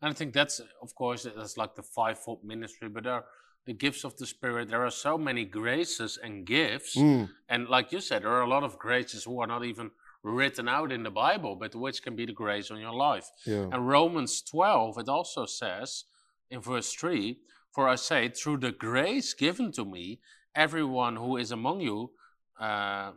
And 0.03 0.11
I 0.11 0.15
think 0.15 0.33
that's, 0.33 0.61
of 0.81 0.95
course, 0.95 1.25
that's 1.25 1.57
like 1.57 1.75
the 1.75 1.83
fivefold 1.83 2.43
ministry, 2.43 2.89
but 2.89 3.05
there 3.05 3.13
are 3.13 3.25
the 3.67 3.75
gifts 3.75 4.05
of 4.05 4.17
the 4.17 4.27
Spirit. 4.27 4.69
There 4.69 4.85
are 4.85 4.91
so 4.91 5.19
many 5.19 5.45
graces 5.45 6.19
and 6.23 6.47
gifts. 6.47 6.97
Mm, 6.97 7.29
And 7.49 7.69
like 7.69 7.93
you 7.93 8.01
said, 8.01 8.23
there 8.23 8.33
are 8.33 8.43
a 8.43 8.49
lot 8.49 8.63
of 8.63 8.79
graces 8.79 9.25
who 9.25 9.41
are 9.43 9.47
not 9.47 9.65
even 9.65 9.91
written 10.23 10.69
out 10.69 10.93
in 10.93 11.03
the 11.03 11.11
Bible, 11.11 11.57
but 11.57 11.75
which 11.75 12.03
can 12.03 12.15
be 12.17 12.27
the 12.27 12.33
grace 12.33 12.71
on 12.71 12.81
your 12.81 12.93
life. 12.93 13.31
yeah. 13.47 13.69
And 13.73 13.89
Romans 13.89 14.43
12, 14.43 14.99
it 14.99 15.09
also 15.09 15.47
says 15.47 16.05
in 16.51 16.61
verse 16.61 16.93
3 16.93 17.39
For 17.73 17.89
I 17.89 17.97
say, 17.97 18.29
through 18.29 18.59
the 18.59 18.73
grace 18.73 19.35
given 19.35 19.73
to 19.73 19.85
me, 19.85 20.21
everyone 20.55 21.17
who 21.17 21.37
is 21.37 21.53
among 21.53 21.81
you, 21.81 22.11
uh, 22.59 23.13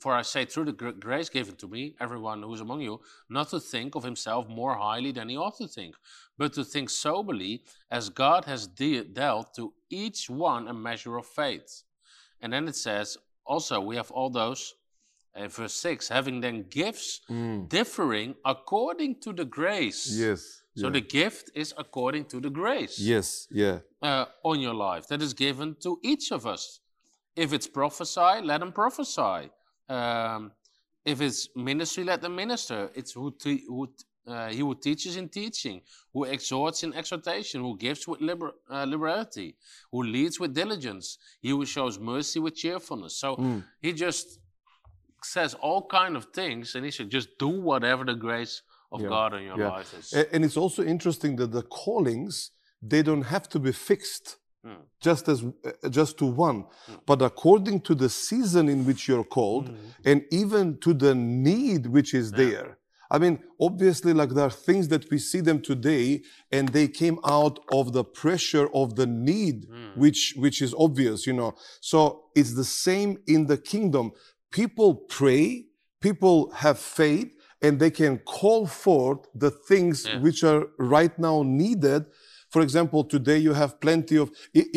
for 0.00 0.12
I 0.12 0.22
say, 0.22 0.44
through 0.44 0.66
the 0.66 0.72
gr- 0.72 0.90
grace 0.90 1.28
given 1.28 1.56
to 1.56 1.68
me, 1.68 1.96
everyone 2.00 2.42
who 2.42 2.52
is 2.52 2.60
among 2.60 2.82
you, 2.82 3.00
not 3.30 3.48
to 3.50 3.60
think 3.60 3.94
of 3.94 4.04
himself 4.04 4.48
more 4.48 4.76
highly 4.76 5.12
than 5.12 5.28
he 5.28 5.36
ought 5.36 5.56
to 5.58 5.66
think, 5.66 5.94
but 6.36 6.52
to 6.52 6.64
think 6.64 6.90
soberly, 6.90 7.62
as 7.90 8.10
God 8.10 8.44
has 8.44 8.66
de- 8.66 9.04
dealt 9.04 9.54
to 9.54 9.72
each 9.90 10.28
one 10.28 10.68
a 10.68 10.74
measure 10.74 11.16
of 11.16 11.26
faith. 11.26 11.84
And 12.40 12.52
then 12.52 12.68
it 12.68 12.76
says, 12.76 13.16
also, 13.46 13.80
we 13.80 13.96
have 13.96 14.10
all 14.10 14.30
those, 14.30 14.74
uh, 15.36 15.48
verse 15.48 15.74
6, 15.74 16.08
having 16.08 16.40
then 16.40 16.64
gifts 16.70 17.20
Mm, 17.30 17.68
differing 17.68 18.34
according 18.44 19.20
to 19.20 19.32
the 19.32 19.44
grace. 19.44 20.06
yes. 20.16 20.62
So 20.76 20.86
yeah. 20.86 20.92
the 20.94 21.00
gift 21.02 21.50
is 21.54 21.72
according 21.78 22.24
to 22.26 22.40
the 22.40 22.50
grace 22.50 22.98
yes. 22.98 23.46
Yeah. 23.50 23.78
uh, 24.02 24.24
on 24.42 24.58
your 24.60 24.74
life 24.74 25.06
that 25.06 25.22
is 25.22 25.32
given 25.32 25.76
to 25.82 25.98
each 26.02 26.32
of 26.32 26.46
us. 26.46 26.80
If 27.36 27.52
it's 27.52 27.68
prophesy, 27.68 28.40
let 28.42 28.58
them 28.60 28.72
prophesy. 28.72 29.50
Um, 29.88 30.50
if 31.04 31.20
it's 31.20 31.48
ministry, 31.54 32.02
let 32.04 32.22
them 32.22 32.34
minister. 32.34 32.90
It's 32.94 33.12
who, 33.12 33.30
te- 33.38 33.64
who 33.68 33.86
t- 33.86 34.04
uh, 34.26 34.48
he 34.48 34.58
who 34.60 34.74
teaches 34.74 35.16
in 35.16 35.28
teaching, 35.28 35.82
who 36.12 36.24
exhorts 36.24 36.82
in 36.82 36.94
exhortation, 36.94 37.60
who 37.60 37.76
gives 37.76 38.08
with 38.08 38.20
liber- 38.22 38.54
uh, 38.70 38.84
liberality, 38.88 39.54
who 39.92 40.02
leads 40.02 40.40
with 40.40 40.54
diligence, 40.54 41.18
he 41.42 41.50
who 41.50 41.64
shows 41.66 41.98
mercy 41.98 42.40
with 42.40 42.54
cheerfulness. 42.56 43.16
So 43.16 43.36
Mm. 43.36 43.62
he 43.82 43.92
just 43.92 44.40
says 45.24 45.54
all 45.54 45.86
kind 45.86 46.16
of 46.16 46.26
things, 46.26 46.74
and 46.74 46.84
he 46.84 46.90
said, 46.90 47.10
just 47.10 47.28
do 47.38 47.48
whatever 47.48 48.04
the 48.04 48.14
grace 48.14 48.62
of 48.92 49.00
Yeah, 49.00 49.08
God 49.08 49.34
in 49.34 49.42
your 49.44 49.58
yeah. 49.58 49.68
life 49.70 49.92
is. 49.98 50.12
And 50.32 50.44
it's 50.44 50.56
also 50.56 50.84
interesting 50.84 51.36
that 51.36 51.50
the 51.52 51.62
callings 51.62 52.50
they 52.82 53.02
don't 53.02 53.22
have 53.34 53.48
to 53.48 53.58
be 53.58 53.72
fixed 53.72 54.38
Mm. 54.66 54.76
just 55.00 55.28
as 55.28 55.42
uh, 55.44 55.88
just 55.90 56.16
to 56.18 56.24
one, 56.24 56.60
Mm. 56.64 57.00
but 57.06 57.20
according 57.20 57.80
to 57.82 57.94
the 57.94 58.08
season 58.08 58.68
in 58.74 58.86
which 58.86 59.06
you're 59.08 59.28
called, 59.38 59.66
and 60.06 60.24
even 60.30 60.78
to 60.80 60.94
the 60.94 61.14
need 61.14 61.86
which 61.86 62.14
is 62.14 62.30
Yeah. 62.30 62.36
there. 62.44 62.78
I 63.10 63.18
mean, 63.18 63.38
obviously, 63.60 64.12
like 64.14 64.30
there 64.30 64.46
are 64.46 64.50
things 64.68 64.88
that 64.88 65.10
we 65.10 65.18
see 65.18 65.40
them 65.42 65.60
today, 65.60 66.22
and 66.50 66.70
they 66.70 66.88
came 66.88 67.18
out 67.38 67.56
of 67.78 67.92
the 67.92 68.04
pressure 68.04 68.66
of 68.72 68.94
the 68.96 69.06
need, 69.06 69.68
Mm. 69.68 69.96
which 70.02 70.34
which 70.44 70.62
is 70.62 70.72
obvious, 70.86 71.26
you 71.26 71.34
know. 71.34 71.52
So 71.80 71.98
it's 72.34 72.54
the 72.54 72.64
same 72.86 73.18
in 73.26 73.46
the 73.46 73.58
kingdom. 73.58 74.12
People 74.54 74.94
pray, 74.94 75.66
people 76.00 76.50
have 76.52 76.78
faith, 76.78 77.30
and 77.60 77.80
they 77.80 77.90
can 77.90 78.18
call 78.18 78.66
forth 78.66 79.20
the 79.34 79.50
things 79.50 80.06
Yeah. 80.06 80.20
which 80.20 80.44
are 80.44 80.62
right 80.78 81.18
now 81.18 81.42
needed. 81.42 82.02
For 82.50 82.62
example, 82.62 83.02
today 83.14 83.38
you 83.38 83.52
have 83.54 83.80
plenty 83.80 84.16
of. 84.16 84.30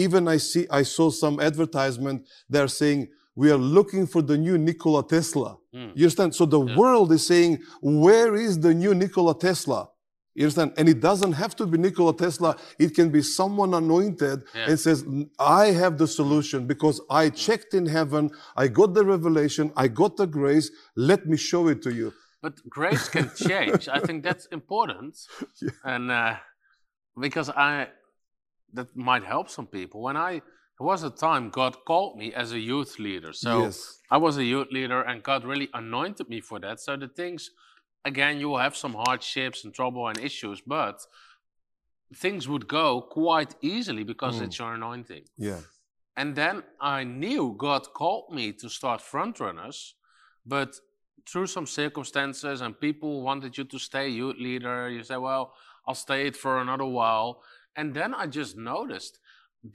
Even 0.05 0.27
I 0.27 0.37
see, 0.37 0.65
I 0.71 0.81
saw 0.83 1.11
some 1.11 1.39
advertisement. 1.39 2.17
They're 2.49 2.73
saying 2.81 3.09
we 3.35 3.51
are 3.51 3.57
looking 3.77 4.07
for 4.07 4.23
the 4.23 4.37
new 4.37 4.57
Nikola 4.57 5.03
Tesla. 5.07 5.57
Mm. 5.75 5.91
You 5.95 6.05
understand? 6.05 6.33
So 6.33 6.45
the 6.47 6.63
Yeah. 6.63 6.75
world 6.75 7.11
is 7.11 7.23
saying, 7.27 7.59
where 7.81 8.35
is 8.35 8.59
the 8.65 8.73
new 8.73 8.95
Nikola 8.95 9.35
Tesla? 9.37 9.89
You 10.37 10.43
understand? 10.43 10.73
And 10.77 10.87
it 10.87 10.99
doesn't 11.09 11.33
have 11.33 11.55
to 11.55 11.65
be 11.65 11.79
Nikola 11.79 12.15
Tesla. 12.15 12.55
It 12.77 12.93
can 12.93 13.09
be 13.09 13.23
someone 13.23 13.73
anointed 13.73 14.43
Yeah. 14.53 14.69
and 14.69 14.79
says, 14.79 15.03
I 15.39 15.65
have 15.81 15.97
the 15.97 16.07
solution 16.07 16.67
because 16.67 17.01
I 17.09 17.23
checked 17.31 17.73
in 17.73 17.87
heaven. 17.87 18.29
I 18.55 18.67
got 18.67 18.93
the 18.93 19.03
revelation. 19.03 19.65
I 19.75 19.87
got 19.87 20.15
the 20.15 20.27
grace. 20.27 20.69
Let 20.95 21.25
me 21.25 21.37
show 21.37 21.63
it 21.69 21.81
to 21.85 21.91
you. 21.99 22.13
But 22.43 22.53
grace 22.69 23.09
can 23.09 23.31
change. 23.49 23.89
I 23.89 23.99
think 23.99 24.23
that's 24.23 24.45
important. 24.59 25.17
Yeah. 25.59 25.71
And 25.83 26.11
uh, 26.11 26.35
because 27.19 27.49
I, 27.49 27.87
that 28.73 28.95
might 28.95 29.23
help 29.23 29.49
some 29.49 29.65
people. 29.65 30.03
When 30.03 30.17
I, 30.17 30.33
there 30.33 30.85
was 30.93 31.01
a 31.01 31.09
time 31.09 31.49
God 31.49 31.77
called 31.87 32.15
me 32.15 32.31
as 32.41 32.51
a 32.51 32.59
youth 32.59 32.99
leader. 32.99 33.33
So 33.33 33.63
yes. 33.63 34.01
I 34.11 34.17
was 34.17 34.37
a 34.37 34.43
youth 34.43 34.67
leader 34.71 35.01
and 35.01 35.23
God 35.23 35.45
really 35.45 35.69
anointed 35.73 36.29
me 36.29 36.41
for 36.41 36.59
that. 36.59 36.79
So 36.79 36.95
the 36.95 37.07
things, 37.07 37.49
again, 38.11 38.33
you 38.41 38.47
will 38.49 38.63
have 38.67 38.75
some 38.83 38.95
hardships 39.05 39.59
and 39.63 39.71
trouble 39.79 40.03
and 40.09 40.17
issues, 40.29 40.59
but 40.77 40.97
things 42.23 42.47
would 42.47 42.67
go 42.67 43.01
quite 43.01 43.51
easily 43.61 44.03
because 44.03 44.35
Mm. 44.39 44.43
it's 44.45 44.57
your 44.59 44.73
anointing. 44.73 45.25
Yeah. 45.49 45.61
And 46.15 46.35
then 46.41 46.63
I 46.97 47.03
knew 47.03 47.43
God 47.67 47.83
called 47.93 48.27
me 48.37 48.45
to 48.61 48.67
start 48.69 49.01
frontrunners, 49.01 49.93
but 50.45 50.71
through 51.29 51.47
some 51.47 51.67
circumstances 51.67 52.61
and 52.61 52.79
people 52.87 53.11
wanted 53.29 53.51
you 53.57 53.65
to 53.73 53.79
stay 53.89 54.07
youth 54.09 54.37
leader, 54.47 54.89
you 54.89 55.03
say, 55.03 55.17
well, 55.17 55.45
I'll 55.85 56.01
stay 56.07 56.21
it 56.29 56.35
for 56.43 56.53
another 56.59 56.85
while. 56.99 57.29
And 57.75 57.93
then 57.93 58.11
I 58.13 58.25
just 58.39 58.53
noticed 58.57 59.19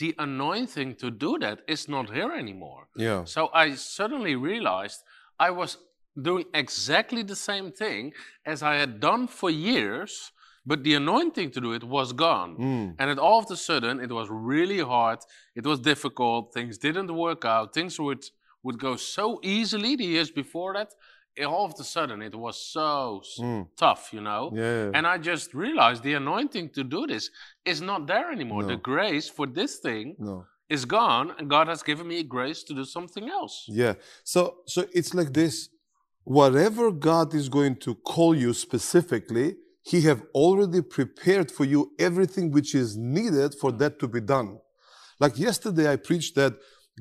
the 0.01 0.14
anointing 0.18 0.91
to 1.03 1.11
do 1.11 1.39
that 1.45 1.59
is 1.68 1.89
not 1.89 2.07
here 2.16 2.33
anymore. 2.33 2.89
Yeah. 2.97 3.24
So 3.24 3.51
I 3.64 3.74
suddenly 3.74 4.35
realized 4.37 4.99
I 5.39 5.51
was 5.51 5.76
doing 6.20 6.44
exactly 6.54 7.22
the 7.22 7.36
same 7.36 7.72
thing 7.72 8.12
as 8.44 8.62
I 8.62 8.74
had 8.74 9.00
done 9.00 9.26
for 9.26 9.50
years, 9.50 10.32
but 10.64 10.84
the 10.84 10.94
anointing 10.94 11.50
to 11.52 11.60
do 11.60 11.72
it 11.72 11.84
was 11.84 12.12
gone. 12.12 12.56
Mm. 12.56 12.94
And 12.98 13.10
then 13.10 13.18
all 13.18 13.38
of 13.40 13.50
a 13.50 13.56
sudden, 13.56 14.00
it 14.00 14.10
was 14.12 14.28
really 14.30 14.80
hard. 14.80 15.20
It 15.56 15.66
was 15.66 15.80
difficult. 15.80 16.52
Things 16.54 16.78
didn't 16.78 17.12
work 17.14 17.44
out. 17.44 17.74
Things 17.74 17.98
would 17.98 18.24
would 18.64 18.78
go 18.78 18.94
so 18.94 19.40
easily 19.42 19.96
the 19.96 20.04
years 20.04 20.30
before 20.30 20.74
that. 20.74 20.94
All 21.44 21.64
of 21.64 21.74
a 21.80 21.84
sudden, 21.84 22.22
it 22.22 22.34
was 22.34 22.56
so 22.72 23.22
Mm. 23.40 23.66
tough, 23.76 24.12
you 24.12 24.20
know. 24.20 24.52
Yeah. 24.54 24.90
And 24.94 25.04
I 25.06 25.16
just 25.18 25.54
realized 25.54 26.02
the 26.02 26.14
anointing 26.14 26.70
to 26.76 26.84
do 26.84 27.06
this 27.06 27.30
is 27.64 27.80
not 27.80 28.06
there 28.06 28.30
anymore. 28.30 28.62
The 28.64 28.76
grace 28.76 29.28
for 29.28 29.46
this 29.46 29.78
thing 29.78 30.14
no. 30.18 30.44
is 30.68 30.84
gone, 30.84 31.34
and 31.38 31.48
God 31.48 31.66
has 31.68 31.82
given 31.82 32.06
me 32.06 32.22
grace 32.22 32.62
to 32.64 32.74
do 32.74 32.84
something 32.84 33.28
else. 33.28 33.64
Yeah. 33.66 33.94
So 34.22 34.40
so 34.66 34.80
it's 34.92 35.12
like 35.14 35.32
this. 35.32 35.68
Whatever 36.24 36.90
God 36.90 37.34
is 37.34 37.48
going 37.48 37.76
to 37.76 37.94
call 37.94 38.34
you 38.34 38.54
specifically, 38.54 39.56
He 39.82 40.02
have 40.02 40.22
already 40.34 40.80
prepared 40.80 41.50
for 41.50 41.64
you 41.64 41.92
everything 41.98 42.50
which 42.52 42.74
is 42.74 42.96
needed 42.96 43.54
for 43.54 43.72
that 43.72 43.98
to 43.98 44.08
be 44.08 44.20
done. 44.20 44.58
Like 45.18 45.38
yesterday, 45.38 45.90
I 45.90 45.96
preached 45.96 46.34
that 46.36 46.54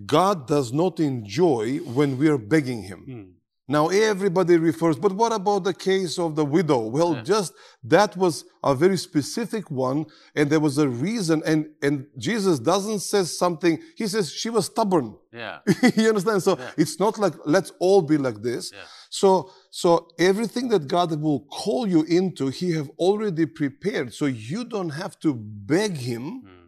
God 0.06 0.48
does 0.48 0.72
not 0.74 1.00
enjoy 1.00 1.78
when 1.80 2.18
we 2.18 2.28
are 2.30 2.38
begging 2.38 2.84
Him. 2.84 3.00
Hmm. 3.06 3.41
Now 3.72 3.86
everybody 4.12 4.56
refers, 4.70 4.96
but 5.06 5.14
what 5.22 5.32
about 5.40 5.62
the 5.70 5.74
case 5.90 6.14
of 6.26 6.30
the 6.40 6.46
widow? 6.58 6.82
Well, 6.98 7.12
Yeah. 7.16 7.24
just 7.34 7.52
that 7.96 8.12
was 8.24 8.34
a 8.72 8.74
very 8.84 8.98
specific 9.10 9.66
one, 9.88 10.00
and 10.38 10.46
there 10.52 10.60
was 10.68 10.78
a 10.86 10.88
reason. 11.08 11.38
And 11.52 11.60
and 11.86 11.96
Jesus 12.28 12.56
doesn't 12.72 13.00
say 13.12 13.24
something. 13.44 13.74
He 14.02 14.06
says 14.14 14.26
she 14.42 14.50
was 14.58 14.66
stubborn. 14.74 15.08
Yeah. 15.44 15.60
you 16.02 16.08
understand? 16.14 16.40
So 16.48 16.54
Yeah. 16.58 16.82
it's 16.84 16.98
not 17.00 17.14
like 17.24 17.36
let's 17.56 17.72
all 17.86 18.02
be 18.14 18.18
like 18.28 18.40
this. 18.50 18.64
Yeah. 18.74 18.80
So 19.22 19.30
so 19.84 19.90
everything 20.32 20.66
that 20.74 20.84
God 20.96 21.10
will 21.26 21.42
call 21.62 21.84
you 21.96 22.02
into, 22.20 22.44
He 22.60 22.68
have 22.80 22.90
already 23.08 23.46
prepared. 23.62 24.08
So 24.20 24.26
you 24.52 24.62
don't 24.74 24.94
have 25.04 25.14
to 25.26 25.30
beg 25.74 25.94
Him 26.12 26.26
Hmm. 26.46 26.61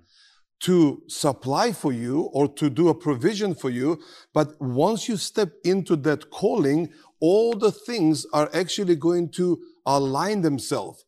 To 0.63 1.03
supply 1.07 1.73
for 1.73 1.91
you 1.91 2.21
or 2.31 2.47
to 2.47 2.69
do 2.69 2.87
a 2.87 2.95
provision 2.95 3.53
for 3.53 3.69
you. 3.69 3.99
But 4.33 4.59
once 4.61 5.09
you 5.09 5.17
step 5.17 5.51
into 5.65 5.97
that 5.97 6.29
calling, 6.29 6.89
all 7.19 7.53
the 7.53 7.71
things 7.71 8.25
are 8.31 8.49
actually 8.53 8.95
going 8.95 9.29
to 9.31 9.59
align 9.85 10.41
themselves 10.41 11.03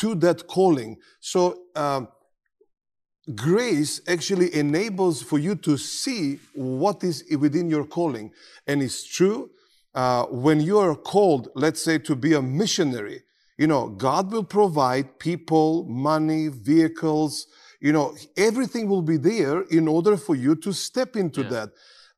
to 0.00 0.14
that 0.16 0.46
calling. 0.46 0.98
So 1.20 1.62
um, 1.74 2.08
grace 3.34 4.02
actually 4.06 4.54
enables 4.54 5.22
for 5.22 5.38
you 5.38 5.54
to 5.56 5.78
see 5.78 6.38
what 6.54 7.02
is 7.02 7.24
within 7.38 7.70
your 7.70 7.86
calling. 7.86 8.32
And 8.66 8.82
it's 8.82 9.04
true 9.04 9.50
uh, 9.94 10.24
when 10.26 10.60
you 10.60 10.78
are 10.78 10.94
called, 10.94 11.48
let's 11.54 11.82
say, 11.82 11.98
to 11.98 12.14
be 12.14 12.34
a 12.34 12.42
missionary, 12.42 13.22
you 13.56 13.66
know, 13.66 13.88
God 13.88 14.30
will 14.30 14.44
provide 14.44 15.18
people, 15.18 15.84
money, 15.84 16.48
vehicles, 16.48 17.46
you 17.80 17.92
know, 17.92 18.14
everything 18.36 18.88
will 18.88 19.02
be 19.02 19.16
there 19.16 19.62
in 19.62 19.88
order 19.88 20.16
for 20.16 20.34
you 20.34 20.54
to 20.56 20.72
step 20.72 21.16
into 21.16 21.42
Yeah. 21.42 21.48
that. 21.50 21.70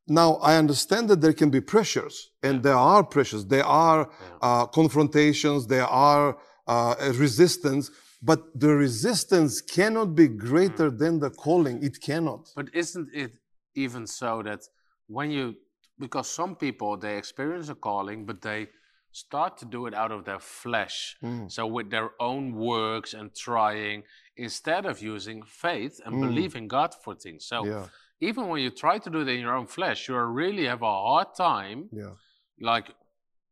Now, 0.06 0.34
I 0.36 0.56
understand 0.56 1.08
that 1.10 1.20
there 1.20 1.32
can 1.34 1.50
be 1.50 1.60
pressures, 1.60 2.32
and 2.42 2.62
there 2.62 2.80
are 2.94 3.04
pressures, 3.04 3.46
there 3.46 3.66
are 3.66 4.10
uh, 4.42 4.66
confrontations, 4.66 5.66
there 5.66 5.86
are 5.86 6.36
uh, 6.66 6.94
resistance, 7.14 7.90
but 8.22 8.40
the 8.58 8.74
resistance 8.74 9.60
cannot 9.60 10.14
be 10.14 10.26
greater 10.28 10.90
than 10.90 11.20
the 11.20 11.30
calling. 11.30 11.82
It 11.82 12.00
cannot. 12.00 12.50
But 12.56 12.74
isn't 12.74 13.08
it 13.14 13.32
even 13.74 14.06
so 14.06 14.42
that 14.42 14.60
when 15.06 15.30
you, 15.30 15.54
because 15.98 16.28
some 16.28 16.56
people 16.56 16.96
they 16.96 17.16
experience 17.16 17.68
a 17.68 17.74
calling, 17.74 18.26
but 18.26 18.40
they 18.42 18.68
start 19.12 19.58
to 19.58 19.64
do 19.64 19.86
it 19.86 19.94
out 19.94 20.12
of 20.12 20.24
their 20.24 20.38
flesh, 20.38 21.16
Mm. 21.22 21.50
so 21.50 21.66
with 21.66 21.90
their 21.90 22.10
own 22.20 22.52
works 22.54 23.14
and 23.14 23.34
trying, 23.34 24.04
instead 24.36 24.86
of 24.86 25.02
using 25.02 25.42
faith 25.42 26.00
and 26.04 26.16
Mm. 26.16 26.20
believing 26.20 26.68
God 26.68 26.94
for 27.02 27.14
things. 27.14 27.44
So 27.46 27.64
Yeah, 27.64 27.88
even 28.20 28.48
when 28.48 28.62
you 28.62 28.70
try 28.70 28.98
to 28.98 29.10
do 29.10 29.20
it 29.20 29.28
in 29.28 29.40
your 29.40 29.56
own 29.56 29.66
flesh, 29.66 30.08
you 30.08 30.16
really 30.16 30.66
have 30.66 30.82
a 30.82 30.94
hard 31.08 31.34
time, 31.34 31.88
yeah, 31.92 32.14
like 32.60 32.94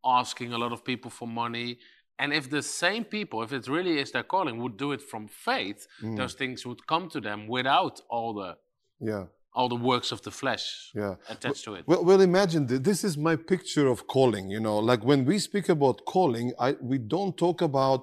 asking 0.05 0.53
a 0.53 0.59
lot 0.59 0.73
of 0.73 0.85
people 0.85 1.11
for 1.11 1.27
money. 1.29 1.79
And 2.21 2.33
if 2.33 2.49
the 2.51 2.63
same 2.63 3.05
people, 3.05 3.43
if 3.43 3.53
it 3.53 3.69
really 3.69 3.99
is 4.01 4.11
their 4.13 4.25
calling, 4.25 4.59
would 4.63 4.77
do 4.77 4.93
it 4.93 5.03
from 5.03 5.29
faith, 5.29 5.87
Mm. 6.03 6.17
those 6.17 6.35
things 6.35 6.65
would 6.67 6.87
come 6.87 7.09
to 7.11 7.21
them 7.21 7.47
without 7.49 8.01
all 8.09 8.33
the 8.35 8.59
yeah, 9.01 9.27
all 9.59 9.69
the 9.69 9.83
works 9.93 10.13
of 10.13 10.21
the 10.23 10.31
flesh 10.31 10.65
yeah. 10.95 11.15
attached 11.29 11.65
to 11.65 11.75
it. 11.75 11.83
Well, 11.91 12.03
well, 12.09 12.21
imagine 12.21 12.63
th- 12.69 12.83
this 12.91 13.01
is 13.09 13.15
my 13.29 13.35
picture 13.53 13.87
of 13.95 14.07
calling. 14.07 14.45
You 14.55 14.61
know, 14.67 14.79
like 14.91 15.03
when 15.11 15.25
we 15.31 15.37
speak 15.51 15.69
about 15.69 15.97
calling, 16.15 16.47
I, 16.67 16.77
we 16.81 16.99
don't 17.15 17.37
talk 17.37 17.59
about, 17.61 18.01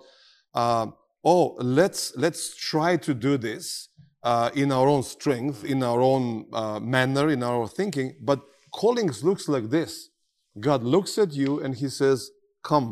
uh, 0.54 0.88
oh, 1.24 1.56
let's 1.80 2.02
let's 2.24 2.44
try 2.72 2.92
to 3.08 3.14
do 3.28 3.38
this 3.38 3.90
uh, 4.32 4.50
in 4.54 4.72
our 4.78 4.88
own 4.94 5.04
strength, 5.04 5.64
in 5.64 5.82
our 5.82 6.02
own 6.02 6.24
uh, 6.52 6.80
manner, 6.98 7.26
in 7.30 7.42
our 7.42 7.68
thinking. 7.80 8.08
But 8.30 8.40
calling 8.82 9.10
looks 9.24 9.48
like 9.48 9.70
this: 9.78 10.10
God 10.60 10.84
looks 10.84 11.18
at 11.18 11.32
you 11.42 11.62
and 11.64 11.72
He 11.76 11.90
says, 11.90 12.32
"Come." 12.64 12.90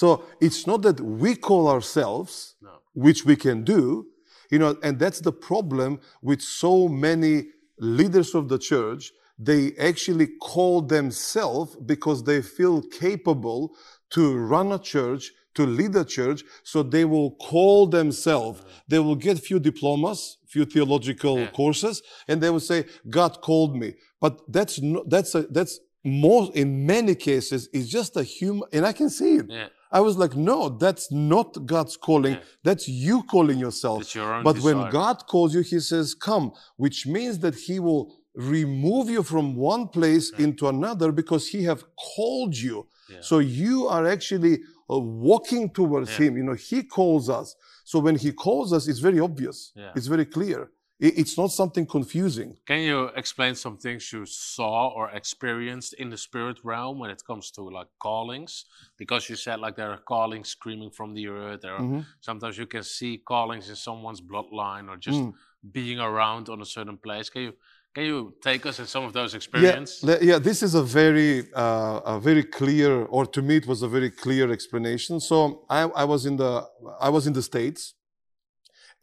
So 0.00 0.24
it's 0.40 0.66
not 0.66 0.82
that 0.82 1.00
we 1.00 1.36
call 1.36 1.68
ourselves, 1.68 2.56
No. 2.60 2.70
which 3.04 3.24
we 3.24 3.36
can 3.36 3.62
do, 3.62 4.08
you 4.50 4.58
know, 4.58 4.76
and 4.82 4.98
that's 4.98 5.20
the 5.20 5.32
problem 5.32 6.00
with 6.22 6.40
so 6.40 6.88
many 6.88 7.46
leaders 7.78 8.34
of 8.34 8.48
the 8.48 8.58
church. 8.58 9.12
They 9.38 9.72
actually 9.78 10.28
call 10.40 10.80
themselves 10.80 11.76
because 11.76 12.22
they 12.22 12.40
feel 12.42 12.82
capable 12.82 13.74
to 14.10 14.36
run 14.36 14.72
a 14.72 14.78
church, 14.78 15.32
to 15.54 15.66
lead 15.66 15.96
a 15.96 16.04
church. 16.04 16.44
So 16.62 16.82
they 16.82 17.04
will 17.04 17.32
call 17.32 17.86
themselves. 17.88 18.62
They 18.88 19.00
will 19.00 19.16
get 19.16 19.38
few 19.40 19.58
diplomas, 19.58 20.38
few 20.46 20.64
theological 20.64 21.38
Yeah. 21.40 21.50
courses, 21.50 22.02
and 22.28 22.40
they 22.40 22.50
will 22.50 22.60
say, 22.72 22.84
"God 23.10 23.40
called 23.42 23.74
me." 23.76 23.94
But 24.20 24.40
that's 24.52 24.80
no, 24.80 25.04
that's 25.06 25.34
a, 25.34 25.42
that's 25.42 25.80
more 26.04 26.50
in 26.54 26.86
many 26.86 27.14
cases 27.14 27.68
is 27.72 27.88
just 27.88 28.16
a 28.16 28.22
human, 28.22 28.68
and 28.72 28.86
I 28.86 28.92
can 28.92 29.10
see 29.10 29.36
it. 29.36 29.46
Yeah, 29.48 29.68
I 29.98 30.00
was 30.00 30.16
like, 30.22 30.34
no, 30.50 30.58
that's 30.84 31.06
not 31.12 31.50
God's 31.72 31.96
calling. 32.08 32.34
Yeah. 32.34 32.40
That's 32.66 32.84
you 32.88 33.16
calling 33.34 33.58
yourself. 33.66 34.12
your 34.14 34.42
But 34.42 34.56
when. 34.66 34.78
God 34.90 35.16
calls 35.32 35.50
you, 35.54 35.62
He 35.62 35.78
says, 35.80 36.06
come, 36.28 36.46
which 36.84 37.06
means 37.06 37.34
that 37.44 37.54
He 37.66 37.76
will 37.86 38.04
remove 38.34 39.06
you 39.08 39.22
from 39.22 39.46
one 39.54 39.84
place 39.96 40.26
into 40.44 40.68
another 40.74 41.08
because 41.12 41.42
He 41.54 41.60
have 41.70 41.84
called 42.16 42.54
you. 42.66 42.76
Yeah. 43.08 43.18
So 43.20 43.38
you 43.38 43.86
are 43.86 44.04
actually 44.16 44.54
uh, 44.90 44.98
walking 44.98 45.64
towards 45.70 46.10
Yeah. 46.10 46.26
Him. 46.26 46.36
You 46.38 46.44
know, 46.48 46.58
He 46.70 46.78
calls 46.82 47.30
us. 47.30 47.54
So 47.84 47.96
when 48.00 48.16
He 48.16 48.32
calls 48.32 48.72
us, 48.72 48.88
it's 48.88 49.02
very 49.08 49.20
obvious. 49.20 49.72
Yeah. 49.76 49.92
It's 49.96 50.08
very 50.14 50.26
clear. 50.36 50.70
It's 51.00 51.36
not 51.36 51.50
something 51.50 51.86
confusing. 51.86 52.56
Can 52.66 52.80
you 52.80 53.06
explain 53.16 53.54
some 53.56 53.76
things 53.76 54.12
you 54.12 54.24
saw 54.26 54.88
or 54.88 55.10
experienced 55.10 55.94
in 55.94 56.08
the 56.08 56.16
spirit 56.16 56.58
realm 56.62 56.98
when 57.00 57.10
it 57.10 57.22
comes 57.26 57.50
to 57.52 57.62
like 57.62 57.88
callings? 57.98 58.64
Because 58.96 59.28
you 59.28 59.36
said 59.36 59.58
like 59.58 59.74
there 59.76 59.90
are 59.90 59.98
callings 59.98 60.48
screaming 60.50 60.90
from 60.90 61.12
the 61.14 61.26
earth. 61.28 61.60
There 61.62 61.74
are, 61.74 61.82
Mhm. 61.82 62.04
Sometimes 62.20 62.56
you 62.56 62.66
can 62.66 62.84
see 62.84 63.18
callings 63.18 63.68
in 63.68 63.76
someone's 63.76 64.20
bloodline 64.20 64.88
or 64.88 64.96
just 64.96 65.18
Mm. 65.20 65.32
being 65.72 65.98
around 65.98 66.48
on 66.48 66.60
a 66.60 66.66
certain 66.76 66.98
place. 66.98 67.28
Can 67.28 67.42
you 67.42 67.54
can 67.94 68.06
you 68.06 68.34
take 68.42 68.66
us 68.66 68.80
in 68.80 68.86
some 68.86 69.04
of 69.04 69.12
those 69.12 69.34
experiences? 69.34 70.02
le- 70.02 70.18
yeah. 70.20 70.38
This 70.40 70.64
is 70.64 70.74
a 70.74 70.82
very, 70.82 71.30
uh, 71.54 72.00
a 72.04 72.18
very 72.18 72.42
clear, 72.42 73.04
or 73.04 73.24
to 73.26 73.40
me, 73.40 73.54
it 73.56 73.66
was 73.68 73.82
a 73.82 73.88
very 73.88 74.10
clear 74.10 74.50
explanation. 74.50 75.20
So 75.20 75.64
I, 75.70 75.82
I 76.02 76.04
was 76.04 76.26
in 76.26 76.36
the, 76.36 76.52
I 76.98 77.08
was 77.08 77.28
in 77.28 77.34
the 77.34 77.42
states, 77.42 77.94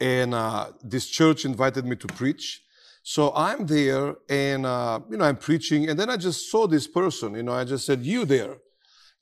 and 0.01 0.33
uh, 0.33 0.71
this 0.83 1.07
church 1.07 1.45
invited 1.45 1.85
me 1.85 1.95
to 1.95 2.07
preach. 2.07 2.63
So 3.03 3.31
I'm 3.35 3.65
there, 3.67 4.15
and 4.29 4.65
uh, 4.65 4.99
you 5.09 5.17
know, 5.17 5.25
I'm 5.25 5.37
preaching, 5.37 5.89
and 5.89 5.97
then 5.97 6.09
I 6.09 6.17
just 6.17 6.51
saw 6.51 6.67
this 6.67 6.87
person. 6.87 7.35
You 7.35 7.43
know, 7.43 7.53
I 7.53 7.63
just 7.63 7.85
said, 7.85 8.03
"You 8.03 8.25
there?" 8.25 8.57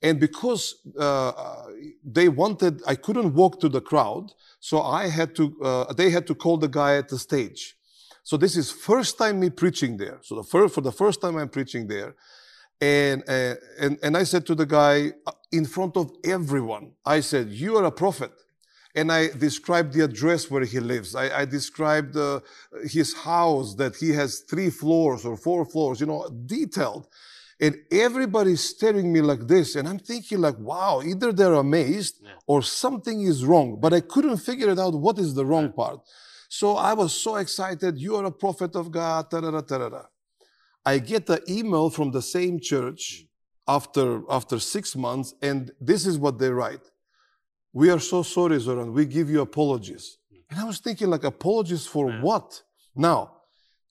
And 0.02 0.18
because 0.18 0.74
uh, 0.98 1.66
they 2.02 2.28
wanted, 2.28 2.82
I 2.86 2.94
couldn't 2.94 3.34
walk 3.34 3.60
to 3.60 3.68
the 3.68 3.80
crowd, 3.80 4.32
so 4.58 4.82
I 4.82 5.08
had 5.08 5.34
to. 5.36 5.44
Uh, 5.62 5.92
they 5.92 6.10
had 6.10 6.26
to 6.26 6.34
call 6.34 6.56
the 6.56 6.68
guy 6.68 6.96
at 6.96 7.08
the 7.08 7.18
stage. 7.18 7.76
So 8.22 8.36
this 8.36 8.56
is 8.56 8.70
first 8.70 9.18
time 9.18 9.40
me 9.40 9.50
preaching 9.50 9.96
there. 9.96 10.18
So 10.22 10.34
the 10.36 10.44
first, 10.44 10.74
for 10.74 10.82
the 10.82 10.92
first 10.92 11.20
time 11.20 11.36
I'm 11.36 11.48
preaching 11.48 11.86
there, 11.86 12.14
and 12.80 13.22
uh, 13.28 13.54
and 13.78 13.98
and 14.02 14.16
I 14.16 14.24
said 14.24 14.46
to 14.46 14.54
the 14.54 14.66
guy 14.66 15.12
uh, 15.26 15.32
in 15.52 15.64
front 15.64 15.96
of 15.96 16.10
everyone, 16.24 16.92
I 17.04 17.20
said, 17.20 17.48
"You 17.48 17.76
are 17.78 17.84
a 17.84 17.92
prophet." 17.92 18.32
And 18.94 19.12
I 19.12 19.28
described 19.28 19.92
the 19.92 20.04
address 20.04 20.50
where 20.50 20.64
he 20.64 20.80
lives. 20.80 21.14
I, 21.14 21.40
I 21.40 21.44
described 21.44 22.16
uh, 22.16 22.40
his 22.84 23.14
house 23.14 23.74
that 23.76 23.94
he 23.96 24.10
has 24.10 24.40
three 24.40 24.70
floors 24.70 25.24
or 25.24 25.36
four 25.36 25.64
floors, 25.64 26.00
you 26.00 26.06
know, 26.06 26.28
detailed. 26.46 27.06
And 27.60 27.76
everybody's 27.92 28.62
staring 28.62 29.12
me 29.12 29.20
like 29.20 29.46
this. 29.46 29.76
And 29.76 29.86
I'm 29.86 29.98
thinking 29.98 30.40
like, 30.40 30.58
wow, 30.58 31.02
either 31.04 31.30
they're 31.32 31.54
amazed 31.54 32.16
Yeah. 32.22 32.30
or 32.46 32.62
something 32.62 33.20
is 33.22 33.44
wrong. 33.44 33.78
But 33.80 33.92
I 33.92 34.00
couldn't 34.00 34.38
figure 34.38 34.70
it 34.70 34.78
out. 34.78 34.94
What 34.94 35.18
is 35.18 35.34
the 35.34 35.44
wrong 35.44 35.72
part? 35.72 36.00
So 36.48 36.76
I 36.76 36.94
was 36.94 37.12
so 37.12 37.36
excited. 37.36 37.98
You 37.98 38.16
are 38.16 38.24
a 38.24 38.32
prophet 38.32 38.74
of 38.74 38.90
God. 38.90 39.30
Da, 39.30 39.40
da, 39.40 39.50
da, 39.52 39.60
da, 39.60 39.78
da, 39.78 39.88
da. 39.90 40.02
I 40.84 40.98
get 40.98 41.26
the 41.26 41.40
email 41.48 41.90
from 41.90 42.10
the 42.10 42.22
same 42.22 42.58
church 42.58 43.26
after, 43.68 44.22
after 44.28 44.58
six 44.58 44.96
months, 44.96 45.34
and 45.42 45.70
this 45.80 46.06
is 46.06 46.18
what 46.18 46.38
they 46.38 46.50
write. 46.50 46.80
We 47.72 47.90
are 47.90 48.00
so 48.00 48.22
sorry, 48.22 48.58
Zoran. 48.60 48.92
We 48.92 49.04
give 49.06 49.30
you 49.30 49.40
apologies. 49.40 50.18
And 50.50 50.58
I 50.58 50.64
was 50.64 50.78
thinking, 50.80 51.08
like, 51.08 51.24
apologies 51.24 51.86
for 51.86 52.10
Yeah. 52.10 52.20
what? 52.22 52.62
Now, 52.96 53.36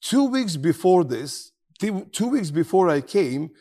two 0.02 0.26
weeks 0.26 0.58
before 0.58 1.04
this, 1.06 1.52
two 1.80 2.28
weeks 2.28 2.52
before 2.52 2.90
I 2.90 3.02
came, 3.02 3.52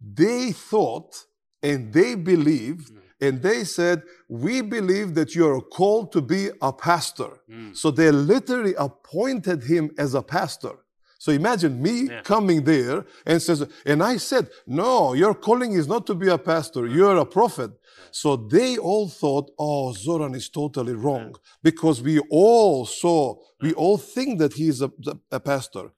they 0.00 0.52
thought 0.52 1.26
and 1.62 1.92
they 1.92 2.14
believed 2.16 2.90
and 3.20 3.42
they 3.42 3.64
said, 3.64 4.02
We 4.28 4.60
believe 4.62 5.14
that 5.14 5.34
you 5.34 5.46
are 5.48 5.60
called 5.60 6.12
to 6.12 6.20
be 6.20 6.50
a 6.62 6.72
pastor. 6.72 7.30
Mm. 7.50 7.76
So 7.76 7.90
they 7.90 8.10
literally 8.10 8.74
appointed 8.74 9.64
him 9.64 9.90
as 9.98 10.14
a 10.14 10.22
pastor. 10.22 10.74
So 11.18 11.32
imagine 11.32 11.82
me 11.82 11.96
Yeah. 12.08 12.22
coming 12.22 12.62
there 12.64 13.04
and 13.26 13.42
says, 13.42 13.66
and 13.84 14.02
I 14.02 14.18
said, 14.18 14.48
no, 14.66 15.14
your 15.14 15.34
calling 15.34 15.72
is 15.72 15.86
not 15.88 16.06
to 16.06 16.14
be 16.14 16.28
a 16.28 16.38
pastor. 16.38 16.86
You're 16.86 17.16
a 17.16 17.26
prophet. 17.26 17.72
So 18.12 18.36
they 18.36 18.78
all 18.78 19.08
thought, 19.08 19.50
oh, 19.58 19.92
Zoran 19.92 20.34
is 20.34 20.48
totally 20.48 20.94
wrong 20.94 21.34
because 21.62 22.00
we 22.00 22.20
all 22.30 22.86
saw, 22.86 23.36
we 23.60 23.72
all 23.74 23.98
think 23.98 24.38
that 24.38 24.52
he 24.54 24.68
is 24.68 24.80
a, 24.80 24.90
a 25.32 25.40
pastor. 25.40 25.90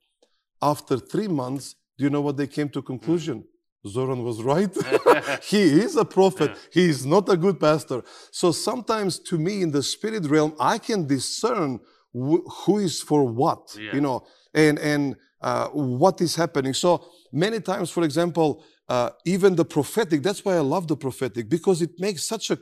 After 0.62 0.98
three 0.98 1.28
months, 1.28 1.76
do 1.96 2.04
you 2.04 2.10
know 2.10 2.20
what 2.22 2.36
they 2.36 2.46
came 2.46 2.68
to 2.70 2.82
conclusion? 2.82 3.44
Hmm. 3.82 3.88
Zoran 3.90 4.24
was 4.24 4.42
right. 4.42 4.74
he 5.44 5.62
is 5.84 5.96
a 5.96 6.04
prophet. 6.04 6.50
He 6.72 6.88
is 6.88 7.04
not 7.06 7.28
a 7.28 7.36
good 7.36 7.58
pastor. 7.60 8.02
So 8.30 8.52
sometimes 8.52 9.18
to 9.30 9.38
me 9.38 9.62
in 9.62 9.70
the 9.70 9.82
spirit 9.82 10.24
realm, 10.26 10.54
I 10.58 10.78
can 10.78 11.06
discern 11.06 11.80
wh- 12.14 12.44
who 12.64 12.78
is 12.78 13.00
for 13.02 13.24
what, 13.24 13.62
Yeah. 13.78 13.94
you 13.94 14.00
know, 14.00 14.24
and, 14.54 14.78
and 14.78 15.16
uh, 15.40 15.68
what 15.68 16.20
is 16.20 16.34
happening. 16.36 16.74
So 16.74 17.04
many 17.32 17.60
times, 17.60 17.90
for 17.90 18.02
example, 18.04 18.64
uh, 18.88 19.10
even 19.24 19.54
the 19.54 19.64
prophetic, 19.64 20.22
that's 20.22 20.44
why 20.44 20.56
I 20.56 20.60
love 20.60 20.88
the 20.88 20.96
prophetic 20.96 21.48
because 21.48 21.80
it 21.80 21.92
makes 21.98 22.24
such 22.26 22.50
a 22.50 22.58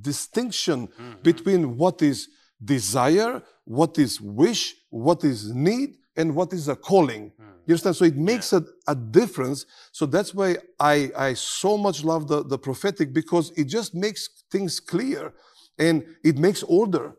distinction 0.00 0.88
between 1.22 1.76
what 1.76 2.00
is 2.02 2.28
desire, 2.64 3.42
what 3.64 3.98
is 3.98 4.20
wish, 4.20 4.74
what 4.90 5.22
is 5.24 5.52
need, 5.52 5.96
and 6.16 6.34
what 6.34 6.52
is 6.52 6.68
a 6.68 6.76
calling. 6.76 7.32
You 7.66 7.72
understand? 7.72 7.96
So 7.96 8.04
it 8.04 8.16
makes 8.16 8.52
a, 8.52 8.64
a 8.86 8.94
difference. 8.94 9.66
So 9.92 10.06
that's 10.06 10.32
why 10.32 10.56
I, 10.78 11.10
I 11.16 11.34
so 11.34 11.76
much 11.76 12.04
love 12.04 12.28
the, 12.28 12.44
the 12.44 12.58
prophetic 12.58 13.12
because 13.12 13.50
it 13.56 13.64
just 13.64 13.94
makes 13.94 14.28
things 14.50 14.80
clear 14.80 15.34
and 15.78 16.04
it 16.24 16.38
makes 16.38 16.62
order. 16.62 17.16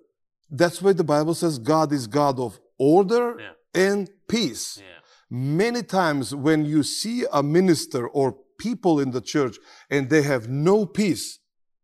That's 0.49 0.81
why 0.81 0.93
the 0.93 1.03
Bible 1.03 1.35
says 1.35 1.59
God 1.59 1.91
is 1.91 2.07
God 2.07 2.39
of 2.39 2.59
order 2.79 3.35
Yeah. 3.39 3.51
And 3.73 4.09
peace. 4.27 4.77
Yeah. 4.79 4.83
Many 5.29 5.83
times 5.83 6.33
when 6.33 6.65
you 6.65 6.83
see 6.83 7.25
a 7.31 7.43
minister 7.43 8.07
or 8.07 8.37
people 8.57 8.99
in 8.99 9.11
the 9.11 9.21
church 9.21 9.57
and 9.89 10.09
they 10.09 10.21
have 10.23 10.47
no 10.49 10.85
peace, 10.85 11.39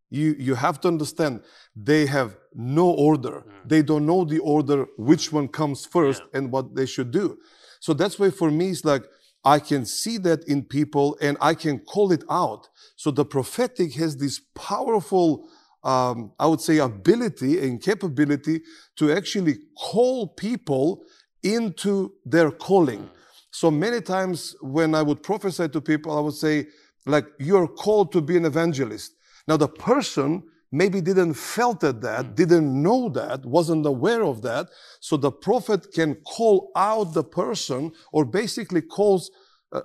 you, 0.10 0.36
you 0.38 0.56
have 0.56 0.80
to 0.82 0.88
understand 0.88 1.42
they 1.76 2.06
have 2.06 2.38
no 2.54 2.90
order. 2.90 3.44
They 3.66 3.82
don't 3.82 4.06
know 4.06 4.24
the 4.26 4.40
order, 4.40 4.86
which 4.98 5.32
one 5.32 5.48
comes 5.48 5.86
first 5.86 6.22
Yeah. 6.22 6.38
and 6.38 6.52
what 6.52 6.76
they 6.76 6.86
should 6.86 7.12
do. 7.12 7.38
So 7.80 7.94
that's 7.94 8.18
why 8.20 8.30
for 8.30 8.50
me 8.52 8.70
it's 8.70 8.86
like 8.86 9.04
I 9.44 9.60
can 9.60 9.86
see 9.86 10.18
that 10.20 10.48
in 10.48 10.64
people 10.64 11.18
and 11.20 11.36
I 11.42 11.54
can 11.54 11.80
call 11.80 12.12
it 12.14 12.24
out. 12.30 12.70
So 12.96 13.12
the 13.12 13.26
prophetic 13.26 13.94
has 13.96 14.16
this 14.18 14.40
powerful, 14.56 15.50
um, 15.84 16.32
I 16.40 16.46
would 16.48 16.62
say, 16.62 16.78
ability 16.78 17.60
and 17.60 17.82
capability 17.82 18.62
to 18.98 19.12
actually 19.12 19.56
call 19.78 20.28
people 20.30 21.04
into 21.44 22.14
their 22.26 22.52
calling. 22.52 23.10
So 23.52 23.70
many 23.70 24.02
times 24.02 24.56
when 24.62 24.96
I 24.96 25.02
would 25.02 25.22
prophesy 25.22 25.70
to 25.70 25.82
people, 25.82 26.18
I 26.18 26.22
would 26.22 26.34
say, 26.34 26.68
like, 27.06 27.28
you're 27.38 27.68
called 27.68 28.12
to 28.14 28.22
be 28.22 28.38
an 28.38 28.46
evangelist. 28.46 29.14
Now 29.48 29.58
the 29.58 29.68
person 29.68 30.44
maybe 30.72 31.02
didn't 31.02 31.36
felt 31.36 31.84
at 31.84 32.02
that, 32.02 32.34
didn't 32.36 32.82
know 32.82 33.10
that, 33.10 33.46
wasn't 33.46 33.86
aware 33.86 34.24
of 34.24 34.42
that. 34.42 34.70
So 35.02 35.18
the 35.18 35.32
prophet 35.32 35.92
can 35.94 36.16
call 36.16 36.72
out 36.76 37.14
the 37.14 37.24
person 37.24 37.92
or 38.12 38.26
basically 38.26 38.82
calls, 38.82 39.30
uh, 39.72 39.82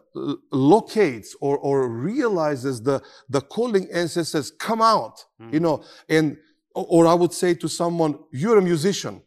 locates 0.51 1.37
or, 1.43 1.59
or 1.59 1.89
realizes 1.89 2.83
the, 2.83 3.03
the 3.29 3.43
calling 3.43 3.87
and 3.93 4.09
says, 4.11 4.51
come 4.59 4.81
out, 4.81 5.25
you 5.51 5.61
know, 5.61 5.85
and, 6.09 6.39
or 6.75 7.07
I 7.07 7.15
would 7.15 7.35
say 7.35 7.53
to 7.55 7.69
someone, 7.69 8.19
you're 8.33 8.59
a 8.59 8.63
musician. 8.63 9.21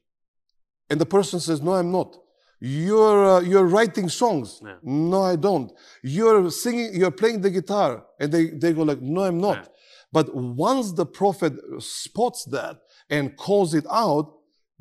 And 0.90 1.00
the 1.00 1.06
person 1.06 1.40
says, 1.40 1.62
no, 1.62 1.74
I'm 1.74 1.92
not. 1.92 2.18
You're, 2.62 3.26
uh, 3.26 3.39
you're 3.41 3.66
writing 3.66 4.07
songs. 4.07 4.62
Yeah. 4.64 4.76
No, 4.84 5.24
I 5.24 5.36
don't. 5.36 5.72
You're 6.03 6.49
singing, 6.51 6.91
you're 6.93 7.09
playing 7.12 7.41
the 7.41 7.49
guitar. 7.49 8.05
And 8.20 8.32
they, 8.32 8.45
they 8.51 8.72
go 8.74 8.84
like, 8.84 9.01
no, 9.01 9.24
I'm 9.24 9.39
not. 9.39 9.57
Yeah. 9.57 9.66
But 10.14 10.36
once 10.36 10.91
the 10.91 11.05
prophet 11.05 11.53
spots 11.80 12.45
that 12.45 12.78
and 13.09 13.36
calls 13.36 13.74
it 13.74 13.86
out, 13.91 14.32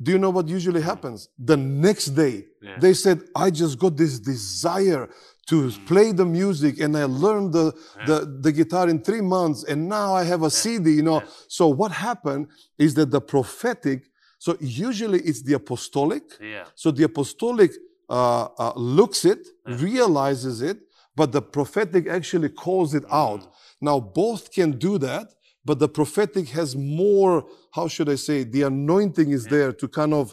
do 0.01 0.11
you 0.11 0.19
know 0.19 0.29
what 0.29 0.47
usually 0.47 0.81
happens? 0.81 1.29
The 1.39 1.57
next 1.57 2.07
day, 2.07 2.45
Yeah. 2.61 2.77
they 2.79 2.93
said, 2.93 3.21
I 3.35 3.49
just 3.49 3.79
got 3.79 3.97
this 3.97 4.19
desire 4.19 5.09
to 5.47 5.71
play 5.87 6.11
the 6.11 6.25
music 6.25 6.79
and 6.79 6.95
I 6.95 7.05
learned 7.05 7.53
the, 7.53 7.73
the, 8.05 8.37
the 8.41 8.51
guitar 8.51 8.87
in 8.89 9.01
three 9.01 9.21
months 9.21 9.63
and 9.63 9.89
now 9.89 10.13
I 10.13 10.23
have 10.23 10.43
a 10.43 10.51
CD, 10.51 10.91
you 10.93 11.01
know. 11.03 11.23
So 11.47 11.67
what 11.67 11.91
happened 11.91 12.47
is 12.77 12.93
that 12.95 13.09
the 13.11 13.21
prophetic, 13.21 14.10
so 14.43 14.49
usually 14.87 15.19
it's 15.29 15.41
the 15.49 15.55
apostolic, 15.61 16.23
Yeah. 16.53 16.65
so 16.81 16.87
the 16.97 17.03
apostolic 17.11 17.71
uh, 18.09 18.47
uh, 18.63 18.73
looks 18.97 19.21
it, 19.33 19.41
realizes 19.87 20.55
it, 20.71 20.77
but 21.19 21.27
the 21.31 21.43
prophetic 21.55 22.03
actually 22.17 22.49
calls 22.65 22.91
it 22.99 23.05
out. 23.25 23.41
Now, 23.89 23.97
both 24.23 24.43
can 24.57 24.69
do 24.87 24.93
that, 25.09 25.27
but 25.67 25.77
the 25.83 25.87
prophetic 25.99 26.45
has 26.59 26.69
more, 26.75 27.33
how 27.77 27.85
should 27.93 28.09
I 28.15 28.17
say, 28.27 28.37
the 28.55 28.63
anointing 28.73 29.29
is 29.37 29.43
there 29.53 29.71
to 29.81 29.85
kind 29.99 30.13
of, 30.21 30.25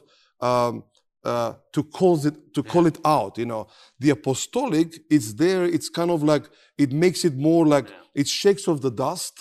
um, 0.48 0.74
uh, 1.30 1.52
to 1.74 1.80
cause 2.00 2.22
it, 2.30 2.36
to 2.56 2.62
call 2.72 2.84
it 2.92 2.98
out, 3.04 3.32
you 3.42 3.48
know. 3.52 3.62
The 4.02 4.10
apostolic, 4.18 4.88
it's 5.16 5.30
there, 5.44 5.64
it's 5.76 5.90
kind 5.98 6.10
of 6.16 6.20
like, 6.32 6.44
it 6.84 6.90
makes 7.04 7.20
it 7.28 7.34
more 7.36 7.64
like, 7.74 7.86
it 8.20 8.26
shakes 8.40 8.64
off 8.70 8.80
the 8.80 8.94
dust. 9.06 9.34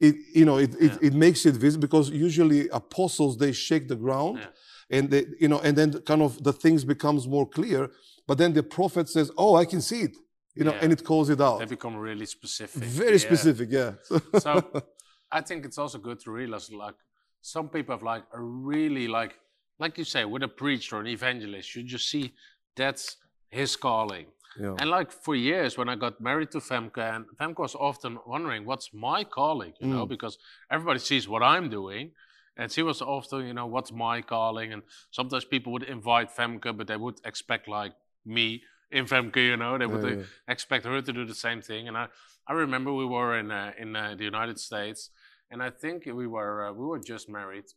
It, 0.00 0.16
you 0.34 0.44
know, 0.46 0.56
it, 0.56 0.74
it, 0.80 0.92
it 1.02 1.14
makes 1.14 1.44
it 1.44 1.54
visible 1.56 1.82
because 1.82 2.08
usually 2.10 2.68
apostles, 2.70 3.36
they 3.36 3.52
shake 3.52 3.86
the 3.86 3.96
ground 3.96 4.38
Yeah. 4.38 4.96
and 4.98 5.10
they, 5.10 5.26
you 5.38 5.48
know, 5.48 5.60
and 5.60 5.76
then 5.76 5.92
kind 6.10 6.22
of 6.22 6.42
the 6.42 6.52
things 6.54 6.84
becomes 6.84 7.28
more 7.28 7.46
clear. 7.46 7.90
But 8.26 8.38
then 8.38 8.52
the 8.54 8.62
prophet 8.62 9.08
says, 9.08 9.30
"Oh, 9.36 9.56
I 9.62 9.64
can 9.66 9.80
see 9.82 10.00
it," 10.08 10.16
you 10.54 10.64
know, 10.64 10.72
Yeah. 10.74 10.82
and 10.82 10.92
it 10.92 11.04
calls 11.04 11.28
it 11.28 11.40
out. 11.40 11.58
They 11.58 11.66
become 11.66 11.96
really 11.96 12.26
specific. 12.26 12.82
Very 12.82 13.18
Yeah. 13.18 13.28
specific, 13.28 13.68
yeah. 13.70 13.92
so 14.46 14.50
I 15.38 15.40
think 15.42 15.64
it's 15.66 15.78
also 15.78 15.98
good 15.98 16.18
to 16.24 16.30
realize 16.30 16.70
like 16.72 16.96
some 17.42 17.68
people 17.68 17.94
have 17.94 18.02
like 18.14 18.24
a 18.32 18.40
really 18.40 19.06
like 19.06 19.34
like 19.78 19.98
you 19.98 20.04
say 20.04 20.24
with 20.24 20.42
a 20.42 20.48
preacher 20.48 20.96
or 20.96 21.00
an 21.00 21.06
evangelist, 21.06 21.74
you 21.76 21.82
just 21.82 22.08
see 22.08 22.32
that's 22.76 23.16
his 23.50 23.76
calling. 23.76 24.26
Yeah. 24.58 24.74
And 24.78 24.90
like 24.90 25.10
for 25.12 25.34
years 25.34 25.76
when 25.78 25.88
I 25.88 25.96
got 25.96 26.20
married 26.20 26.50
to 26.52 26.58
Femke 26.58 26.98
and 27.14 27.24
Femke 27.38 27.58
was 27.58 27.74
often 27.74 28.18
wondering 28.26 28.64
what's 28.64 28.92
my 28.92 29.24
calling, 29.24 29.72
you 29.80 29.88
know, 29.88 30.04
Mm. 30.06 30.08
because 30.08 30.38
everybody 30.70 30.98
sees 30.98 31.28
what 31.28 31.42
I'm 31.42 31.68
doing. 31.70 32.12
And 32.56 32.70
she 32.70 32.82
was 32.82 33.00
often, 33.00 33.46
you 33.46 33.54
know, 33.54 33.66
what's 33.66 33.92
my 33.92 34.20
calling? 34.22 34.72
And 34.72 34.82
sometimes 35.10 35.44
people 35.44 35.72
would 35.72 35.84
invite 35.84 36.28
Femke, 36.36 36.76
but 36.76 36.86
they 36.88 36.96
would 36.96 37.18
expect 37.24 37.68
like 37.68 37.92
me 38.24 38.62
in 38.90 39.04
Femke, 39.06 39.36
you 39.36 39.56
know, 39.56 39.78
they 39.78 39.86
would 39.86 40.02
Yeah, 40.02 40.10
uh, 40.16 40.18
yeah. 40.18 40.24
expect 40.54 40.84
her 40.84 41.00
to 41.00 41.12
do 41.12 41.24
the 41.24 41.34
same 41.34 41.62
thing. 41.62 41.88
And 41.88 41.96
I, 41.96 42.08
I 42.46 42.52
remember 42.52 42.92
we 42.92 43.06
were 43.06 43.38
in 43.38 43.50
uh, 43.50 43.72
in 43.82 43.94
uh, 43.96 44.14
the 44.18 44.24
United 44.24 44.58
States, 44.58 45.10
and 45.50 45.62
I 45.62 45.70
think 45.70 46.04
we 46.06 46.26
were 46.26 46.66
uh, 46.66 46.72
we 46.72 46.84
were 46.84 46.98
just 47.12 47.28
married, 47.28 47.68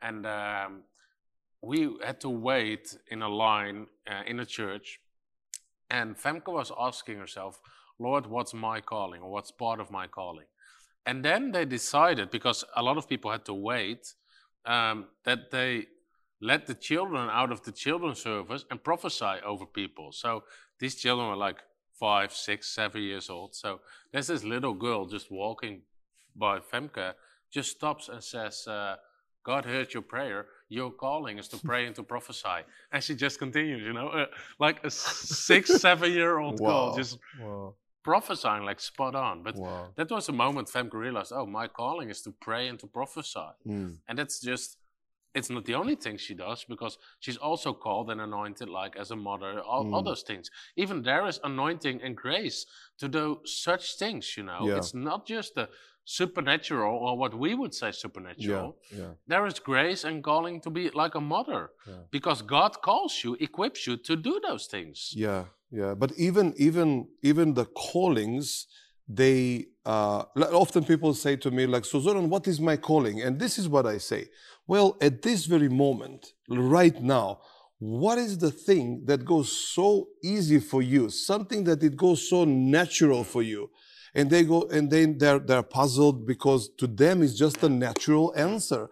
and 0.00 0.24
um, 0.26 0.82
we 1.60 1.78
had 2.04 2.18
to 2.22 2.30
wait 2.30 2.96
in 3.08 3.22
a 3.22 3.28
line 3.28 3.86
uh, 4.10 4.22
in 4.26 4.40
a 4.40 4.46
church, 4.46 5.00
and 5.90 6.16
Femke 6.16 6.52
was 6.52 6.72
asking 6.78 7.18
herself, 7.18 7.60
"Lord, 7.98 8.26
what's 8.26 8.54
my 8.54 8.80
calling, 8.80 9.22
or 9.22 9.30
what's 9.30 9.50
part 9.50 9.80
of 9.80 9.90
my 9.90 10.06
calling?" 10.06 10.46
And 11.06 11.24
then 11.24 11.52
they 11.52 11.64
decided, 11.64 12.30
because 12.30 12.64
a 12.76 12.82
lot 12.82 12.98
of 12.98 13.08
people 13.08 13.30
had 13.30 13.44
to 13.46 13.54
wait, 13.54 14.14
um, 14.66 15.06
that 15.24 15.50
they 15.50 15.86
let 16.40 16.66
the 16.66 16.74
children 16.74 17.28
out 17.30 17.50
of 17.50 17.62
the 17.62 17.72
children's 17.72 18.22
service 18.22 18.64
and 18.70 18.84
prophesy 18.84 19.40
over 19.44 19.66
people. 19.66 20.12
So 20.12 20.44
these 20.78 20.96
children 20.96 21.28
were 21.28 21.36
like 21.36 21.62
five, 21.98 22.32
six, 22.32 22.68
seven 22.68 23.02
years 23.02 23.28
old. 23.30 23.54
So 23.54 23.80
there's 24.12 24.28
this 24.28 24.44
little 24.44 24.74
girl 24.74 25.06
just 25.06 25.30
walking 25.30 25.82
by 26.36 26.60
Femke, 26.60 27.14
just 27.50 27.70
stops 27.70 28.08
and 28.08 28.22
says, 28.22 28.66
uh, 28.68 28.96
God 29.48 29.64
heard 29.64 29.94
your 29.94 30.02
prayer. 30.02 30.40
Your 30.68 30.90
calling 30.90 31.38
is 31.38 31.48
to 31.48 31.56
pray 31.68 31.86
and 31.86 31.94
to 31.96 32.02
prophesy. 32.02 32.58
And 32.92 33.02
she 33.02 33.14
just 33.14 33.38
continues, 33.38 33.82
you 33.82 33.94
know, 33.98 34.08
uh, 34.08 34.26
like 34.58 34.84
a 34.84 34.90
six, 34.90 35.62
seven 35.86 36.12
year 36.12 36.38
old 36.38 36.58
girl 36.58 36.94
just 36.94 37.18
Wow. 37.40 37.74
prophesying 38.04 38.64
like 38.68 38.80
spot 38.80 39.14
on. 39.14 39.42
But 39.42 39.56
Wow. 39.56 39.86
that 39.96 40.10
was 40.10 40.28
a 40.28 40.32
moment 40.32 40.68
Femke 40.68 40.92
realized, 41.06 41.32
oh, 41.34 41.46
my 41.46 41.66
calling 41.66 42.10
is 42.10 42.20
to 42.26 42.30
pray 42.46 42.68
and 42.68 42.78
to 42.80 42.86
prophesy. 42.86 43.50
Mm. 43.66 43.96
And 44.06 44.18
that's 44.18 44.38
just 44.50 44.76
it's 45.34 45.50
not 45.50 45.64
the 45.66 45.74
only 45.74 45.94
thing 46.04 46.16
she 46.18 46.34
does 46.34 46.64
because 46.64 46.98
she's 47.20 47.36
also 47.48 47.72
called 47.84 48.10
and 48.10 48.20
anointed 48.20 48.68
like 48.80 48.94
as 49.02 49.10
a 49.10 49.16
mother 49.16 49.60
all, 49.60 49.84
Mm. 49.84 50.04
those 50.04 50.22
things 50.30 50.50
even 50.82 51.02
there 51.02 51.26
is 51.28 51.38
anointing 51.44 52.00
and 52.04 52.16
grace 52.16 52.66
to 53.00 53.06
do 53.08 53.24
such 53.44 53.84
things 54.02 54.36
you 54.38 54.44
know 54.50 54.62
Yeah. 54.68 54.78
it's 54.78 54.94
not 54.94 55.20
just 55.34 55.54
the 55.54 55.68
supernatural 56.18 56.94
or 57.04 57.12
what 57.22 57.32
we 57.44 57.50
would 57.60 57.74
say 57.80 57.90
supernatural 58.04 58.68
yeah. 59.00 59.12
there 59.32 59.44
is 59.50 59.56
grace 59.70 60.02
and 60.08 60.16
calling 60.30 60.56
to 60.64 60.70
be 60.78 60.84
like 61.02 61.14
a 61.22 61.24
mother 61.36 61.62
Yeah. 61.86 62.02
because 62.16 62.38
god 62.56 62.72
calls 62.88 63.14
you 63.24 63.30
equips 63.48 63.80
you 63.86 63.94
to 64.08 64.14
do 64.28 64.34
those 64.48 64.64
things 64.74 64.96
Yeah, 65.26 65.42
yeah. 65.80 65.92
But 66.02 66.10
even 66.26 66.46
even 66.68 66.88
even 67.30 67.46
the 67.60 67.66
callings, 67.88 68.46
they 69.20 69.66
uh, 69.94 70.20
often 70.62 70.82
people 70.92 71.12
say 71.24 71.34
to 71.44 71.50
me 71.56 71.62
like, 71.74 71.84
"So 71.90 71.96
Zoran, 72.06 72.26
what 72.34 72.44
is 72.52 72.58
my 72.70 72.76
calling?" 72.88 73.16
And 73.24 73.32
this 73.44 73.54
is 73.60 73.66
what 73.74 73.84
I 73.94 73.98
say. 74.10 74.22
Well, 74.72 74.88
at 75.08 75.14
this 75.26 75.40
very 75.54 75.70
moment, 75.84 76.20
right 76.76 76.98
now, 77.18 77.26
what 78.00 78.16
is 78.26 78.32
the 78.46 78.50
thing 78.68 78.86
that 79.10 79.20
goes 79.32 79.48
so 79.76 79.88
easy 80.34 80.60
for 80.70 80.82
you? 80.94 81.02
Something 81.32 81.60
that 81.68 81.80
it 81.88 81.94
goes 82.06 82.20
so 82.32 82.38
natural 82.78 83.22
for 83.32 83.42
you, 83.52 83.62
and 84.18 84.28
they 84.30 84.42
go 84.52 84.58
and 84.76 84.90
then 84.94 85.18
they're 85.20 85.42
they're 85.48 85.70
puzzled 85.78 86.26
because 86.32 86.62
to 86.80 86.86
them 87.02 87.22
it's 87.22 87.38
just 87.44 87.62
a 87.62 87.68
natural 87.68 88.26
answer. 88.36 88.82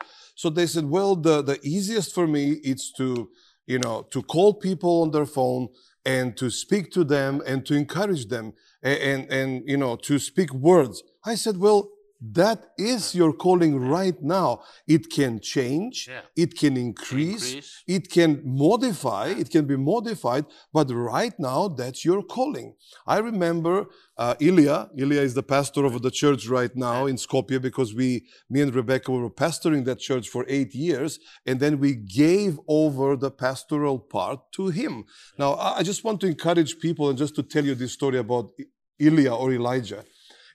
So 0.41 0.47
they 0.51 0.67
said, 0.75 0.87
"Well, 0.97 1.13
the 1.27 1.37
the 1.51 1.59
easiest 1.75 2.15
for 2.15 2.27
me 2.37 2.45
is 2.73 2.93
to." 2.99 3.09
You 3.75 3.81
know, 3.81 4.07
to 4.13 4.23
call 4.23 4.55
people 4.55 5.03
on 5.03 5.11
their 5.11 5.27
phone, 5.27 5.65
and 6.07 6.37
to 6.37 6.51
speak 6.51 6.93
to 6.93 7.03
them 7.03 7.43
and 7.45 7.67
to 7.67 7.75
encourage 7.75 8.27
them 8.29 8.55
and, 8.83 8.99
and, 9.11 9.33
and, 9.33 9.69
you 9.69 9.77
know 9.77 9.97
to 9.97 10.19
speak 10.19 10.55
words 10.55 11.03
i 11.25 11.35
said 11.35 11.57
well 11.59 11.91
that 12.21 12.71
is 12.79 13.15
your 13.15 13.33
calling 13.33 13.79
right 13.79 14.21
now. 14.23 14.63
It 14.87 15.11
can 15.11 15.41
change. 15.41 16.09
Yeah. 16.09 16.21
it 16.37 16.57
can 16.59 16.77
increase, 16.77 17.47
Increase. 17.55 17.83
it 17.87 18.11
can 18.11 18.43
modify. 18.45 19.29
It 19.29 19.51
can 19.51 19.67
be 19.67 19.77
modified. 19.77 20.47
But 20.73 20.91
right 20.91 21.35
now 21.39 21.69
that's 21.69 22.05
your 22.05 22.23
calling. 22.23 22.75
I 23.07 23.19
remember 23.19 23.87
uh, 24.19 24.35
Ilya, 24.41 24.91
Ilya 24.97 25.21
is 25.21 25.35
the 25.35 25.43
pastor 25.43 25.85
of 25.85 26.01
the 26.03 26.11
church 26.11 26.49
right 26.49 26.75
now 26.75 27.05
in 27.07 27.17
Skopje 27.17 27.61
because 27.61 27.95
we, 27.95 28.25
me 28.49 28.63
and 28.63 28.75
Rebecca 28.75 29.13
were 29.13 29.29
pastoring 29.31 29.85
that 29.85 29.99
church 29.99 30.29
for 30.29 30.45
eight 30.49 30.75
years, 30.75 31.19
and 31.47 31.61
then 31.61 31.79
we 31.79 31.95
gave 31.95 32.59
over 32.67 33.15
the 33.17 33.31
pastoral 33.31 33.99
part 33.99 34.41
to 34.53 34.69
him. 34.69 35.05
Now, 35.39 35.53
I 35.55 35.77
I 35.79 35.83
just 35.83 36.03
want 36.05 36.21
to 36.23 36.27
encourage 36.27 36.73
people 36.87 37.11
and 37.11 37.19
just 37.19 37.35
to 37.37 37.43
tell 37.43 37.65
you 37.65 37.75
this 37.75 37.93
story 37.93 38.19
about 38.19 38.47
Ilya 38.99 39.33
or 39.35 39.53
Elijah. 39.53 40.03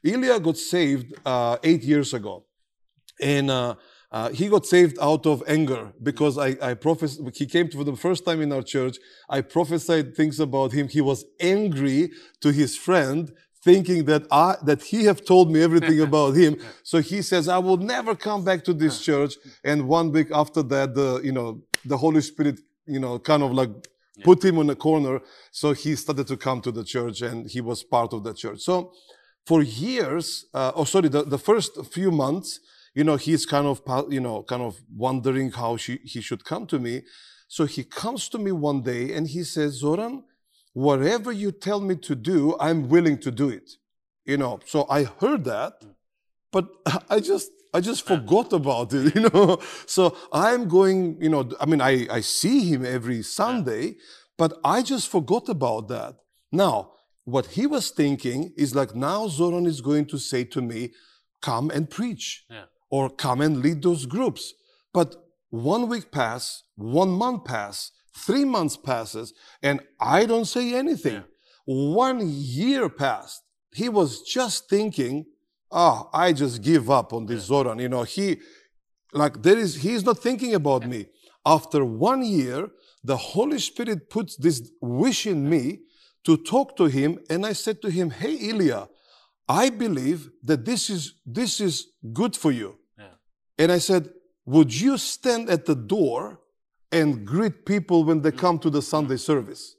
Ilya 0.04 0.40
got 0.40 0.58
saved 0.58 1.14
uh, 1.26 1.58
eight 1.64 1.84
years 1.84 2.14
ago, 2.14 2.46
and 3.22 3.52
uh, 3.52 3.76
uh, 4.12 4.30
he 4.30 4.50
got 4.50 4.66
saved 4.66 4.98
out 5.02 5.26
of 5.26 5.42
anger 5.48 5.94
because 6.04 6.38
I, 6.38 6.58
I 6.62 6.74
prophesied. 6.74 7.36
He 7.36 7.46
came 7.46 7.70
for 7.70 7.84
the 7.84 7.96
first 7.96 8.26
time 8.26 8.42
in 8.42 8.52
our 8.52 8.64
church. 8.64 8.98
I 9.30 9.42
prophesied 9.42 10.16
things 10.16 10.40
about 10.40 10.74
him. 10.74 10.88
He 10.88 11.02
was 11.02 11.24
angry 11.40 12.12
to 12.42 12.52
his 12.52 12.76
friend, 12.76 13.32
thinking 13.64 14.06
that 14.06 14.24
I, 14.32 14.56
that 14.66 14.84
he 14.84 15.06
have 15.06 15.24
told 15.24 15.52
me 15.52 15.62
everything 15.62 16.02
about 16.10 16.36
him. 16.36 16.58
So 16.84 17.00
he 17.00 17.22
says, 17.22 17.48
"I 17.48 17.60
will 17.60 17.78
never 17.78 18.16
come 18.16 18.44
back 18.44 18.64
to 18.66 18.74
this 18.74 19.02
church." 19.02 19.36
And 19.64 19.88
one 19.88 20.12
week 20.12 20.30
after 20.34 20.62
that, 20.64 20.94
the 20.96 21.22
you 21.24 21.32
know 21.32 21.62
the 21.86 21.98
Holy 21.98 22.22
Spirit, 22.22 22.60
you 22.86 23.00
know, 23.00 23.18
kind 23.18 23.44
of 23.44 23.54
like 23.54 23.70
put 24.24 24.44
him 24.44 24.58
in 24.58 24.70
a 24.70 24.76
corner. 24.76 25.22
So 25.52 25.74
he 25.74 25.96
started 25.96 26.28
to 26.28 26.38
come 26.38 26.60
to 26.62 26.72
the 26.72 26.84
church, 26.84 27.22
and 27.22 27.50
he 27.50 27.62
was 27.62 27.82
part 27.82 28.14
of 28.14 28.24
the 28.24 28.34
church. 28.34 28.60
So 28.60 28.92
for 29.46 29.62
years, 29.62 30.46
uh, 30.54 30.72
oh 30.76 30.84
sorry, 30.84 31.10
the, 31.10 31.24
the 31.24 31.38
first 31.38 31.78
few 31.86 32.12
months, 32.12 32.60
you 32.94 33.04
know, 33.04 33.16
he's 33.16 33.46
kind 33.46 33.68
of, 33.68 33.82
you 34.10 34.20
know, 34.20 34.44
kind 34.44 34.62
of 34.62 34.82
wondering 34.96 35.52
how 35.52 35.78
she, 35.78 36.00
he 36.04 36.22
should 36.22 36.44
come 36.44 36.66
to 36.68 36.80
me. 36.80 37.04
So 37.48 37.66
he 37.66 37.84
comes 37.84 38.30
to 38.30 38.38
me 38.38 38.52
one 38.52 38.82
day 38.82 39.14
and 39.14 39.28
he 39.28 39.44
says, 39.44 39.74
Zoran, 39.80 40.24
whatever 40.74 41.32
you 41.32 41.52
tell 41.52 41.82
me 41.82 41.96
to 41.98 42.16
do, 42.16 42.56
I'm 42.60 42.90
willing 42.90 43.18
to 43.20 43.32
do 43.32 43.50
it. 43.50 43.72
You 44.26 44.38
know, 44.38 44.60
so 44.66 44.86
I 44.90 45.04
heard 45.04 45.46
that, 45.46 45.74
but 46.52 46.70
I 47.10 47.20
just, 47.20 47.50
I 47.74 47.80
just 47.80 48.06
forgot 48.06 48.54
about 48.54 48.94
it, 48.94 49.16
you 49.16 49.30
know. 49.30 49.60
So 49.86 50.16
I'm 50.32 50.68
going, 50.68 51.22
you 51.22 51.30
know, 51.30 51.50
I 51.60 51.66
mean, 51.66 51.82
I, 51.82 52.08
I 52.10 52.22
see 52.22 52.66
him 52.66 52.86
every 52.86 53.24
Sunday, 53.24 53.96
but 54.38 54.60
I 54.64 54.82
just 54.82 55.10
forgot 55.10 55.50
about 55.50 55.88
that. 55.88 56.16
Now, 56.52 56.91
what 57.26 57.46
he 57.48 57.68
was 57.68 57.90
thinking 57.92 58.54
is 58.58 58.76
like, 58.76 58.96
now 58.96 59.28
Zoran 59.28 59.66
is 59.66 59.82
going 59.82 60.06
to 60.08 60.18
say 60.18 60.44
to 60.46 60.62
me, 60.62 60.92
come 61.42 61.70
and 61.72 61.90
preach 61.90 62.46
Yeah. 62.50 62.66
or 62.90 63.10
come 63.10 63.42
and 63.42 63.62
lead 63.62 63.82
those 63.82 64.06
groups. 64.06 64.54
But 64.94 65.16
one 65.50 65.88
week 65.88 66.12
pass, 66.12 66.64
one 66.76 67.10
month 67.10 67.46
pass, 67.46 67.92
three 68.16 68.46
months 68.46 68.78
passes, 68.78 69.34
and 69.62 69.82
I 70.00 70.26
don't 70.26 70.46
say 70.46 70.74
anything. 70.74 71.14
Yeah. 71.14 71.24
One 71.66 72.20
year 72.24 72.90
passed. 72.90 73.42
He 73.74 73.88
was 73.88 74.22
just 74.24 74.68
thinking, 74.70 75.26
ah, 75.72 76.10
I 76.14 76.34
just 76.34 76.62
give 76.62 76.90
up 76.90 77.14
on 77.14 77.26
this 77.28 77.44
Zoran. 77.44 77.80
You 77.80 77.90
know, 77.90 78.04
he, 78.04 78.40
like, 79.14 79.42
there 79.42 79.58
is, 79.58 79.76
he's 79.76 80.04
not 80.04 80.20
thinking 80.20 80.54
about 80.56 80.86
me. 80.88 81.08
After 81.46 81.86
one 81.86 82.24
year, 82.24 82.70
the 83.04 83.18
Holy 83.18 83.60
Spirit 83.60 84.10
puts 84.10 84.36
this 84.36 84.72
wish 84.82 85.26
in 85.26 85.50
me 85.50 85.80
to 86.26 86.38
talk 86.38 86.76
to 86.78 86.86
him, 86.86 87.20
and 87.30 87.46
I 87.46 87.54
said 87.54 87.82
to 87.82 87.90
him, 87.90 88.12
Hey, 88.12 88.36
Ilya, 88.36 88.88
I 89.48 89.70
believe 89.70 90.30
that 90.44 90.66
this 90.66 90.90
is 90.90 91.16
this 91.26 91.60
is 91.60 91.88
good 92.14 92.36
for 92.36 92.52
you. 92.52 92.78
Yeah. 92.98 93.06
And 93.58 93.72
I 93.72 93.80
said, 93.80 94.10
Would 94.46 94.80
you 94.80 94.98
stand 94.98 95.50
at 95.50 95.66
the 95.66 95.76
door 95.76 96.40
and 96.92 97.26
greet 97.26 97.66
people 97.66 98.04
when 98.04 98.22
they 98.22 98.32
come 98.32 98.60
to 98.60 98.70
the 98.70 98.82
Sunday 98.82 99.18
service? 99.18 99.76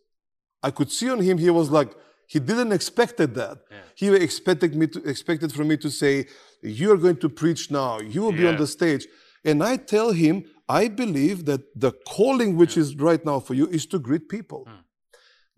I 0.63 0.71
could 0.71 0.91
see 0.93 1.11
on 1.11 1.21
him, 1.21 1.39
he 1.39 1.51
was 1.51 1.71
like, 1.71 1.95
he 2.27 2.39
didn't 2.39 2.73
expected 2.73 3.35
that. 3.35 3.59
Yeah. 3.71 3.77
He 3.95 4.15
expected 4.15 4.75
me 4.75 4.87
to 4.89 4.99
expected 5.09 5.53
from 5.53 5.69
me 5.69 5.77
to 5.79 5.91
say, 5.91 6.27
You're 6.63 6.97
going 6.97 7.19
to 7.19 7.29
preach 7.29 7.71
now, 7.71 8.01
you 8.01 8.23
will 8.23 8.33
be 8.33 8.47
on 8.47 8.57
the 8.57 8.67
stage. 8.67 9.07
And 9.45 9.63
I 9.63 9.77
tell 9.77 10.13
him, 10.13 10.45
I 10.69 10.89
believe 10.89 11.45
that 11.47 11.61
the 11.79 11.93
calling 12.07 12.57
which 12.57 12.77
is 12.77 12.97
right 12.97 13.23
now 13.25 13.41
for 13.41 13.55
you 13.55 13.67
is 13.69 13.85
to 13.87 13.99
greet 13.99 14.29
people. 14.29 14.65
Hmm. 14.69 14.82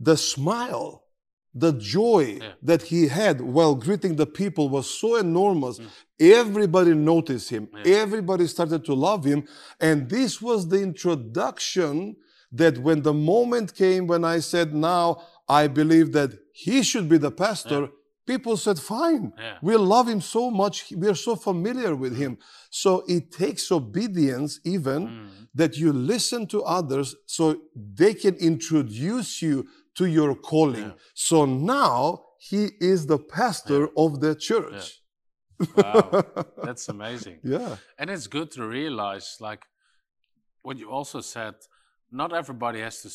The 0.09 0.17
smile, 0.33 0.89
the 1.65 1.73
joy 1.99 2.25
Yeah. 2.41 2.53
that 2.71 2.83
he 2.93 3.01
had 3.21 3.37
while 3.57 3.75
greeting 3.87 4.15
the 4.23 4.31
people 4.43 4.67
was 4.77 4.87
so 5.03 5.11
enormous. 5.27 5.77
Everybody 6.41 6.95
noticed 7.13 7.49
him. 7.55 7.65
Yeah. 7.73 8.03
Everybody 8.05 8.47
started 8.57 8.81
to 8.89 8.95
love 9.09 9.23
him. 9.33 9.41
And 9.89 9.97
this 10.17 10.33
was 10.49 10.61
the 10.73 10.81
introduction 10.91 12.17
that 12.53 12.79
when 12.87 13.03
the 13.03 13.13
moment 13.33 13.69
came 13.75 14.03
when 14.13 14.25
I 14.25 14.39
said, 14.53 14.69
now 14.75 15.07
I 15.49 15.67
believe 15.81 16.09
that 16.19 16.31
he 16.65 16.83
should 16.83 17.09
be 17.09 17.19
the 17.19 17.31
pastor, 17.45 17.81
Yeah. 17.83 17.89
people 18.33 18.57
said, 18.57 18.79
fine. 18.79 19.33
We 19.69 19.75
love 19.95 20.07
him 20.09 20.21
so 20.21 20.43
much. 20.63 20.77
We 21.03 21.07
are 21.13 21.21
so 21.29 21.35
familiar 21.37 21.95
with 22.05 22.15
him. 22.17 22.33
So 22.71 22.91
it 23.17 23.25
takes 23.33 23.65
obedience 23.81 24.61
even 24.65 25.01
Mm. 25.09 25.29
that 25.61 25.73
you 25.83 25.93
listen 26.15 26.47
to 26.55 26.59
others 26.79 27.09
so 27.27 27.43
they 28.03 28.13
can 28.23 28.35
introduce 28.37 29.31
you 29.47 29.57
to 29.97 30.07
your 30.07 30.35
calling. 30.35 30.89
Yeah. 30.91 30.93
So 31.15 31.45
now 31.45 32.25
he 32.39 32.71
is 32.81 33.07
the 33.07 33.19
pastor 33.19 33.89
of 33.97 34.21
the 34.21 34.35
church. 34.35 35.01
Wow. 35.77 36.25
That's 36.65 36.89
amazing. 36.89 37.39
Yeah. 37.45 37.77
And 37.97 38.11
it's 38.11 38.27
good 38.27 38.51
to 38.53 38.67
realize, 38.67 39.37
like 39.41 39.63
what 40.63 40.79
you 40.79 40.91
also 40.91 41.21
said, 41.21 41.55
not 42.11 42.35
everybody 42.35 42.81
has 42.81 43.03
to, 43.03 43.11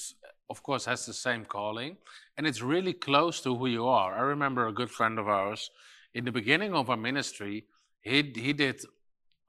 of 0.49 0.63
course, 0.63 0.85
has 0.85 1.05
the 1.05 1.13
same 1.13 1.43
calling, 1.45 1.97
and 2.37 2.47
it's 2.47 2.61
really 2.61 2.93
close 2.93 3.41
to 3.41 3.55
who 3.55 3.67
you 3.67 3.85
are. 3.87 4.13
I 4.17 4.21
remember 4.21 4.67
a 4.67 4.73
good 4.73 4.89
friend 4.89 5.19
of 5.19 5.27
ours 5.27 5.69
in 6.13 6.23
the 6.25 6.31
beginning 6.31 6.73
of 6.73 6.89
our 6.89 6.97
ministry. 6.97 7.65
He 8.01 8.33
he 8.35 8.53
did 8.53 8.81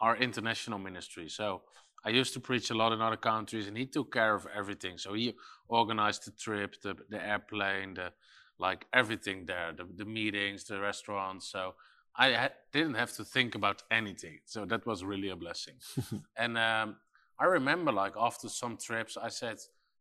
our 0.00 0.16
international 0.16 0.78
ministry, 0.78 1.28
so 1.28 1.62
I 2.04 2.10
used 2.10 2.32
to 2.34 2.40
preach 2.40 2.70
a 2.70 2.74
lot 2.74 2.92
in 2.92 3.00
other 3.00 3.16
countries, 3.16 3.66
and 3.68 3.76
he 3.76 3.86
took 3.86 4.12
care 4.12 4.34
of 4.34 4.46
everything. 4.54 4.98
So 4.98 5.14
he 5.14 5.34
organized 5.68 6.24
the 6.26 6.32
trip, 6.32 6.80
the 6.82 6.94
the 7.08 7.20
airplane, 7.22 7.94
the 7.94 8.12
like 8.58 8.86
everything 8.92 9.46
there, 9.46 9.72
the 9.72 9.84
the 9.96 10.04
meetings, 10.04 10.64
the 10.64 10.80
restaurants. 10.80 11.50
So 11.50 11.74
I 12.16 12.50
didn't 12.72 12.94
have 12.94 13.12
to 13.16 13.24
think 13.24 13.54
about 13.54 13.82
anything. 13.90 14.40
So 14.44 14.66
that 14.66 14.84
was 14.86 15.04
really 15.04 15.30
a 15.30 15.36
blessing. 15.36 15.74
and 16.36 16.58
um, 16.58 16.96
I 17.38 17.44
remember, 17.44 17.92
like, 17.92 18.14
after 18.18 18.48
some 18.48 18.76
trips, 18.76 19.16
I 19.16 19.28
said, 19.28 19.58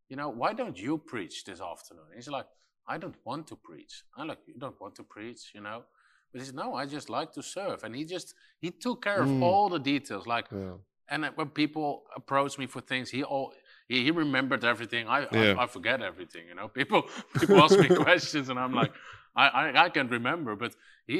you 0.09 0.15
know, 0.17 0.29
why 0.29 0.53
don't 0.53 0.77
you 0.77 0.97
preach 0.97 1.43
this 1.45 1.61
afternoon? 1.61 2.05
He's 2.15 2.27
like, 2.27 2.47
I 2.87 2.97
don't 2.97 3.15
want 3.23 3.45
to 3.47 3.55
preach. 3.55 4.03
I'm 4.17 4.27
like, 4.27 4.39
you 4.47 4.55
don't 4.57 4.79
want 4.81 4.95
to 4.95 5.03
preach, 5.03 5.51
you 5.53 5.61
know? 5.61 5.83
But 6.31 6.41
he 6.41 6.45
said, 6.47 6.55
no, 6.55 6.73
I 6.73 6.85
just 6.87 7.09
like 7.09 7.31
to 7.33 7.43
serve. 7.43 7.83
And 7.83 7.95
he 7.95 8.03
just, 8.05 8.33
he 8.59 8.71
took 8.71 9.03
care 9.03 9.21
of 9.21 9.29
Mm. 9.29 9.43
all 9.43 9.69
the 9.69 9.79
details. 9.79 10.25
Like, 10.27 10.47
Yeah. 10.51 10.77
And 11.11 11.25
when 11.35 11.49
people 11.49 12.03
approach 12.15 12.57
me 12.57 12.65
for 12.67 12.81
things, 12.81 13.09
he 13.09 13.23
all 13.23 13.53
he, 13.87 14.03
he 14.05 14.11
remembered 14.11 14.63
everything. 14.63 15.07
I, 15.07 15.19
Yeah. 15.31 15.55
I 15.57 15.63
I 15.63 15.67
forget 15.67 16.01
everything. 16.01 16.43
You 16.49 16.55
know, 16.55 16.67
people 16.67 17.01
people 17.39 17.57
ask 17.65 17.77
me 17.79 17.87
questions, 18.07 18.49
and 18.49 18.57
I'm 18.59 18.73
like, 18.81 18.93
I, 19.35 19.45
I 19.61 19.83
I 19.85 19.89
can 19.89 20.07
remember, 20.17 20.55
but 20.55 20.71
he 21.07 21.19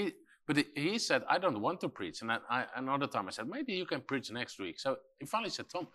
But 0.50 0.58
he- 0.84 0.98
said, 1.10 1.22
I 1.36 1.38
don't 1.44 1.60
want 1.66 1.78
to 1.86 1.90
preach. 2.00 2.18
And 2.22 2.30
then 2.32 2.42
I, 2.58 2.60
another 2.84 3.08
time 3.16 3.26
I 3.30 3.32
said, 3.38 3.48
maybe 3.58 3.74
you 3.82 3.86
can 3.94 4.02
preach 4.12 4.28
next 4.40 4.56
week. 4.66 4.76
So 4.86 4.90
he 5.20 5.26
finally 5.34 5.52
said, 5.58 5.68
Tom, 5.74 5.86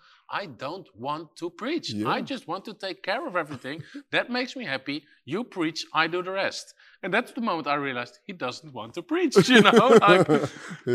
I 0.40 0.42
don't 0.64 0.88
want 1.06 1.26
to 1.40 1.46
preach. 1.62 1.86
Yeah. 1.92 2.16
I 2.16 2.18
just 2.32 2.44
want 2.50 2.62
to 2.68 2.74
take 2.86 2.98
care 3.10 3.22
of 3.30 3.34
everything. 3.44 3.76
that 4.14 4.26
makes 4.38 4.52
me 4.60 4.64
happy. 4.74 4.96
You 5.32 5.40
preach, 5.56 5.80
I 6.02 6.04
do 6.14 6.18
the 6.28 6.34
rest. 6.44 6.66
And 7.02 7.10
that's 7.14 7.32
the 7.38 7.40
moment 7.48 7.66
I 7.66 7.76
realized 7.88 8.14
he 8.28 8.32
doesn't 8.46 8.72
want 8.78 8.90
to 8.94 9.02
preach, 9.12 9.34
you 9.54 9.60
know? 9.66 9.88
like, 10.08 10.28
Yeah, 10.28 10.46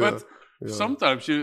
But 0.06 0.16
yeah. 0.62 0.76
sometimes 0.84 1.22
you, 1.32 1.38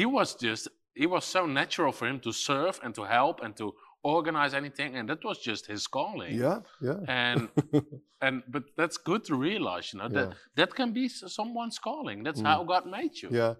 he 0.00 0.04
was 0.18 0.28
just, 0.46 0.64
he 0.96 1.06
was 1.06 1.24
so 1.24 1.46
natural 1.46 1.92
for 1.92 2.06
him 2.08 2.18
to 2.20 2.32
serve 2.32 2.80
and 2.82 2.94
to 2.94 3.04
help 3.04 3.36
and 3.44 3.56
to 3.56 3.74
organize 4.02 4.54
anything. 4.54 4.96
And 4.96 5.08
that 5.08 5.22
was 5.24 5.38
just 5.38 5.66
his 5.66 5.86
calling 5.86 6.34
Yeah, 6.44 6.58
yeah. 6.80 7.00
and 7.08 7.48
and 8.26 8.42
but 8.48 8.64
that's 8.78 8.96
good 9.10 9.22
to 9.24 9.34
realize 9.48 9.92
you 9.92 9.98
know 10.00 10.08
that 10.08 10.28
Yeah. 10.28 10.34
that 10.58 10.70
can 10.74 10.92
be 10.92 11.08
someone's 11.08 11.78
calling 11.78 12.22
that's 12.26 12.40
Mm. 12.42 12.46
how 12.52 12.64
god 12.72 12.84
made 12.98 13.14
you 13.22 13.28
Yeah. 13.40 13.54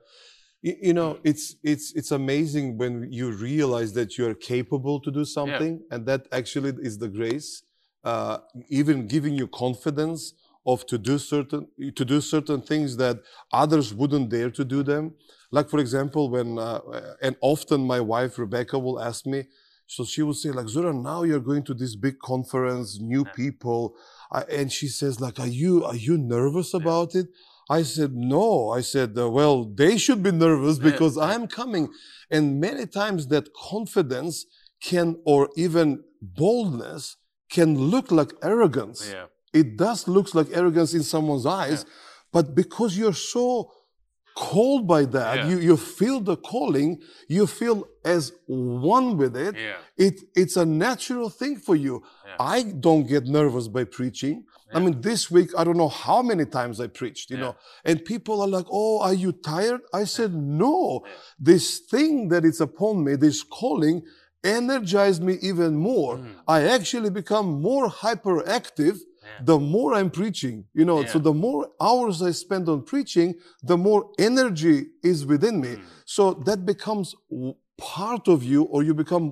You, 0.67 0.75
you 0.89 0.95
know, 0.99 1.11
it's 1.31 1.45
it's 1.73 1.87
it's 1.99 2.13
amazing 2.23 2.67
when 2.81 2.95
you 3.19 3.27
realize 3.51 3.91
that 3.99 4.09
you 4.17 4.25
are 4.31 4.35
capable 4.53 4.97
to 5.05 5.11
do 5.19 5.25
something, 5.39 5.75
and 5.91 6.01
that 6.11 6.23
actually 6.41 6.73
is 6.89 6.95
the 7.05 7.11
grace, 7.19 7.51
uh, 8.11 8.39
even 8.81 8.97
giving 9.15 9.35
you 9.41 9.47
confidence 9.65 10.21
of 10.73 10.79
to 10.91 10.97
do 11.11 11.15
certain 11.33 11.63
to 11.99 12.05
do 12.15 12.19
certain 12.35 12.61
things 12.71 12.97
that 13.03 13.17
others 13.63 13.87
wouldn't 14.01 14.29
dare 14.37 14.51
to 14.59 14.65
do 14.75 14.81
them. 14.93 15.05
Like 15.51 15.69
for 15.71 15.81
example, 15.81 16.31
when 16.31 16.59
uh, 16.59 16.81
and 17.23 17.37
often 17.41 17.87
my 17.87 18.01
wife 18.01 18.39
Rebecca 18.39 18.79
will 18.79 19.01
ask 19.01 19.27
me, 19.27 19.45
so 19.87 20.05
she 20.05 20.23
will 20.23 20.35
say 20.35 20.51
like 20.51 20.69
Zura, 20.69 20.93
now 20.93 21.23
you're 21.23 21.41
going 21.41 21.65
to 21.65 21.75
this 21.75 21.95
big 21.97 22.19
conference, 22.19 22.99
new 23.01 23.25
Yeah. 23.27 23.33
people, 23.33 23.95
I, 24.33 24.43
and 24.59 24.73
she 24.73 24.89
says 24.89 25.21
like, 25.21 25.39
are 25.39 25.47
you 25.47 25.85
are 25.85 25.97
you 25.97 26.19
nervous 26.19 26.75
about 26.75 27.15
it? 27.15 27.29
I 27.69 27.83
said, 27.83 28.13
no. 28.15 28.71
I 28.71 28.81
said, 28.81 29.19
uh, 29.19 29.29
well, 29.29 29.65
they 29.65 29.99
should 29.99 30.23
be 30.23 30.31
nervous 30.31 30.79
because 30.79 31.17
yeah. 31.17 31.25
I'm 31.25 31.49
coming. 31.49 31.89
And 32.31 32.61
many 32.61 32.87
times 32.87 33.27
that 33.29 33.49
confidence 33.55 34.47
can, 34.81 35.17
or 35.25 35.49
even 35.57 36.05
boldness, 36.23 37.17
can 37.51 37.77
look 37.93 38.11
like 38.11 38.33
arrogance. 38.43 39.01
yeah 39.13 39.27
It 39.61 39.77
does 39.77 40.07
look 40.07 40.29
like 40.35 40.49
arrogance 40.53 40.93
in 40.95 41.03
someone's 41.03 41.47
eyes, 41.47 41.85
but 42.33 42.55
because 42.55 42.97
you're 43.01 43.21
so 43.37 43.47
called 44.37 44.87
by 44.87 45.03
that, 45.17 45.35
Yeah. 45.37 45.49
you, 45.51 45.57
you 45.69 45.77
feel 45.77 46.21
the 46.21 46.37
calling, 46.37 46.91
you 47.37 47.47
feel 47.47 47.89
as 48.05 48.23
one 48.47 49.17
with 49.21 49.35
it, 49.47 49.55
yeah 49.57 49.79
it 50.07 50.15
it's 50.41 50.57
a 50.65 50.67
natural 50.87 51.29
thing 51.41 51.55
for 51.67 51.77
you. 51.87 51.95
Yeah. 52.27 52.37
I 52.57 52.59
don't 52.87 53.07
get 53.15 53.25
nervous 53.39 53.67
by 53.77 53.85
preaching. 53.99 54.37
I 54.77 54.79
mean, 54.85 55.01
this 55.01 55.23
week 55.37 55.51
I 55.59 55.63
don't 55.65 55.81
know 55.85 55.95
how 56.07 56.21
many 56.31 56.45
times 56.59 56.77
I 56.85 56.89
preached, 57.01 57.27
you 57.33 57.39
know, 57.45 57.55
and 57.89 58.05
people 58.13 58.37
are 58.45 58.53
like, 58.57 58.69
"Oh, 58.81 58.95
are 59.07 59.15
you 59.25 59.31
tired?" 59.53 59.83
I 60.01 60.05
said, 60.17 60.31
"No. 60.67 60.77
This 61.51 61.67
thing 61.93 62.13
that 62.33 62.45
is 62.51 62.59
upon 62.69 62.95
me, 63.05 63.13
this 63.27 63.39
calling, 63.61 63.97
energized 64.59 65.23
me 65.29 65.35
even 65.51 65.73
more. 65.91 66.13
Mm. 66.19 66.35
I 66.57 66.59
actually 66.77 67.11
become 67.21 67.47
more 67.71 67.87
hyperactive." 68.05 68.99
Yeah. 69.27 69.45
The 69.51 69.59
more 69.75 69.91
I'm 69.99 70.11
preaching, 70.21 70.57
you 70.79 70.85
know, 70.89 70.99
so 71.13 71.19
the 71.19 71.37
more 71.47 71.63
hours 71.81 72.17
I 72.23 72.33
spend 72.45 72.65
on 72.69 72.79
preaching, 72.93 73.29
the 73.71 73.77
more 73.89 74.03
energy 74.31 74.79
is 75.13 75.19
within 75.33 75.57
me. 75.61 75.73
Mm. 75.77 75.83
So 76.17 76.23
that 76.49 76.61
becomes 76.73 77.07
part 77.79 78.25
of 78.35 78.39
you, 78.43 78.61
or 78.73 78.79
you 78.83 78.95
become 79.05 79.25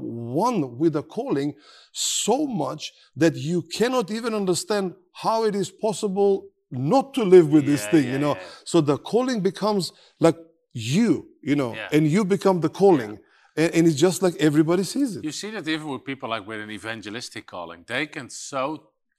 one 0.49 0.59
with 0.81 0.93
the 0.99 1.03
calling 1.17 1.55
so 1.93 2.37
much 2.65 2.83
that 3.23 3.35
you 3.37 3.59
cannot 3.79 4.07
even 4.19 4.33
understand 4.35 4.85
how 5.25 5.39
it 5.49 5.55
is 5.63 5.71
possible 5.87 6.33
not 6.71 7.15
to 7.15 7.23
live 7.35 7.47
with 7.55 7.65
this 7.73 7.87
thing, 7.93 8.05
yeah, 8.05 8.13
you 8.15 8.19
know. 8.19 8.35
yeah. 8.35 8.43
So 8.65 8.81
the 8.91 8.99
calling 9.13 9.39
becomes 9.51 9.93
like 10.27 10.37
you, 10.73 11.11
you 11.43 11.57
know, 11.61 11.73
Yeah. 11.75 11.89
and 11.95 12.03
you 12.15 12.25
become 12.25 12.61
the 12.61 12.69
calling. 12.83 13.19
And 13.57 13.87
it's 13.89 14.01
just 14.07 14.19
like 14.21 14.35
everybody 14.49 14.83
sees 14.83 15.11
it. 15.17 15.23
you 15.29 15.31
see 15.43 15.51
that 15.57 15.65
even 15.75 15.87
with 15.93 16.05
people 16.05 16.29
like 16.35 16.45
with 16.51 16.61
an 16.67 16.73
evangelistic 16.81 17.45
calling 17.55 17.81
they 17.87 18.05
can 18.15 18.29
so 18.29 18.65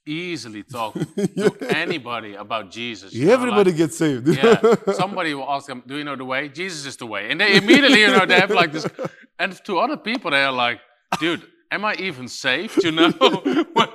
easily 0.05 0.63
talk 0.63 0.93
to 1.15 1.67
anybody 1.69 2.35
about 2.35 2.69
jesus 2.71 3.11
you 3.13 3.25
know, 3.25 3.31
like- 3.31 3.39
Everybody 3.39 3.71
gets 3.73 3.97
saved. 3.97 4.27
yeah. 4.27 4.75
Somebody 4.93 5.33
will 5.33 5.49
ask 5.49 5.65
them, 5.67 5.83
"Do 5.87 5.97
you 5.97 6.03
know 6.03 6.15
the 6.15 6.25
way?" 6.25 6.47
Jesus 6.49 6.85
is 6.85 6.95
the 6.97 7.05
way, 7.07 7.29
and 7.31 7.39
they 7.41 7.55
immediately, 7.57 8.01
you 8.01 8.07
know, 8.15 8.25
they 8.25 8.39
have 8.39 8.51
like 8.51 8.71
this. 8.71 8.85
And 9.39 9.51
to 9.65 9.79
other 9.79 9.97
people, 9.97 10.31
they 10.31 10.43
are 10.43 10.51
like, 10.67 10.79
"Dude, 11.19 11.41
am 11.71 11.83
I 11.83 11.93
even 12.07 12.27
saved?" 12.27 12.83
You 12.83 12.91
know, 12.91 13.11
when, 13.73 13.89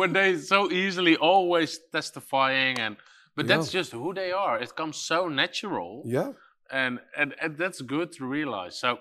when 0.00 0.12
they 0.12 0.38
so 0.38 0.70
easily 0.70 1.14
always 1.16 1.78
testifying, 1.92 2.78
and 2.78 2.96
but 3.36 3.46
that's 3.46 3.70
just 3.70 3.92
who 3.92 4.14
they 4.14 4.32
are. 4.32 4.58
It 4.64 4.74
comes 4.74 4.96
so 4.96 5.28
natural, 5.28 6.02
yeah. 6.06 6.32
and, 6.72 6.98
and 7.16 7.34
and 7.42 7.58
that's 7.58 7.80
good 7.82 8.08
to 8.12 8.24
realize. 8.24 8.78
So 8.78 8.98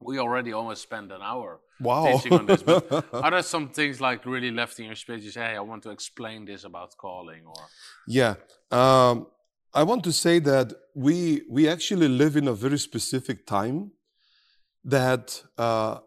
we 0.00 0.18
already 0.18 0.52
almost 0.52 0.82
spent 0.82 1.12
an 1.12 1.22
hour 1.22 1.60
Wow. 1.78 2.16
teaching 2.16 2.32
on 2.32 2.46
this, 2.46 2.62
but 2.62 2.86
are 3.12 3.30
there 3.30 3.42
some 3.42 3.68
things 3.68 4.00
like 4.00 4.24
really 4.24 4.50
left 4.50 4.78
in 4.78 4.86
your 4.86 4.94
spirit? 4.94 5.22
You 5.22 5.30
say, 5.30 5.42
"Hey, 5.48 5.56
I 5.56 5.60
want 5.60 5.82
to 5.82 5.90
explain 5.90 6.46
this 6.46 6.64
about 6.64 6.96
calling," 6.96 7.44
or 7.46 7.68
Yeah. 8.06 8.34
Um, 8.70 9.26
I 9.74 9.82
want 9.82 10.04
to 10.04 10.12
say 10.12 10.38
that 10.38 10.72
we 10.94 11.42
we 11.50 11.68
actually 11.68 12.08
live 12.08 12.36
in 12.36 12.48
a 12.48 12.54
very 12.54 12.78
specific 12.78 13.46
time 13.46 13.92
that 14.84 15.42
uh, 15.58 15.98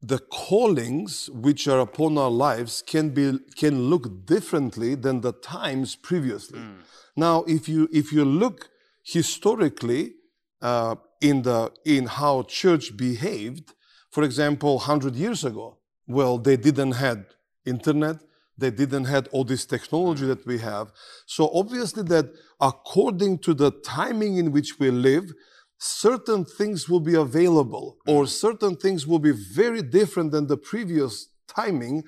the 0.00 0.18
callings 0.18 1.30
which 1.30 1.68
are 1.68 1.78
upon 1.78 2.18
our 2.18 2.30
lives 2.30 2.82
can 2.82 3.10
be 3.10 3.38
can 3.56 3.88
look 3.88 4.26
differently 4.26 4.96
than 4.96 5.20
the 5.20 5.32
times 5.32 5.94
previously. 5.94 6.58
Mm. 6.58 6.80
Now, 7.14 7.44
if 7.44 7.68
you 7.68 7.88
if 7.92 8.12
you 8.12 8.24
look 8.24 8.68
historically 9.04 10.14
uh, 10.60 10.96
in 11.22 11.42
the 11.42 11.72
in 11.84 12.06
how 12.06 12.42
church 12.42 12.96
behaved, 12.96 13.72
for 14.10 14.22
example, 14.24 14.80
hundred 14.80 15.14
years 15.14 15.44
ago, 15.44 15.78
well, 16.06 16.36
they 16.36 16.56
didn't 16.56 16.92
had 16.92 17.24
internet, 17.64 18.16
they 18.58 18.70
didn't 18.70 19.04
had 19.04 19.28
all 19.28 19.44
this 19.44 19.64
technology 19.64 20.26
that 20.26 20.44
we 20.44 20.58
have. 20.58 20.92
So 21.26 21.50
obviously, 21.54 22.02
that 22.04 22.26
according 22.60 23.38
to 23.38 23.54
the 23.54 23.70
timing 23.70 24.36
in 24.36 24.52
which 24.52 24.78
we 24.78 24.90
live, 24.90 25.32
certain 25.78 26.44
things 26.44 26.88
will 26.88 27.00
be 27.00 27.14
available, 27.14 27.96
or 28.06 28.26
certain 28.26 28.76
things 28.76 29.06
will 29.06 29.18
be 29.18 29.34
very 29.54 29.82
different 29.82 30.32
than 30.32 30.48
the 30.48 30.56
previous 30.56 31.28
timing, 31.48 32.04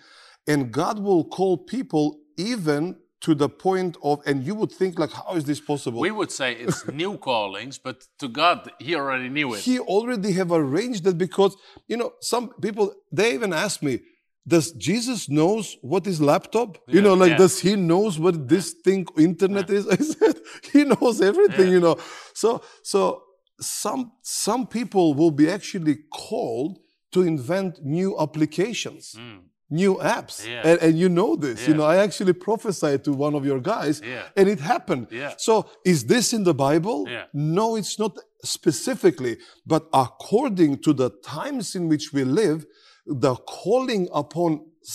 and 0.47 0.73
God 0.73 0.99
will 0.99 1.25
call 1.25 1.57
people 1.57 2.19
even 2.37 2.97
to 3.25 3.35
the 3.43 3.49
point 3.67 3.93
of, 4.09 4.15
and 4.29 4.37
you 4.47 4.55
would 4.61 4.73
think 4.81 4.93
like, 5.03 5.13
how 5.21 5.33
is 5.41 5.45
this 5.51 5.61
possible? 5.73 6.01
We 6.09 6.11
would 6.19 6.33
say 6.41 6.49
it's 6.65 6.81
new 7.05 7.13
callings, 7.29 7.75
but 7.87 7.97
to 8.21 8.27
God, 8.41 8.59
He 8.87 8.93
already 9.01 9.29
knew 9.37 9.49
it. 9.55 9.61
he 9.71 9.77
already 9.95 10.33
have 10.41 10.51
arranged 10.63 11.03
that 11.07 11.17
because 11.27 11.53
you 11.91 11.97
know 12.01 12.11
some 12.33 12.45
people 12.67 12.87
they 13.19 13.29
even 13.39 13.53
ask 13.67 13.77
me 13.89 13.95
does 14.55 14.67
jesus 14.89 15.21
knows 15.39 15.65
what 15.93 16.03
is 16.13 16.19
laptop 16.33 16.71
you 16.97 17.01
know 17.07 17.15
like 17.23 17.33
yeah. 17.35 17.43
does 17.45 17.55
he 17.67 17.73
knows 17.91 18.13
what 18.25 18.37
this 18.55 18.67
thing 18.85 19.01
internet 19.29 19.69
is 19.79 19.85
i 19.97 20.01
said 20.15 20.37
he 20.73 20.81
knows 20.93 21.17
everything 21.31 21.69
Yeah. 21.69 21.77
you 21.77 21.83
know 21.87 21.97
so 22.43 22.49
so 22.93 23.01
some 23.79 24.03
some 24.47 24.63
people 24.79 25.07
will 25.21 25.35
be 25.43 25.47
actually 25.59 25.97
called 26.29 26.75
to 27.15 27.19
invent 27.35 27.73
new 27.99 28.11
applications 28.27 29.05
Mm, 29.25 29.41
new 29.83 29.93
apps 30.17 30.37
Yeah. 30.47 30.69
and, 30.69 30.77
and 30.85 30.93
you 31.03 31.09
know 31.19 31.33
this 31.45 31.59
you 31.69 31.75
know 31.79 31.87
i 31.95 31.97
actually 32.07 32.35
prophesied 32.49 33.01
to 33.07 33.13
one 33.27 33.35
of 33.39 33.45
your 33.51 33.61
guys 33.75 33.97
Yeah. 34.01 34.37
and 34.39 34.47
it 34.55 34.61
happened 34.61 35.07
Yeah. 35.11 35.33
so 35.49 35.55
is 35.93 35.99
this 36.13 36.27
in 36.37 36.43
the 36.51 36.57
bible 36.69 36.99
Yeah. 37.09 37.25
no 37.59 37.67
it's 37.81 37.97
not 37.99 38.13
specifically 38.57 39.35
but 39.73 39.83
according 40.07 40.73
to 40.87 40.91
the 41.01 41.11
times 41.39 41.67
in 41.79 41.89
which 41.93 42.07
we 42.17 42.23
live 42.43 42.61
the 43.07 43.35
calling 43.61 44.09
upon 44.23 44.51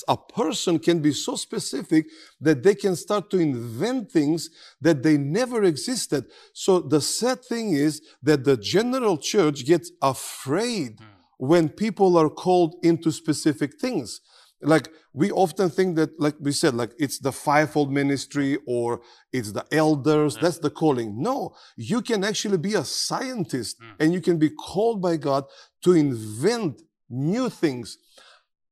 a 0.07 0.17
person 0.17 0.77
can 0.79 0.99
be 1.07 1.11
so 1.11 1.35
specific 1.35 2.05
that 2.39 2.61
they 2.63 2.75
can 2.75 2.95
start 2.95 3.29
to 3.31 3.37
invent 3.39 4.11
things 4.11 4.49
that 4.85 5.01
they 5.05 5.17
never 5.17 5.63
existed 5.63 6.25
so 6.53 6.79
the 6.79 7.01
sad 7.01 7.43
thing 7.43 7.73
is 7.73 7.93
that 8.21 8.43
the 8.43 8.57
general 8.57 9.17
church 9.17 9.65
gets 9.65 9.91
afraid 10.01 10.91
hmm. 10.99 11.05
when 11.37 11.69
people 11.69 12.11
are 12.21 12.29
called 12.29 12.75
into 12.83 13.11
specific 13.11 13.71
things 13.79 14.21
like 14.61 14.89
we 15.13 15.31
often 15.31 15.69
think 15.69 15.95
that 15.95 16.19
like 16.19 16.35
we 16.39 16.51
said 16.51 16.73
like 16.73 16.91
it's 16.99 17.19
the 17.19 17.31
fivefold 17.31 17.91
ministry 17.91 18.57
or 18.67 19.01
it's 19.31 19.51
the 19.51 19.65
elders. 19.71 20.37
Mm. 20.37 20.41
That's 20.41 20.59
the 20.59 20.69
calling. 20.69 21.21
No 21.21 21.55
you 21.75 22.01
can 22.01 22.23
actually 22.23 22.57
be 22.57 22.73
a 22.75 22.83
scientist 22.83 23.79
mm. 23.81 23.93
and 23.99 24.13
you 24.13 24.21
can 24.21 24.37
be 24.37 24.49
called 24.49 25.01
by 25.01 25.17
god 25.17 25.45
to 25.83 25.93
invent 25.93 26.81
new 27.09 27.49
things. 27.49 27.97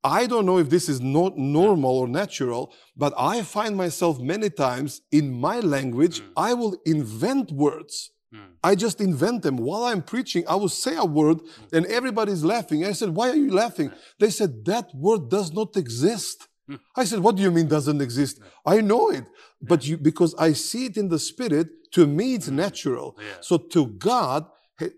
I 0.04 0.26
don't 0.28 0.46
know 0.46 0.60
if 0.60 0.70
this 0.70 0.88
is 0.88 1.02
not 1.02 1.38
normal 1.38 1.98
or 2.00 2.08
natural 2.08 2.74
but 2.96 3.14
i 3.18 3.42
find 3.42 3.76
myself 3.76 4.20
many 4.20 4.50
times 4.50 5.02
in 5.12 5.34
my 5.34 5.60
language 5.60 6.22
mm. 6.22 6.30
i 6.38 6.54
will 6.54 6.78
invent 6.86 7.52
words 7.52 8.12
mm, 8.34 8.40
I 8.64 8.76
just 8.76 9.02
invent 9.02 9.44
them. 9.44 9.58
While 9.58 9.84
I'm 9.84 10.02
preaching, 10.02 10.44
I 10.48 10.56
will 10.56 10.70
say 10.70 10.96
a 10.96 11.06
word 11.06 11.40
hmm. 11.40 11.76
and 11.76 11.86
everybody's 11.88 12.44
laughing. 12.44 12.86
I 12.86 12.94
said, 12.94 13.10
Why 13.10 13.30
are 13.30 13.36
you 13.36 13.54
laughing? 13.54 13.90
Hmm. 13.90 13.96
They 14.20 14.30
said, 14.30 14.66
That 14.66 14.90
word 14.94 15.30
does 15.30 15.52
not 15.52 15.76
exist. 15.78 16.48
Hmm. 16.68 16.76
I 16.96 17.04
said, 17.06 17.20
What 17.20 17.36
do 17.36 17.42
you 17.44 17.52
mean 17.52 17.68
doesn't 17.68 18.02
exist? 18.02 18.40
I 18.66 18.82
know 18.82 19.10
it. 19.10 19.26
But 19.62 19.88
you, 19.88 19.98
because 19.98 20.36
I 20.36 20.54
see 20.54 20.86
it 20.86 20.98
in 20.98 21.10
the 21.10 21.20
spirit, 21.20 21.68
to 21.94 22.06
me, 22.06 22.36
it's 22.36 22.50
natural. 22.50 23.14
Mm. 23.14 23.22
Yeah. 23.22 23.34
So 23.42 23.58
to 23.58 23.88
God, 23.88 24.46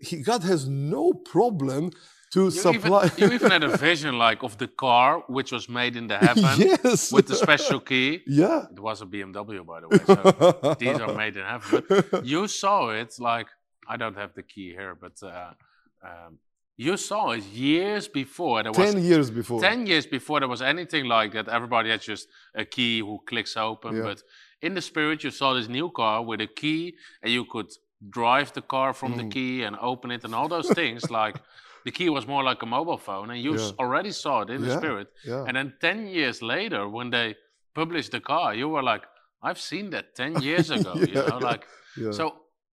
he- 0.02 0.22
God 0.22 0.42
has 0.42 0.68
no 0.68 1.12
problem 1.12 1.90
to 2.32 2.44
You 2.44 2.50
supply. 2.50 3.06
even, 3.06 3.18
you 3.28 3.34
even 3.34 3.50
had 3.50 3.64
a 3.64 3.76
vision 3.76 4.18
like 4.18 4.42
of 4.42 4.56
the 4.58 4.68
car 4.68 5.22
which 5.28 5.50
was 5.52 5.68
made 5.68 5.96
in 5.96 6.06
the 6.06 6.18
heaven 6.26 6.54
yes. 6.58 7.10
with 7.12 7.26
the 7.26 7.34
special 7.34 7.80
key. 7.80 8.22
yeah. 8.26 8.66
It 8.70 8.80
was 8.80 9.02
a 9.02 9.06
BMW, 9.06 9.64
by 9.66 9.80
the 9.80 9.88
way. 9.88 9.98
So 10.06 10.74
these 10.78 10.98
are 11.00 11.12
made 11.14 11.36
in 11.36 11.44
heaven. 11.44 11.84
But 12.10 12.24
you 12.32 12.46
saw 12.48 12.90
it 12.90 13.14
like 13.18 13.48
I 13.88 13.96
don't 13.96 14.16
have 14.16 14.32
the 14.34 14.42
key 14.42 14.70
here, 14.70 14.94
but 15.04 15.16
uh, 15.22 15.50
um, 16.04 16.38
you 16.76 16.96
saw 16.96 17.30
it 17.32 17.42
years 17.44 18.06
before. 18.08 18.62
There 18.62 18.72
was 18.72 18.94
10 18.94 19.02
years 19.04 19.30
before. 19.30 19.60
10 19.60 19.86
years 19.86 20.06
before 20.06 20.38
there 20.40 20.48
was 20.48 20.62
anything 20.62 21.04
like 21.06 21.32
that. 21.32 21.48
Everybody 21.48 21.90
had 21.90 22.00
just 22.00 22.28
a 22.54 22.64
key 22.64 23.00
who 23.00 23.18
clicks 23.26 23.56
open. 23.56 23.96
Yeah. 23.96 24.02
But 24.02 24.22
in 24.62 24.74
the 24.74 24.80
spirit, 24.80 25.24
you 25.24 25.30
saw 25.30 25.54
this 25.54 25.68
new 25.68 25.90
car 25.90 26.22
with 26.24 26.40
a 26.40 26.46
key, 26.46 26.94
and 27.22 27.32
you 27.32 27.44
could 27.44 27.70
drive 28.08 28.52
the 28.52 28.62
car 28.62 28.92
from 28.94 29.16
the 29.16 29.24
Mm. 29.24 29.30
key 29.32 29.62
and 29.64 29.76
open 29.80 30.10
it 30.10 30.24
and 30.24 30.34
all 30.34 30.48
those 30.48 30.70
things. 30.70 31.10
Like 31.10 31.36
the 31.84 31.90
key 31.90 32.08
was 32.10 32.26
more 32.26 32.42
like 32.42 32.62
a 32.62 32.66
mobile 32.66 32.98
phone, 32.98 33.30
and 33.30 33.40
you 33.42 33.52
Yeah. 33.56 33.70
already 33.78 34.12
saw 34.12 34.42
it 34.42 34.50
in 34.50 34.60
the 34.62 34.68
spirit. 34.78 35.08
And 35.46 35.56
then 35.56 35.74
10 35.80 36.06
years 36.06 36.42
later, 36.42 36.88
when 36.88 37.10
they 37.10 37.36
published 37.74 38.10
the 38.12 38.20
car, 38.20 38.54
you 38.54 38.68
were 38.68 38.82
like, 38.82 39.04
I've 39.42 39.58
seen 39.60 39.90
that 39.90 40.14
10 40.14 40.40
years 40.48 40.70
ago. 40.70 40.94
you 41.08 41.14
know, 41.14 41.38
like 41.38 41.62
so 42.12 42.24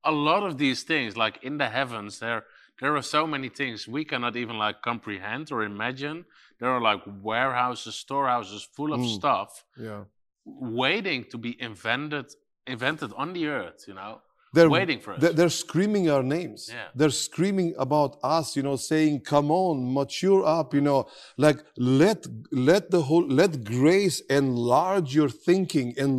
a 0.04 0.12
lot 0.12 0.44
of 0.44 0.58
these 0.58 0.84
things, 0.84 1.16
like 1.18 1.40
in 1.44 1.58
the 1.58 1.70
heavens, 1.70 2.20
there 2.20 2.44
there 2.82 2.96
are 2.96 3.02
so 3.02 3.26
many 3.26 3.50
things 3.50 3.88
we 3.88 4.06
cannot 4.06 4.36
even 4.36 4.58
like 4.60 4.82
comprehend 4.84 5.52
or 5.52 5.64
imagine. 5.64 6.26
There 6.60 6.70
are 6.70 6.82
like 6.82 7.02
warehouses, 7.24 7.96
storehouses 7.96 8.64
full 8.76 8.94
of 8.94 9.00
Mm. 9.00 9.16
stuff 9.16 9.64
yeah. 9.78 10.04
waiting 10.46 11.24
to 11.32 11.38
be 11.38 11.56
invented 11.62 12.26
invented 12.66 13.12
on 13.16 13.34
the 13.34 13.48
earth, 13.48 13.86
you 13.88 13.94
know, 13.94 14.22
They're 14.54 14.70
waiting 14.70 15.00
for 15.00 15.14
us. 15.14 15.22
They're, 15.22 15.34
they're 15.34 15.50
screaming 15.66 16.10
our 16.10 16.24
names. 16.24 16.70
Yeah. 16.72 16.88
They're 16.96 17.18
screaming 17.28 17.76
about 17.78 18.18
us, 18.24 18.56
you 18.56 18.64
know, 18.64 18.78
saying, 18.78 19.22
"Come 19.22 19.52
on, 19.52 19.94
mature 19.94 20.46
up," 20.46 20.74
you 20.74 20.82
know, 20.82 21.08
like 21.38 21.60
let 21.78 22.26
let 22.52 22.90
the 22.92 23.02
whole 23.04 23.28
let 23.28 23.64
grace 23.64 24.18
enlarge 24.30 25.14
your 25.14 25.30
thinking. 25.30 25.94
And 25.98 26.12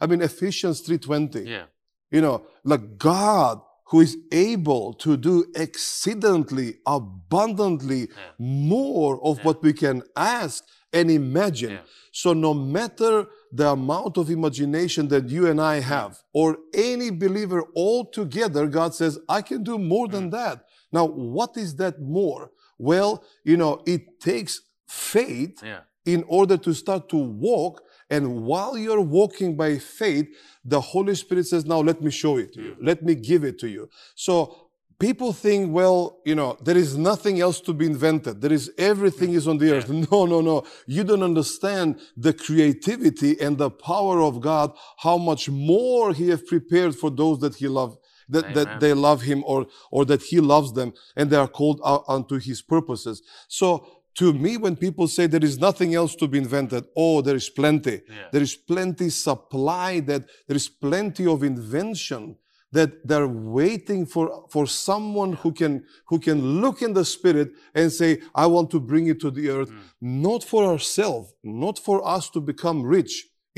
I 0.00 0.06
mean, 0.06 0.20
Ephesians 0.22 0.80
three 0.80 0.98
twenty. 0.98 1.42
yeah. 1.48 1.66
You 2.10 2.20
know, 2.20 2.36
like 2.64 2.98
God 2.98 3.60
who 3.90 4.00
is 4.00 4.16
able 4.32 4.92
to 5.04 5.16
do 5.16 5.44
exceedingly 5.54 6.68
abundantly 6.86 8.00
Yeah. 8.00 8.32
more 8.38 9.20
of 9.22 9.38
Yeah. 9.38 9.44
what 9.44 9.62
we 9.62 9.72
can 9.72 10.02
ask 10.16 10.64
and 10.92 11.10
imagine. 11.10 11.70
Yeah. 11.72 11.78
So 12.12 12.32
no 12.32 12.54
matter 12.54 13.26
the 13.52 13.68
amount 13.70 14.16
of 14.16 14.30
imagination 14.30 15.08
that 15.08 15.28
you 15.28 15.46
and 15.46 15.60
I 15.60 15.80
have, 15.80 16.18
or 16.32 16.58
any 16.74 17.10
believer 17.10 17.64
altogether, 17.76 18.66
God 18.66 18.94
says, 18.94 19.18
I 19.28 19.42
can 19.42 19.62
do 19.62 19.78
more 19.78 20.06
Mm. 20.06 20.12
than 20.12 20.30
that. 20.30 20.64
Now, 20.92 21.04
what 21.06 21.56
is 21.56 21.76
that 21.76 22.00
more? 22.00 22.50
Well, 22.78 23.22
you 23.44 23.56
know, 23.56 23.82
it 23.86 24.20
takes 24.20 24.60
faith 24.88 25.62
Yeah. 25.62 25.80
in 26.04 26.24
order 26.28 26.56
to 26.56 26.72
start 26.74 27.08
to 27.10 27.16
walk. 27.16 27.82
And 28.08 28.44
while 28.44 28.78
you're 28.78 29.00
walking 29.00 29.56
by 29.56 29.78
faith, 29.78 30.28
the 30.64 30.80
Holy 30.80 31.14
Spirit 31.16 31.46
says, 31.46 31.64
Now 31.66 31.80
let 31.80 32.00
me 32.00 32.10
show 32.10 32.36
it 32.38 32.52
to 32.54 32.62
you. 32.62 32.76
Let 32.80 33.02
me 33.02 33.14
give 33.16 33.42
it 33.44 33.58
to 33.60 33.68
you. 33.68 33.88
So 34.14 34.65
people 34.98 35.32
think, 35.32 35.72
well, 35.72 36.20
you 36.24 36.34
know, 36.34 36.56
there 36.62 36.76
is 36.76 36.96
nothing 36.96 37.40
else 37.40 37.60
to 37.60 37.72
be 37.72 37.86
invented. 37.86 38.40
There 38.40 38.52
is 38.52 38.70
everything 38.78 39.32
is 39.34 39.46
on 39.48 39.58
the 39.58 39.72
earth. 39.76 39.88
No, 39.90 40.26
no, 40.26 40.40
no. 40.40 40.64
You 40.86 41.04
don't 41.04 41.22
understand 41.22 42.00
the 42.16 42.32
creativity 42.32 43.40
and 43.40 43.58
the 43.58 43.70
power 43.70 44.20
of 44.22 44.40
God, 44.40 44.72
how 44.98 45.18
much 45.18 45.48
more 45.48 46.12
He 46.12 46.28
has 46.30 46.42
prepared 46.42 46.94
for 46.94 47.10
those 47.10 47.38
that 47.40 47.56
He 47.56 47.68
loves. 47.68 47.96
That, 48.28 48.44
Amen. 48.46 48.54
that 48.54 48.80
they 48.80 48.92
love 48.92 49.22
him 49.22 49.44
or 49.46 49.66
or 49.92 50.04
that 50.06 50.20
he 50.20 50.40
loves 50.40 50.72
them 50.72 50.92
and 51.14 51.30
they 51.30 51.36
are 51.36 51.46
called 51.46 51.80
out 51.84 52.02
unto 52.08 52.40
his 52.40 52.60
purposes 52.60 53.22
so 53.46 53.68
to 54.16 54.32
me 54.32 54.56
when 54.56 54.74
people 54.74 55.06
say 55.06 55.28
there 55.28 55.44
is 55.44 55.60
nothing 55.60 55.94
else 55.94 56.16
to 56.16 56.26
be 56.26 56.38
invented 56.38 56.82
oh 56.96 57.20
there 57.20 57.36
is 57.36 57.48
plenty 57.48 58.00
Yeah. 58.08 58.26
there 58.32 58.42
is 58.42 58.56
plenty 58.56 59.10
supply 59.10 60.00
that 60.00 60.22
there 60.48 60.56
is 60.56 60.68
plenty 60.68 61.24
of 61.24 61.44
invention 61.44 62.34
that 62.72 62.90
they're 63.08 63.28
waiting 63.28 64.04
for 64.06 64.46
for 64.50 64.66
someone 64.66 65.32
who 65.34 65.52
can 65.52 65.84
who 66.08 66.18
can 66.18 66.60
look 66.60 66.82
in 66.82 66.92
the 66.94 67.04
spirit 67.04 67.48
and 67.74 67.92
say 67.92 68.20
i 68.34 68.44
want 68.46 68.70
to 68.70 68.80
bring 68.80 69.06
it 69.06 69.20
to 69.20 69.30
the 69.30 69.48
earth 69.48 69.70
Mm. 69.70 69.82
not 70.30 70.42
for 70.44 70.64
ourselves 70.64 71.32
not 71.42 71.78
for 71.78 71.96
us 72.16 72.28
to 72.30 72.40
become 72.40 72.82
rich 72.82 73.12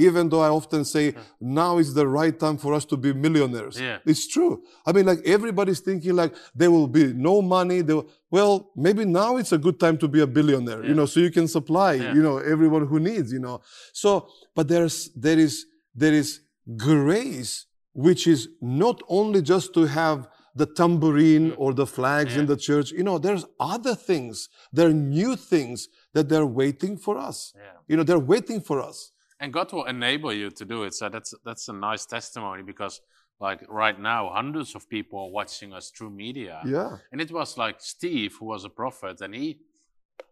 even 0.06 0.28
though 0.28 0.40
i 0.48 0.48
often 0.60 0.84
say 0.84 1.14
now 1.40 1.78
is 1.78 1.92
the 1.94 2.06
right 2.06 2.38
time 2.38 2.56
for 2.64 2.72
us 2.78 2.84
to 2.84 2.96
be 2.96 3.12
millionaires 3.12 3.76
Yeah. 3.80 3.98
it's 4.10 4.26
true 4.28 4.62
i 4.86 4.92
mean 4.92 5.06
like 5.06 5.20
everybody's 5.36 5.80
thinking 5.80 6.14
like 6.22 6.32
there 6.54 6.70
will 6.70 6.86
be 7.00 7.04
no 7.30 7.34
money 7.42 7.82
will- 7.82 8.06
well 8.30 8.70
maybe 8.76 9.04
now 9.04 9.30
it's 9.40 9.52
a 9.52 9.58
good 9.66 9.78
time 9.84 9.96
to 10.02 10.06
be 10.14 10.20
a 10.20 10.26
billionaire 10.26 10.82
you 10.88 10.94
know 10.98 11.06
so 11.06 11.18
you 11.26 11.30
can 11.38 11.48
supply 11.48 11.92
Yeah. 11.94 12.14
you 12.14 12.22
know 12.26 12.36
everyone 12.54 12.84
who 12.90 12.98
needs 13.10 13.32
you 13.32 13.40
know 13.46 13.56
so 14.02 14.10
but 14.54 14.68
there's 14.68 14.96
there 15.24 15.38
is 15.46 15.66
there 16.02 16.14
is 16.22 16.28
grace 16.76 17.66
which 18.06 18.22
is 18.34 18.40
not 18.60 18.98
only 19.18 19.40
just 19.52 19.68
to 19.76 19.82
have 20.00 20.18
the 20.60 20.68
tambourine 20.78 21.46
mm. 21.50 21.62
or 21.62 21.70
the 21.80 21.88
flags 21.96 22.32
in 22.40 22.46
the 22.52 22.58
church 22.68 22.88
you 22.98 23.04
know 23.08 23.16
there's 23.26 23.44
other 23.74 23.94
things 24.10 24.48
there 24.76 24.88
are 24.90 24.98
new 25.20 25.32
things 25.52 25.88
that 26.14 26.26
they're 26.30 26.52
waiting 26.62 26.94
for 27.04 27.14
us 27.28 27.38
Yeah. 27.56 27.62
you 27.88 27.94
know 27.96 28.04
they're 28.08 28.26
waiting 28.34 28.60
for 28.68 28.78
us 28.90 28.98
and 29.40 29.52
God 29.52 29.72
will 29.72 29.84
enable 29.84 30.32
you 30.32 30.50
to 30.50 30.64
do 30.64 30.82
it. 30.84 30.94
So 30.94 31.08
that's 31.08 31.34
that's 31.44 31.68
a 31.68 31.72
nice 31.72 32.04
testimony 32.06 32.62
because 32.62 33.00
like 33.40 33.60
right 33.68 33.98
now, 33.98 34.30
hundreds 34.30 34.74
of 34.74 34.88
people 34.88 35.20
are 35.20 35.30
watching 35.30 35.72
us 35.72 35.90
through 35.90 36.10
media. 36.10 36.60
yeah 36.66 36.96
And 37.12 37.20
it 37.20 37.30
was 37.30 37.56
like 37.56 37.76
Steve, 37.78 38.34
who 38.38 38.46
was 38.46 38.64
a 38.64 38.68
prophet, 38.68 39.20
and 39.20 39.34
he, 39.34 39.60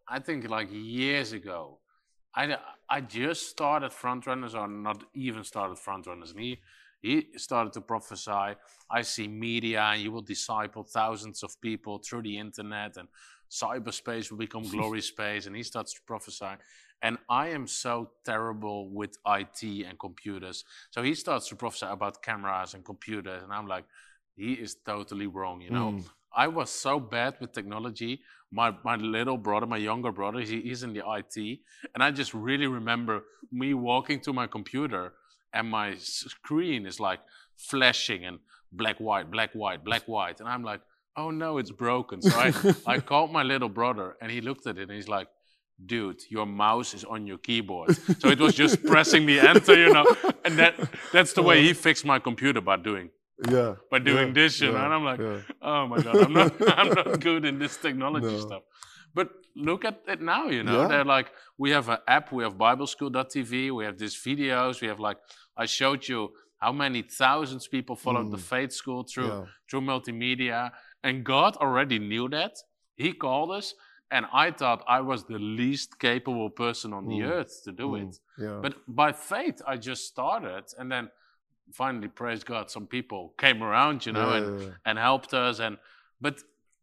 I 0.08 0.18
think 0.18 0.48
like 0.48 0.68
years 0.72 1.32
ago, 1.32 1.78
I, 2.34 2.56
I 2.90 3.00
just 3.00 3.48
started 3.48 3.92
Frontrunners, 3.92 4.54
or 4.54 4.66
not 4.66 5.04
even 5.14 5.44
started 5.44 5.78
Frontrunners, 5.78 6.32
and 6.32 6.40
he, 6.40 6.58
he 7.07 7.38
started 7.38 7.72
to 7.74 7.80
prophesy. 7.80 8.57
I 8.90 9.02
see 9.02 9.28
media, 9.28 9.82
and 9.92 10.02
you 10.02 10.11
will 10.11 10.22
disciple 10.22 10.82
thousands 10.82 11.42
of 11.44 11.61
people 11.61 11.98
through 11.98 12.22
the 12.22 12.36
internet, 12.36 12.96
and 12.96 13.09
cyberspace 13.48 14.30
will 14.30 14.38
become 14.38 14.64
glory 14.76 15.02
space, 15.02 15.46
and 15.46 15.54
he 15.54 15.62
starts 15.62 15.94
to 15.94 16.00
prophesy. 16.07 16.54
And 17.02 17.18
I 17.28 17.48
am 17.48 17.66
so 17.66 18.11
terrible 18.24 18.90
with 18.90 19.18
IT 19.26 19.62
and 19.62 19.98
computers. 19.98 20.64
So 20.90 21.02
he 21.02 21.14
starts 21.14 21.48
to 21.48 21.57
prophesy 21.57 21.86
about 21.86 22.22
cameras 22.22 22.74
and 22.74 22.84
computers, 22.84 23.42
and 23.42 23.52
I'm 23.52 23.68
like, 23.68 23.84
he 24.34 24.54
is 24.54 24.74
totally 24.84 25.28
wrong, 25.28 25.61
you 25.61 25.70
know? 25.70 25.92
Mm. 25.92 26.04
I 26.34 26.48
was 26.48 26.70
so 26.70 27.00
bad 27.00 27.36
with 27.40 27.52
technology. 27.52 28.20
My 28.50 28.68
my 28.84 28.96
little 28.96 29.38
brother, 29.38 29.66
my 29.66 29.78
younger 29.90 30.12
brother, 30.12 30.40
he, 30.40 30.61
he's 30.61 30.82
in 30.82 30.92
the 30.92 31.02
IT, 31.18 31.36
and 31.94 32.02
I 32.02 32.11
just 32.11 32.34
really 32.34 32.66
remember 32.66 33.24
me 33.50 33.74
walking 33.74 34.20
to 34.20 34.32
my 34.32 34.46
computer, 34.46 35.14
and 35.53 35.68
my 35.68 35.97
screen 35.97 36.86
is 36.86 37.01
like 37.01 37.20
flashing 37.57 38.24
and 38.24 38.38
black 38.72 38.99
white, 38.99 39.30
black 39.30 39.53
white, 39.55 39.84
black 39.84 40.05
white, 40.07 40.40
and 40.40 40.49
I'm 40.49 40.62
like, 40.62 40.80
oh 41.16 41.30
no, 41.30 41.59
it's 41.59 41.70
broken. 41.70 42.22
So 42.22 42.36
I 42.36 42.53
I 42.86 42.99
called 43.01 43.32
my 43.32 43.42
little 43.42 43.68
brother, 43.68 44.16
and 44.20 44.30
he 44.30 44.40
looked 44.40 44.66
at 44.66 44.78
it, 44.78 44.82
and 44.82 44.92
he's 44.92 45.09
like. 45.09 45.28
Dude, 45.84 46.22
your 46.30 46.47
mouse 46.47 46.94
is 46.94 47.05
on 47.05 47.26
your 47.26 47.36
keyboard. 47.36 47.94
So 48.20 48.30
it 48.30 48.38
was 48.38 48.55
just 48.55 48.82
pressing 48.90 49.26
the 49.26 49.40
enter, 49.40 49.76
you 49.78 49.92
know. 49.92 50.07
And 50.42 50.59
that 50.59 50.74
that's 51.12 51.34
the 51.34 51.42
way 51.42 51.62
he 51.62 51.72
uh-huh. 51.72 51.80
fixed 51.82 52.07
my 52.07 52.18
computer 52.18 52.62
by 52.62 52.76
doing 52.76 53.11
yeah 53.51 53.74
by 53.90 53.99
doing 53.99 54.28
yeah, 54.28 54.32
this, 54.32 54.61
you 54.61 54.72
know. 54.72 54.78
And 54.78 54.94
I'm 54.94 55.05
like, 55.05 55.20
yeah. 55.20 55.40
oh 55.62 55.86
my 55.86 56.01
god, 56.01 56.16
I'm 56.16 56.32
not 56.32 56.53
I'm 56.78 56.88
not 56.88 57.20
good 57.20 57.44
in 57.44 57.59
this 57.59 57.76
technology 57.76 58.26
No. 58.26 58.40
stuff. 58.40 58.62
But 59.18 59.28
look 59.68 59.82
at 59.90 59.96
it 60.14 60.20
now, 60.34 60.44
you 60.56 60.62
know. 60.68 60.80
Yeah. 60.82 60.88
They're 60.90 61.10
like 61.16 61.28
we 61.62 61.68
have 61.76 61.86
an 61.96 62.00
app, 62.16 62.26
we 62.36 62.42
have 62.46 62.54
BibleSchool.tv, 62.66 63.52
we 63.78 63.82
have 63.88 63.98
these 64.02 64.16
videos, 64.28 64.74
we 64.82 64.88
have 64.92 65.00
like 65.08 65.18
I 65.56 65.66
showed 65.80 66.02
you 66.12 66.20
how 66.64 66.72
many 66.84 67.00
thousands 67.02 67.64
people 67.76 67.96
followed 67.96 68.30
the 68.36 68.42
Mm. 68.42 68.48
faith 68.54 68.72
school 68.80 69.02
through 69.12 69.30
Yeah. 69.32 69.44
through 69.68 69.82
multimedia. 69.92 70.60
And 71.06 71.14
God 71.34 71.52
already 71.64 71.98
knew 72.10 72.26
that. 72.38 72.54
He 73.04 73.08
called 73.24 73.50
us, 73.60 73.66
and 74.14 74.22
I 74.44 74.46
thought 74.60 74.80
I 74.98 75.00
was 75.12 75.20
the 75.34 75.38
least 75.60 75.90
capable 76.08 76.50
person 76.64 76.88
on 76.98 77.04
the 77.12 77.20
Mm. 77.20 77.30
earth 77.36 77.52
to 77.66 77.70
do 77.82 77.88
Mm. 77.90 78.02
it. 78.02 78.12
yeah 78.46 78.58
But 78.64 78.72
by 79.02 79.10
faith, 79.34 79.58
I 79.72 79.74
just 79.90 80.02
started, 80.14 80.64
and 80.78 80.86
then 80.94 81.04
finally, 81.82 82.08
praise 82.22 82.42
God, 82.52 82.64
some 82.76 82.86
people 82.96 83.22
came 83.44 83.58
around, 83.68 83.98
you 84.06 84.12
know, 84.18 84.30
Yeah, 84.30 84.38
and 84.38 84.46
and 84.88 84.94
helped 85.10 85.32
us. 85.46 85.54
And 85.66 85.74
but 86.26 86.36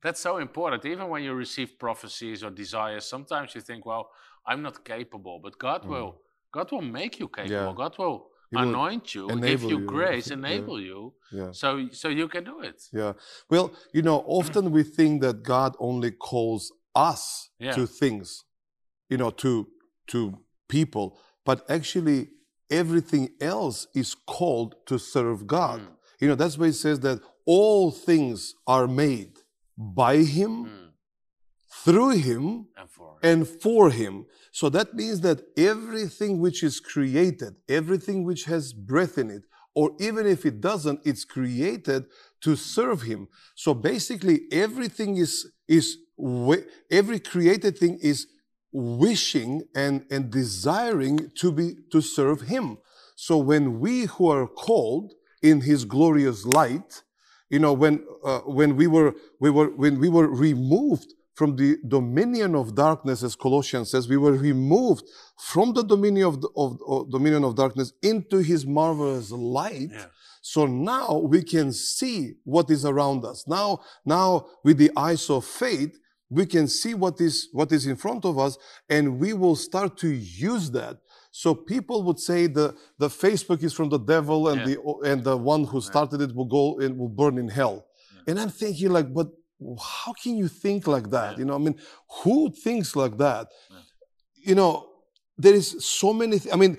that's 0.03 0.19
so 0.19 0.37
important. 0.37 0.85
Even 0.85 1.07
when 1.09 1.23
you 1.23 1.33
receive 1.33 1.79
prophecies 1.79 2.43
or 2.43 2.49
desires, 2.49 3.05
sometimes 3.05 3.55
you 3.55 3.61
think, 3.61 3.85
well, 3.85 4.09
I'm 4.45 4.61
not 4.61 4.83
capable, 4.83 5.39
but 5.41 5.57
God 5.57 5.85
will. 5.85 6.17
God 6.51 6.71
will 6.71 6.81
make 6.81 7.19
you 7.19 7.27
capable. 7.27 7.55
Mm. 7.55 7.69
Yeah. 7.69 7.73
God 7.83 7.97
will, 7.97 8.27
anoint 8.55 9.15
you, 9.15 9.27
give 9.41 9.63
you 9.63 9.79
you. 9.79 9.85
grace, 9.85 10.27
Yeah. 10.31 10.33
enable 10.37 10.79
you, 10.79 11.13
yeah 11.31 11.51
so 11.51 11.87
so 11.91 12.07
you 12.09 12.27
can 12.27 12.43
do 12.43 12.59
it. 12.69 12.79
Yeah. 12.91 13.13
Well, 13.49 13.71
you 13.93 14.03
know, 14.03 14.23
often 14.27 14.71
we 14.71 14.83
think 14.83 15.21
that 15.25 15.41
God 15.43 15.75
only 15.79 16.11
calls 16.11 16.71
us 17.11 17.49
Yeah. 17.59 17.71
to 17.75 17.87
things, 17.87 18.43
you 19.09 19.17
know, 19.17 19.31
to 19.43 19.67
to 20.11 20.19
people, 20.67 21.17
but 21.45 21.57
actually 21.77 22.29
everything 22.69 23.29
else 23.41 23.87
is 24.01 24.15
called 24.37 24.75
to 24.85 24.97
serve 24.99 25.47
God. 25.47 25.79
Mm. 25.81 25.87
You 26.21 26.27
know, 26.29 26.35
that's 26.35 26.57
why 26.57 26.67
it 26.67 26.73
says 26.85 26.99
that 26.99 27.19
all 27.45 27.91
things 27.91 28.53
are 28.67 28.87
made 28.87 29.33
by 29.77 30.17
him, 30.17 30.65
Mm. 30.65 30.89
through 31.83 32.11
him, 32.11 32.67
And 32.77 32.89
for 32.89 33.17
and 33.23 33.47
for 33.47 33.89
him. 33.89 34.25
So 34.51 34.69
that 34.69 34.93
means 34.93 35.21
that 35.21 35.41
everything 35.57 36.39
which 36.39 36.63
is 36.63 36.79
created, 36.79 37.55
everything 37.67 38.23
which 38.23 38.45
has 38.45 38.73
breath 38.73 39.17
in 39.17 39.29
it, 39.29 39.43
or 39.73 39.91
even 39.99 40.27
if 40.27 40.45
it 40.45 40.61
doesn't, 40.61 40.99
it's 41.03 41.25
created 41.25 42.05
to 42.41 42.55
serve 42.55 43.01
him. 43.03 43.27
So 43.55 43.73
basically, 43.73 44.41
everything 44.51 45.17
is 45.17 45.51
is 45.67 45.97
every 46.91 47.19
created 47.19 47.77
thing 47.77 47.97
is 48.01 48.27
wishing 48.71 49.63
and 49.75 50.05
and 50.11 50.29
desiring 50.31 51.31
to 51.35 51.51
be 51.51 51.75
to 51.91 52.01
serve 52.01 52.41
him. 52.41 52.77
So 53.15 53.37
when 53.37 53.79
we 53.79 54.05
who 54.05 54.27
are 54.29 54.47
called 54.47 55.13
in 55.41 55.61
his 55.61 55.85
glorious 55.85 56.45
light, 56.45 57.02
you 57.53 57.59
know, 57.59 57.73
when 57.73 58.03
uh, 58.23 58.39
when 58.59 58.75
we 58.75 58.87
were 58.87 59.13
we 59.39 59.51
were 59.51 59.69
when 59.81 59.99
we 59.99 60.09
were 60.09 60.27
removed 60.27 61.13
from 61.35 61.55
the 61.55 61.77
dominion 61.87 62.55
of 62.55 62.73
darkness, 62.73 63.21
as 63.21 63.35
Colossians 63.35 63.91
says, 63.91 64.09
we 64.09 64.17
were 64.17 64.33
removed 64.33 65.05
from 65.37 65.73
the 65.73 65.83
dominion 65.83 66.25
of, 66.27 66.41
the, 66.41 66.49
of, 66.55 66.79
of 66.87 67.11
dominion 67.11 67.43
of 67.43 67.55
darkness 67.55 67.93
into 68.01 68.37
His 68.37 68.65
marvelous 68.65 69.29
light. 69.29 69.89
Yeah. 69.91 70.05
So 70.41 70.65
now 70.65 71.19
we 71.19 71.43
can 71.43 71.71
see 71.71 72.33
what 72.43 72.71
is 72.71 72.85
around 72.85 73.23
us. 73.23 73.47
Now, 73.47 73.81
now 74.03 74.47
with 74.63 74.77
the 74.79 74.91
eyes 74.97 75.29
of 75.29 75.45
faith, 75.45 75.95
we 76.31 76.47
can 76.47 76.67
see 76.67 76.95
what 76.95 77.21
is 77.21 77.49
what 77.51 77.71
is 77.71 77.85
in 77.85 77.97
front 77.97 78.25
of 78.25 78.39
us, 78.39 78.57
and 78.89 79.19
we 79.19 79.33
will 79.33 79.55
start 79.55 79.95
to 79.97 80.09
use 80.09 80.71
that. 80.71 80.97
So 81.35 81.55
people 81.55 81.97
would 82.07 82.19
say 82.29 82.39
the, 82.59 82.67
the 83.03 83.09
Facebook 83.23 83.61
is 83.67 83.73
from 83.73 83.89
the 83.95 83.97
devil, 84.15 84.39
and 84.49 84.57
Yeah. 84.59 84.67
the 84.75 85.09
and 85.11 85.19
the 85.29 85.35
one 85.53 85.63
who 85.71 85.79
started 85.91 86.19
it 86.25 86.31
will 86.37 86.51
go 86.59 86.65
and 86.83 86.91
will 86.99 87.13
burn 87.21 87.35
in 87.43 87.47
hell. 87.59 87.77
And 88.27 88.35
I'm 88.41 88.53
thinking 88.61 88.89
like, 88.97 89.07
but 89.19 89.29
how 89.95 90.11
can 90.23 90.33
you 90.41 90.47
think 90.63 90.81
like 90.95 91.07
that? 91.17 91.29
Yeah. 91.31 91.39
You 91.39 91.45
know, 91.47 91.55
I 91.59 91.61
mean, 91.67 91.77
who 92.21 92.35
thinks 92.65 92.89
like 93.03 93.15
that? 93.25 93.45
Yeah. 93.71 93.77
You 94.49 94.55
know, 94.59 94.73
there 95.43 95.55
is 95.61 95.67
so 96.01 96.09
many. 96.21 96.35
Th- 96.39 96.53
I 96.53 96.57
mean, 96.63 96.73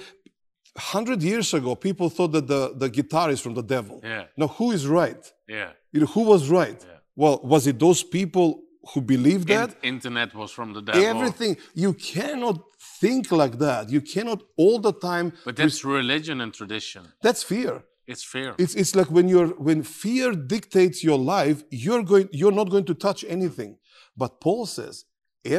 hundred 0.95 1.21
years 1.31 1.49
ago, 1.59 1.75
people 1.89 2.09
thought 2.17 2.33
that 2.37 2.47
the, 2.47 2.63
the 2.83 2.89
guitar 2.99 3.31
is 3.31 3.41
from 3.41 3.55
the 3.55 3.63
devil. 3.77 4.01
Yeah. 4.05 4.25
Now, 4.37 4.49
who 4.57 4.67
is 4.73 4.87
right? 4.87 5.23
Yeah. 5.49 5.71
You 5.93 6.01
know, 6.01 6.07
who 6.07 6.23
was 6.33 6.49
right? 6.49 6.81
Yeah. 6.81 6.99
Well, 7.17 7.41
was 7.43 7.67
it 7.67 7.79
those 7.79 8.03
people 8.03 8.49
who 8.93 9.01
believed 9.01 9.49
that? 9.49 9.71
In- 9.83 9.95
internet 9.95 10.35
was 10.35 10.51
from 10.51 10.73
the 10.75 10.83
devil. 10.83 11.03
Everything. 11.05 11.57
You 11.75 11.95
cannot 11.95 12.59
think 13.05 13.31
like 13.43 13.55
that. 13.67 13.83
You 13.95 14.01
cannot 14.15 14.41
all 14.63 14.79
the 14.89 14.95
time. 15.11 15.27
But 15.49 15.57
that's 15.61 15.81
religion 16.01 16.37
and 16.45 16.51
tradition. 16.61 17.03
That's 17.27 17.43
fear. 17.53 17.75
It's 18.13 18.25
fear. 18.35 18.51
It's, 18.63 18.75
it's 18.83 18.95
like 18.99 19.11
when 19.17 19.27
you're 19.33 19.53
when 19.69 19.81
fear 20.05 20.29
dictates 20.57 20.99
your 21.09 21.19
life, 21.37 21.59
you're 21.85 22.05
going 22.13 22.29
you're 22.41 22.57
not 22.61 22.69
going 22.75 22.87
to 22.93 22.95
touch 23.07 23.21
anything. 23.37 23.73
But 24.23 24.31
Paul 24.45 24.65
says 24.79 24.95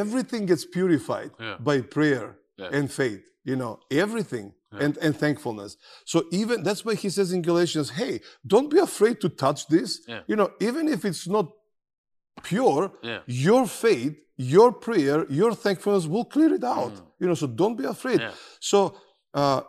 everything 0.02 0.42
gets 0.50 0.64
purified 0.78 1.30
Yeah. 1.40 1.56
by 1.68 1.76
prayer 1.96 2.26
Yeah. 2.62 2.76
and 2.76 2.86
faith. 3.02 3.24
You 3.50 3.56
know, 3.62 3.72
everything 4.04 4.46
Yeah. 4.72 4.84
and, 4.84 4.92
and 5.04 5.12
thankfulness. 5.24 5.72
So 6.12 6.18
even 6.40 6.56
that's 6.66 6.82
why 6.86 6.94
he 7.04 7.10
says 7.16 7.28
in 7.36 7.42
Galatians, 7.50 7.88
hey, 8.00 8.14
don't 8.52 8.70
be 8.76 8.80
afraid 8.90 9.16
to 9.24 9.28
touch 9.44 9.60
this. 9.74 9.90
You 10.30 10.36
know, 10.38 10.48
even 10.68 10.84
if 10.96 11.00
it's 11.04 11.26
not 11.36 11.46
pure, 12.42 12.92
Yeah. 13.02 13.20
your 13.26 13.66
faith, 13.66 14.14
your 14.36 14.72
prayer, 14.72 15.26
your 15.30 15.54
thankfulness 15.54 16.06
will 16.06 16.24
clear 16.24 16.52
it 16.52 16.64
out. 16.64 16.92
You 17.20 17.26
know, 17.28 17.34
so 17.34 17.46
don't 17.46 17.76
be 17.76 17.84
afraid. 17.84 18.20
Mm. 18.20 18.24
Yeah. 18.28 18.32
So 18.60 18.96
uh, 19.34 19.62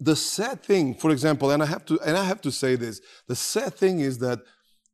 the 0.00 0.16
sad 0.16 0.62
thing, 0.62 0.94
for 0.94 1.10
example, 1.10 1.50
and 1.50 1.62
I 1.62 1.66
have 1.66 1.84
to 1.86 2.00
and 2.00 2.16
I 2.16 2.24
have 2.24 2.40
to 2.42 2.50
say 2.50 2.76
this, 2.76 3.00
the 3.28 3.36
sad 3.36 3.74
thing 3.74 4.00
is 4.00 4.18
that 4.18 4.40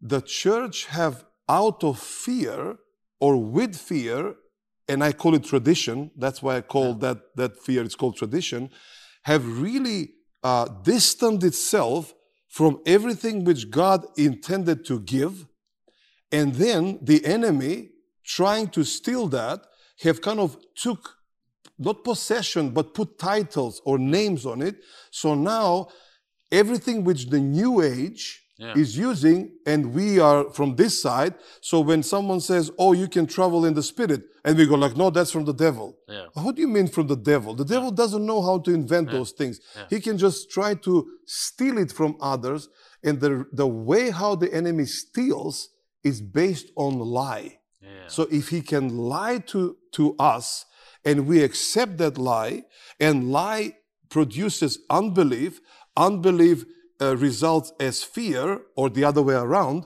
the 0.00 0.20
church 0.20 0.86
have 0.86 1.24
out 1.48 1.84
of 1.84 1.98
fear 1.98 2.76
or 3.20 3.36
with 3.36 3.76
fear, 3.76 4.34
and 4.88 5.04
I 5.04 5.12
call 5.12 5.34
it 5.34 5.44
tradition. 5.44 6.10
That's 6.16 6.42
why 6.42 6.56
I 6.56 6.60
call 6.62 6.94
that 6.94 7.18
that 7.36 7.52
fear. 7.66 7.82
It's 7.84 7.94
called 7.94 8.16
tradition. 8.16 8.70
Have 9.24 9.44
really 9.60 10.00
uh, 10.42 10.66
distanced 10.82 11.44
itself 11.46 12.12
from 12.48 12.80
everything 12.84 13.44
which 13.44 13.70
God 13.70 14.04
intended 14.16 14.84
to 14.86 14.98
give, 15.00 15.46
and 16.38 16.54
then 16.54 16.98
the 17.02 17.24
enemy 17.36 17.90
trying 18.24 18.68
to 18.76 18.82
steal 18.84 19.28
that 19.28 19.60
have 20.04 20.20
kind 20.20 20.40
of 20.40 20.56
took 20.84 21.02
not 21.78 22.04
possession 22.04 22.70
but 22.70 22.94
put 22.94 23.18
titles 23.18 23.80
or 23.84 23.98
names 23.98 24.46
on 24.46 24.62
it 24.62 24.76
so 25.10 25.34
now 25.34 25.88
everything 26.50 27.04
which 27.04 27.22
the 27.30 27.40
new 27.40 27.72
age 27.82 28.24
Yeah. 28.58 28.74
is 28.82 28.90
using 29.10 29.38
and 29.70 29.80
we 29.98 30.08
are 30.28 30.42
from 30.56 30.76
this 30.76 30.94
side 31.06 31.34
so 31.70 31.76
when 31.88 32.02
someone 32.14 32.40
says 32.50 32.64
oh 32.78 32.92
you 33.02 33.08
can 33.16 33.26
travel 33.26 33.60
in 33.68 33.74
the 33.78 33.82
spirit 33.92 34.20
and 34.44 34.52
we 34.58 34.64
go 34.72 34.76
like 34.84 34.96
no 35.02 35.06
that's 35.16 35.32
from 35.36 35.46
the 35.50 35.58
devil 35.66 35.88
Yeah. 36.08 36.26
what 36.44 36.54
do 36.56 36.60
you 36.64 36.68
mean 36.76 36.88
from 36.96 37.06
the 37.12 37.20
devil 37.32 37.50
the 37.62 37.68
devil 37.74 37.90
doesn't 38.02 38.24
know 38.30 38.40
how 38.48 38.56
to 38.66 38.70
invent 38.82 39.06
those 39.16 39.32
things 39.40 39.56
Yeah. 39.58 39.86
he 39.92 39.98
can 40.06 40.16
just 40.26 40.38
try 40.56 40.70
to 40.86 40.92
steal 41.26 41.76
it 41.84 41.90
from 41.98 42.10
others 42.34 42.62
and 43.06 43.14
the, 43.24 43.30
the 43.62 43.66
way 43.90 44.04
how 44.20 44.30
the 44.42 44.50
enemy 44.60 44.86
steals 45.02 45.56
is 46.04 46.20
based 46.20 46.68
on 46.76 46.98
lie 46.98 47.58
Yeah. 47.82 48.08
so 48.08 48.22
if 48.30 48.48
he 48.48 48.60
can 48.62 48.86
lie 48.96 49.38
to, 49.52 49.76
to 49.92 50.14
us 50.18 50.66
and 51.04 51.26
we 51.26 51.42
accept 51.42 51.98
that 51.98 52.16
lie, 52.16 52.62
and 53.00 53.32
lie 53.32 53.74
produces 54.08 54.78
unbelief, 54.88 55.60
unbelief 55.96 56.64
uh, 57.00 57.16
results 57.16 57.72
as 57.80 58.04
fear, 58.04 58.60
or 58.76 58.88
the 58.90 59.04
other 59.04 59.22
way 59.22 59.34
around, 59.34 59.84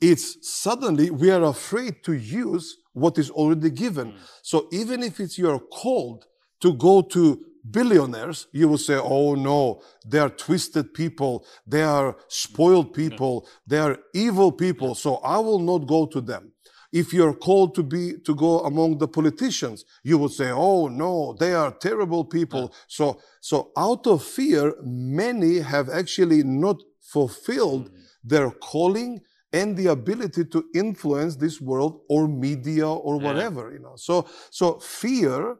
it's 0.00 0.36
suddenly 0.42 1.10
we 1.10 1.30
are 1.30 1.44
afraid 1.44 1.94
to 2.04 2.12
use 2.12 2.76
what 2.92 3.16
is 3.18 3.30
already 3.30 3.70
given. 3.70 4.14
So 4.42 4.68
even 4.72 5.02
if 5.02 5.20
it's 5.20 5.38
you're 5.38 5.58
called 5.82 6.26
to 6.60 6.74
go 6.74 7.00
to 7.02 7.40
billionaires, 7.70 8.46
you 8.52 8.68
will 8.68 8.78
say, 8.78 8.96
oh 8.96 9.34
no, 9.34 9.82
they 10.06 10.18
are 10.18 10.30
twisted 10.30 10.94
people, 10.94 11.46
they 11.66 11.82
are 11.82 12.16
spoiled 12.28 12.92
people, 12.92 13.48
they 13.66 13.78
are 13.78 13.98
evil 14.14 14.52
people, 14.52 14.94
so 14.94 15.16
I 15.16 15.38
will 15.38 15.58
not 15.58 15.86
go 15.86 16.06
to 16.06 16.20
them. 16.20 16.52
If 16.92 17.12
you're 17.12 17.34
called 17.34 17.74
to 17.74 17.82
be 17.82 18.14
to 18.24 18.34
go 18.34 18.60
among 18.60 18.96
the 18.98 19.08
politicians 19.08 19.84
you 20.02 20.16
would 20.18 20.32
say 20.32 20.50
oh 20.50 20.88
no 20.88 21.36
they 21.38 21.52
are 21.54 21.70
terrible 21.70 22.24
people. 22.24 22.72
So 22.86 23.20
so 23.42 23.72
out 23.76 24.06
of 24.06 24.22
fear 24.22 24.74
many 24.82 25.58
have 25.58 25.90
actually 25.90 26.42
not 26.44 26.82
fulfilled 27.00 27.88
mm-hmm. 27.88 27.98
their 28.24 28.50
calling 28.50 29.20
and 29.52 29.76
the 29.76 29.88
ability 29.88 30.44
to 30.46 30.64
influence 30.74 31.36
this 31.36 31.60
world 31.60 32.00
or 32.08 32.26
media 32.26 32.88
or 32.88 33.18
whatever 33.18 33.70
you 33.70 33.80
know. 33.80 33.96
So 33.96 34.26
so 34.50 34.78
fear 34.78 35.58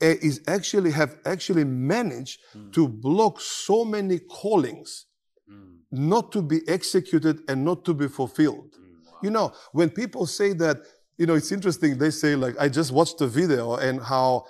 Eh, 0.00 0.16
is 0.22 0.40
actually 0.46 0.92
have 0.92 1.18
actually 1.24 1.64
managed 1.64 2.38
mm. 2.56 2.72
to 2.72 2.86
block 2.86 3.40
so 3.40 3.84
many 3.84 4.18
callings 4.18 5.06
Mm. 5.50 5.78
not 5.90 6.30
to 6.30 6.42
be 6.42 6.60
executed 6.68 7.40
and 7.48 7.64
not 7.64 7.82
to 7.82 7.94
be 7.94 8.06
fulfilled 8.06 8.70
mm, 8.78 8.88
you 9.22 9.30
know, 9.30 9.52
when 9.72 9.90
people 9.90 10.26
say 10.26 10.52
that, 10.54 10.78
you 11.16 11.26
know, 11.26 11.34
it's 11.34 11.52
interesting. 11.52 11.98
They 11.98 12.10
say, 12.10 12.36
like, 12.36 12.54
I 12.58 12.68
just 12.68 12.92
watched 12.92 13.18
the 13.18 13.26
video 13.26 13.76
and 13.76 14.00
how 14.00 14.44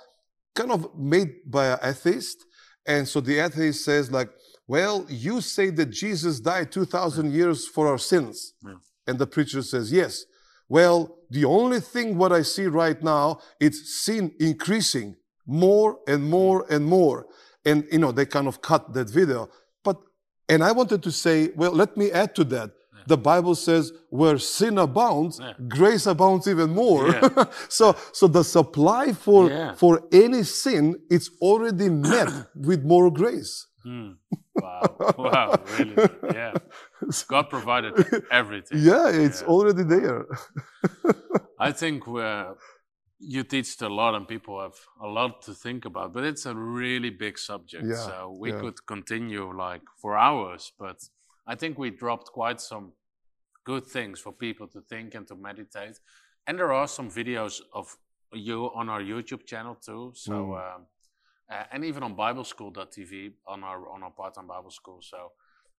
kind 0.55 0.71
of 0.71 0.97
made 0.97 1.31
by 1.45 1.67
an 1.67 1.79
atheist. 1.83 2.45
And 2.85 3.07
so 3.07 3.19
the 3.21 3.39
atheist 3.39 3.83
says, 3.83 4.11
like, 4.11 4.29
well, 4.67 5.05
you 5.09 5.41
say 5.41 5.71
that 5.71 5.87
Jesus 5.87 6.39
died 6.39 6.71
2,000 6.71 7.33
years 7.33 7.67
for 7.67 7.87
our 7.87 7.97
sins. 7.97 8.53
And 9.07 9.17
the 9.17 9.25
preacher 9.25 9.63
says, 9.63 9.91
yes. 9.91 10.25
Well, 10.67 11.17
the 11.31 11.45
only 11.45 11.79
thing 11.79 12.17
what 12.17 12.31
I 12.31 12.43
see 12.43 12.67
right 12.67 13.01
now, 13.01 13.39
it's 13.59 14.03
sin 14.03 14.31
increasing 14.39 15.15
more 15.49 15.97
and 16.07 16.23
more 16.29 16.65
and 16.69 16.85
more. 16.85 17.25
And, 17.65 17.85
you 17.91 17.99
know, 17.99 18.11
they 18.11 18.25
kind 18.25 18.47
of 18.47 18.61
cut 18.61 18.93
that 18.93 19.09
video. 19.09 19.49
But, 19.83 19.97
and 20.47 20.63
I 20.63 20.71
wanted 20.71 21.03
to 21.03 21.11
say, 21.11 21.49
well, 21.55 21.71
let 21.71 21.97
me 21.97 22.11
add 22.11 22.35
to 22.35 22.43
that. 22.45 22.71
The 23.07 23.17
Bible 23.17 23.55
says 23.55 23.91
where 24.09 24.37
sin 24.37 24.77
abounds, 24.77 25.39
Yeah. 25.39 25.53
grace 25.67 26.05
abounds 26.05 26.47
even 26.47 26.69
more. 26.69 27.07
Yeah. 27.09 27.45
so, 27.69 27.95
so 28.13 28.27
the 28.27 28.43
supply 28.43 29.13
for, 29.13 29.73
for 29.77 30.03
any 30.11 30.43
sin, 30.43 30.95
it's 31.09 31.29
already 31.41 31.89
met 31.89 32.29
with 32.55 32.83
more 32.83 33.09
grace. 33.11 33.67
Mm. 33.85 34.15
Wow. 34.61 34.95
wow. 35.17 35.55
Really? 35.77 36.09
Yeah. 36.33 36.53
God 37.29 37.49
provided 37.49 37.93
everything. 38.29 38.79
Yeah, 38.79 39.07
it's 39.09 39.41
already 39.43 39.83
there. 39.83 40.25
I 41.59 41.71
think 41.71 42.05
we're, 42.05 42.55
you 43.19 43.43
teach 43.43 43.81
a 43.81 43.89
lot 43.89 44.15
and 44.15 44.27
people 44.27 44.61
have 44.61 44.75
a 45.01 45.07
lot 45.07 45.41
to 45.43 45.53
think 45.53 45.85
about, 45.85 46.13
but 46.13 46.23
it's 46.23 46.45
a 46.45 46.55
really 46.55 47.09
big 47.09 47.37
subject. 47.37 47.85
Yeah, 47.85 47.95
so 47.95 48.37
we 48.39 48.51
yeah. 48.51 48.59
could 48.61 48.85
continue 48.85 49.53
like 49.53 49.81
for 49.97 50.17
hours, 50.17 50.71
but 50.79 51.03
I 51.45 51.55
think 51.55 51.77
we 51.77 51.89
dropped 51.89 52.27
quite 52.27 52.61
some 52.61 52.93
good 53.65 53.85
things 53.85 54.19
for 54.19 54.31
people 54.31 54.67
to 54.67 54.81
think 54.81 55.15
and 55.15 55.27
to 55.27 55.35
meditate. 55.35 55.99
And 56.47 56.57
there 56.57 56.71
are 56.71 56.87
some 56.87 57.09
videos 57.09 57.61
of 57.73 57.97
you 58.31 58.71
on 58.73 58.89
our 58.89 59.01
YouTube 59.01 59.45
channel 59.45 59.75
too. 59.75 60.11
So, 60.15 60.31
Mm. 60.31 60.75
um, 60.75 60.87
uh, 61.51 61.63
and 61.71 61.83
even 61.83 62.03
on 62.03 62.15
BibleSchool.tv 62.15 63.33
on 63.47 63.63
our 63.63 63.89
on 63.89 64.03
our 64.03 64.11
part-time 64.11 64.47
Bible 64.47 64.71
school. 64.71 65.01
So, 65.01 65.31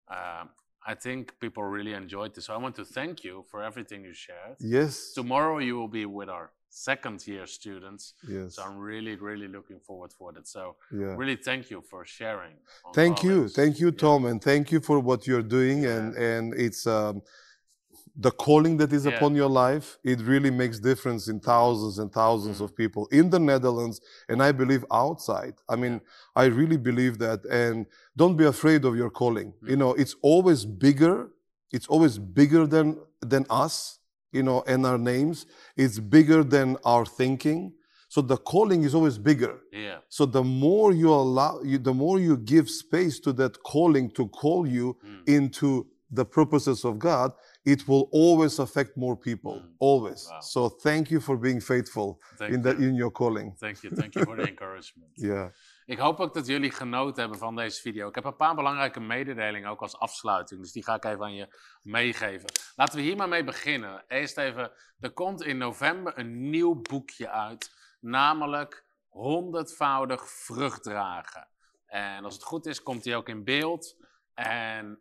um, 0.08 0.50
I 0.86 0.94
think 0.94 1.38
people 1.40 1.62
really 1.62 1.92
enjoyed 1.92 2.34
this. 2.34 2.46
So 2.46 2.54
I 2.54 2.56
want 2.56 2.74
to 2.76 2.84
thank 2.84 3.22
you 3.24 3.44
for 3.50 3.62
everything 3.62 4.04
you 4.04 4.14
shared. 4.14 4.56
Yes. 4.60 5.12
Tomorrow 5.14 5.58
you 5.58 5.76
will 5.78 5.88
be 5.88 6.06
with 6.06 6.28
our 6.28 6.52
second 6.70 7.26
year 7.26 7.46
students. 7.46 8.14
Yes. 8.26 8.54
So 8.54 8.62
I'm 8.62 8.78
really, 8.78 9.16
really 9.16 9.48
looking 9.48 9.80
forward 9.80 10.12
for 10.12 10.32
that. 10.32 10.46
So 10.46 10.76
Yeah. 10.92 11.16
really 11.16 11.36
thank 11.36 11.70
you 11.70 11.82
for 11.82 12.04
sharing. 12.06 12.56
Thank 12.94 13.22
you, 13.22 13.48
thank 13.48 13.80
you, 13.80 13.88
Yeah. 13.88 14.00
Tom, 14.06 14.24
and 14.24 14.40
thank 14.42 14.70
you 14.72 14.80
for 14.80 14.98
what 15.00 15.26
you're 15.26 15.42
doing. 15.58 15.84
And 15.86 16.16
and 16.16 16.54
it's 16.54 16.86
um, 16.86 17.22
the 18.16 18.30
calling 18.30 18.76
that 18.78 18.92
is 18.92 19.04
Yeah. 19.04 19.16
upon 19.16 19.34
your 19.34 19.48
life. 19.48 19.98
It 20.04 20.20
really 20.20 20.50
makes 20.50 20.78
difference 20.78 21.28
in 21.28 21.40
thousands 21.40 21.98
and 21.98 22.12
thousands 22.12 22.58
Mhm. 22.58 22.64
of 22.64 22.74
people 22.76 23.06
in 23.10 23.30
the 23.30 23.38
Netherlands, 23.38 24.00
and 24.28 24.42
I 24.42 24.52
believe 24.52 24.84
outside. 24.90 25.54
I 25.68 25.76
mean, 25.76 26.00
I 26.36 26.44
really 26.46 26.76
believe 26.76 27.18
that. 27.18 27.44
And 27.46 27.86
don't 28.16 28.36
be 28.36 28.44
afraid 28.44 28.84
of 28.84 28.94
your 28.96 29.10
calling. 29.10 29.54
You 29.62 29.76
Mm. 29.76 29.78
know, 29.78 29.92
it's 29.94 30.14
always 30.22 30.64
bigger. 30.64 31.30
It's 31.72 31.88
always 31.88 32.18
bigger 32.18 32.66
than 32.66 32.98
than 33.20 33.44
us. 33.50 33.99
You 34.32 34.42
know, 34.42 34.62
and 34.66 34.86
our 34.86 34.98
names. 34.98 35.46
It's 35.76 35.98
bigger 35.98 36.44
than 36.44 36.76
our 36.84 37.04
thinking. 37.04 37.72
So 38.08 38.20
the 38.20 38.36
calling 38.36 38.82
is 38.82 38.94
always 38.94 39.18
bigger. 39.18 39.60
Yeah. 39.72 39.98
So 40.08 40.26
the 40.26 40.42
more 40.42 40.92
you 40.92 41.10
allow, 41.10 41.60
you, 41.62 41.78
the 41.78 41.94
more 41.94 42.18
you 42.18 42.36
give 42.36 42.68
space 42.68 43.20
to 43.20 43.32
that 43.34 43.62
calling 43.62 44.10
to 44.12 44.26
call 44.28 44.66
you 44.66 44.96
Mm. 45.04 45.28
into 45.28 45.86
the 46.10 46.24
purposes 46.24 46.84
of 46.84 46.98
God, 46.98 47.32
it 47.64 47.86
will 47.86 48.08
always 48.10 48.58
affect 48.58 48.96
more 48.96 49.16
people. 49.16 49.56
Mm. 49.60 49.74
Always. 49.78 50.26
Wow. 50.28 50.40
So 50.40 50.68
thank 50.68 51.10
you 51.10 51.20
for 51.20 51.36
being 51.36 51.60
faithful 51.60 52.18
Thank 52.36 52.54
in 52.54 52.62
that 52.62 52.76
in 52.78 52.94
your 52.96 53.12
calling. 53.12 53.54
Thank 53.60 53.84
you. 53.84 53.90
Thank 53.90 54.16
you 54.16 54.24
for 54.24 54.34
the 54.36 54.42
encouragement. 54.54 55.12
Yeah. 55.16 55.50
Ik 55.90 55.98
hoop 55.98 56.20
ook 56.20 56.34
dat 56.34 56.46
jullie 56.46 56.70
genoten 56.70 57.20
hebben 57.20 57.38
van 57.38 57.56
deze 57.56 57.80
video. 57.80 58.08
Ik 58.08 58.14
heb 58.14 58.24
een 58.24 58.36
paar 58.36 58.54
belangrijke 58.54 59.00
mededelingen 59.00 59.70
ook 59.70 59.80
als 59.80 59.98
afsluiting. 59.98 60.60
Dus 60.60 60.72
die 60.72 60.84
ga 60.84 60.94
ik 60.94 61.04
even 61.04 61.22
aan 61.22 61.34
je 61.34 61.56
meegeven. 61.82 62.52
Laten 62.76 62.96
we 62.96 63.02
hier 63.02 63.16
maar 63.16 63.28
mee 63.28 63.44
beginnen. 63.44 64.04
Eerst 64.08 64.38
even, 64.38 64.72
er 65.00 65.12
komt 65.12 65.42
in 65.42 65.58
november 65.58 66.18
een 66.18 66.50
nieuw 66.50 66.74
boekje 66.74 67.30
uit. 67.30 67.74
Namelijk 68.00 68.84
100voudig 69.08 70.22
vrucht 70.24 70.82
dragen. 70.82 71.48
En 71.86 72.24
als 72.24 72.34
het 72.34 72.42
goed 72.42 72.66
is, 72.66 72.82
komt 72.82 73.02
die 73.02 73.16
ook 73.16 73.28
in 73.28 73.44
beeld. 73.44 73.96
En 74.34 75.00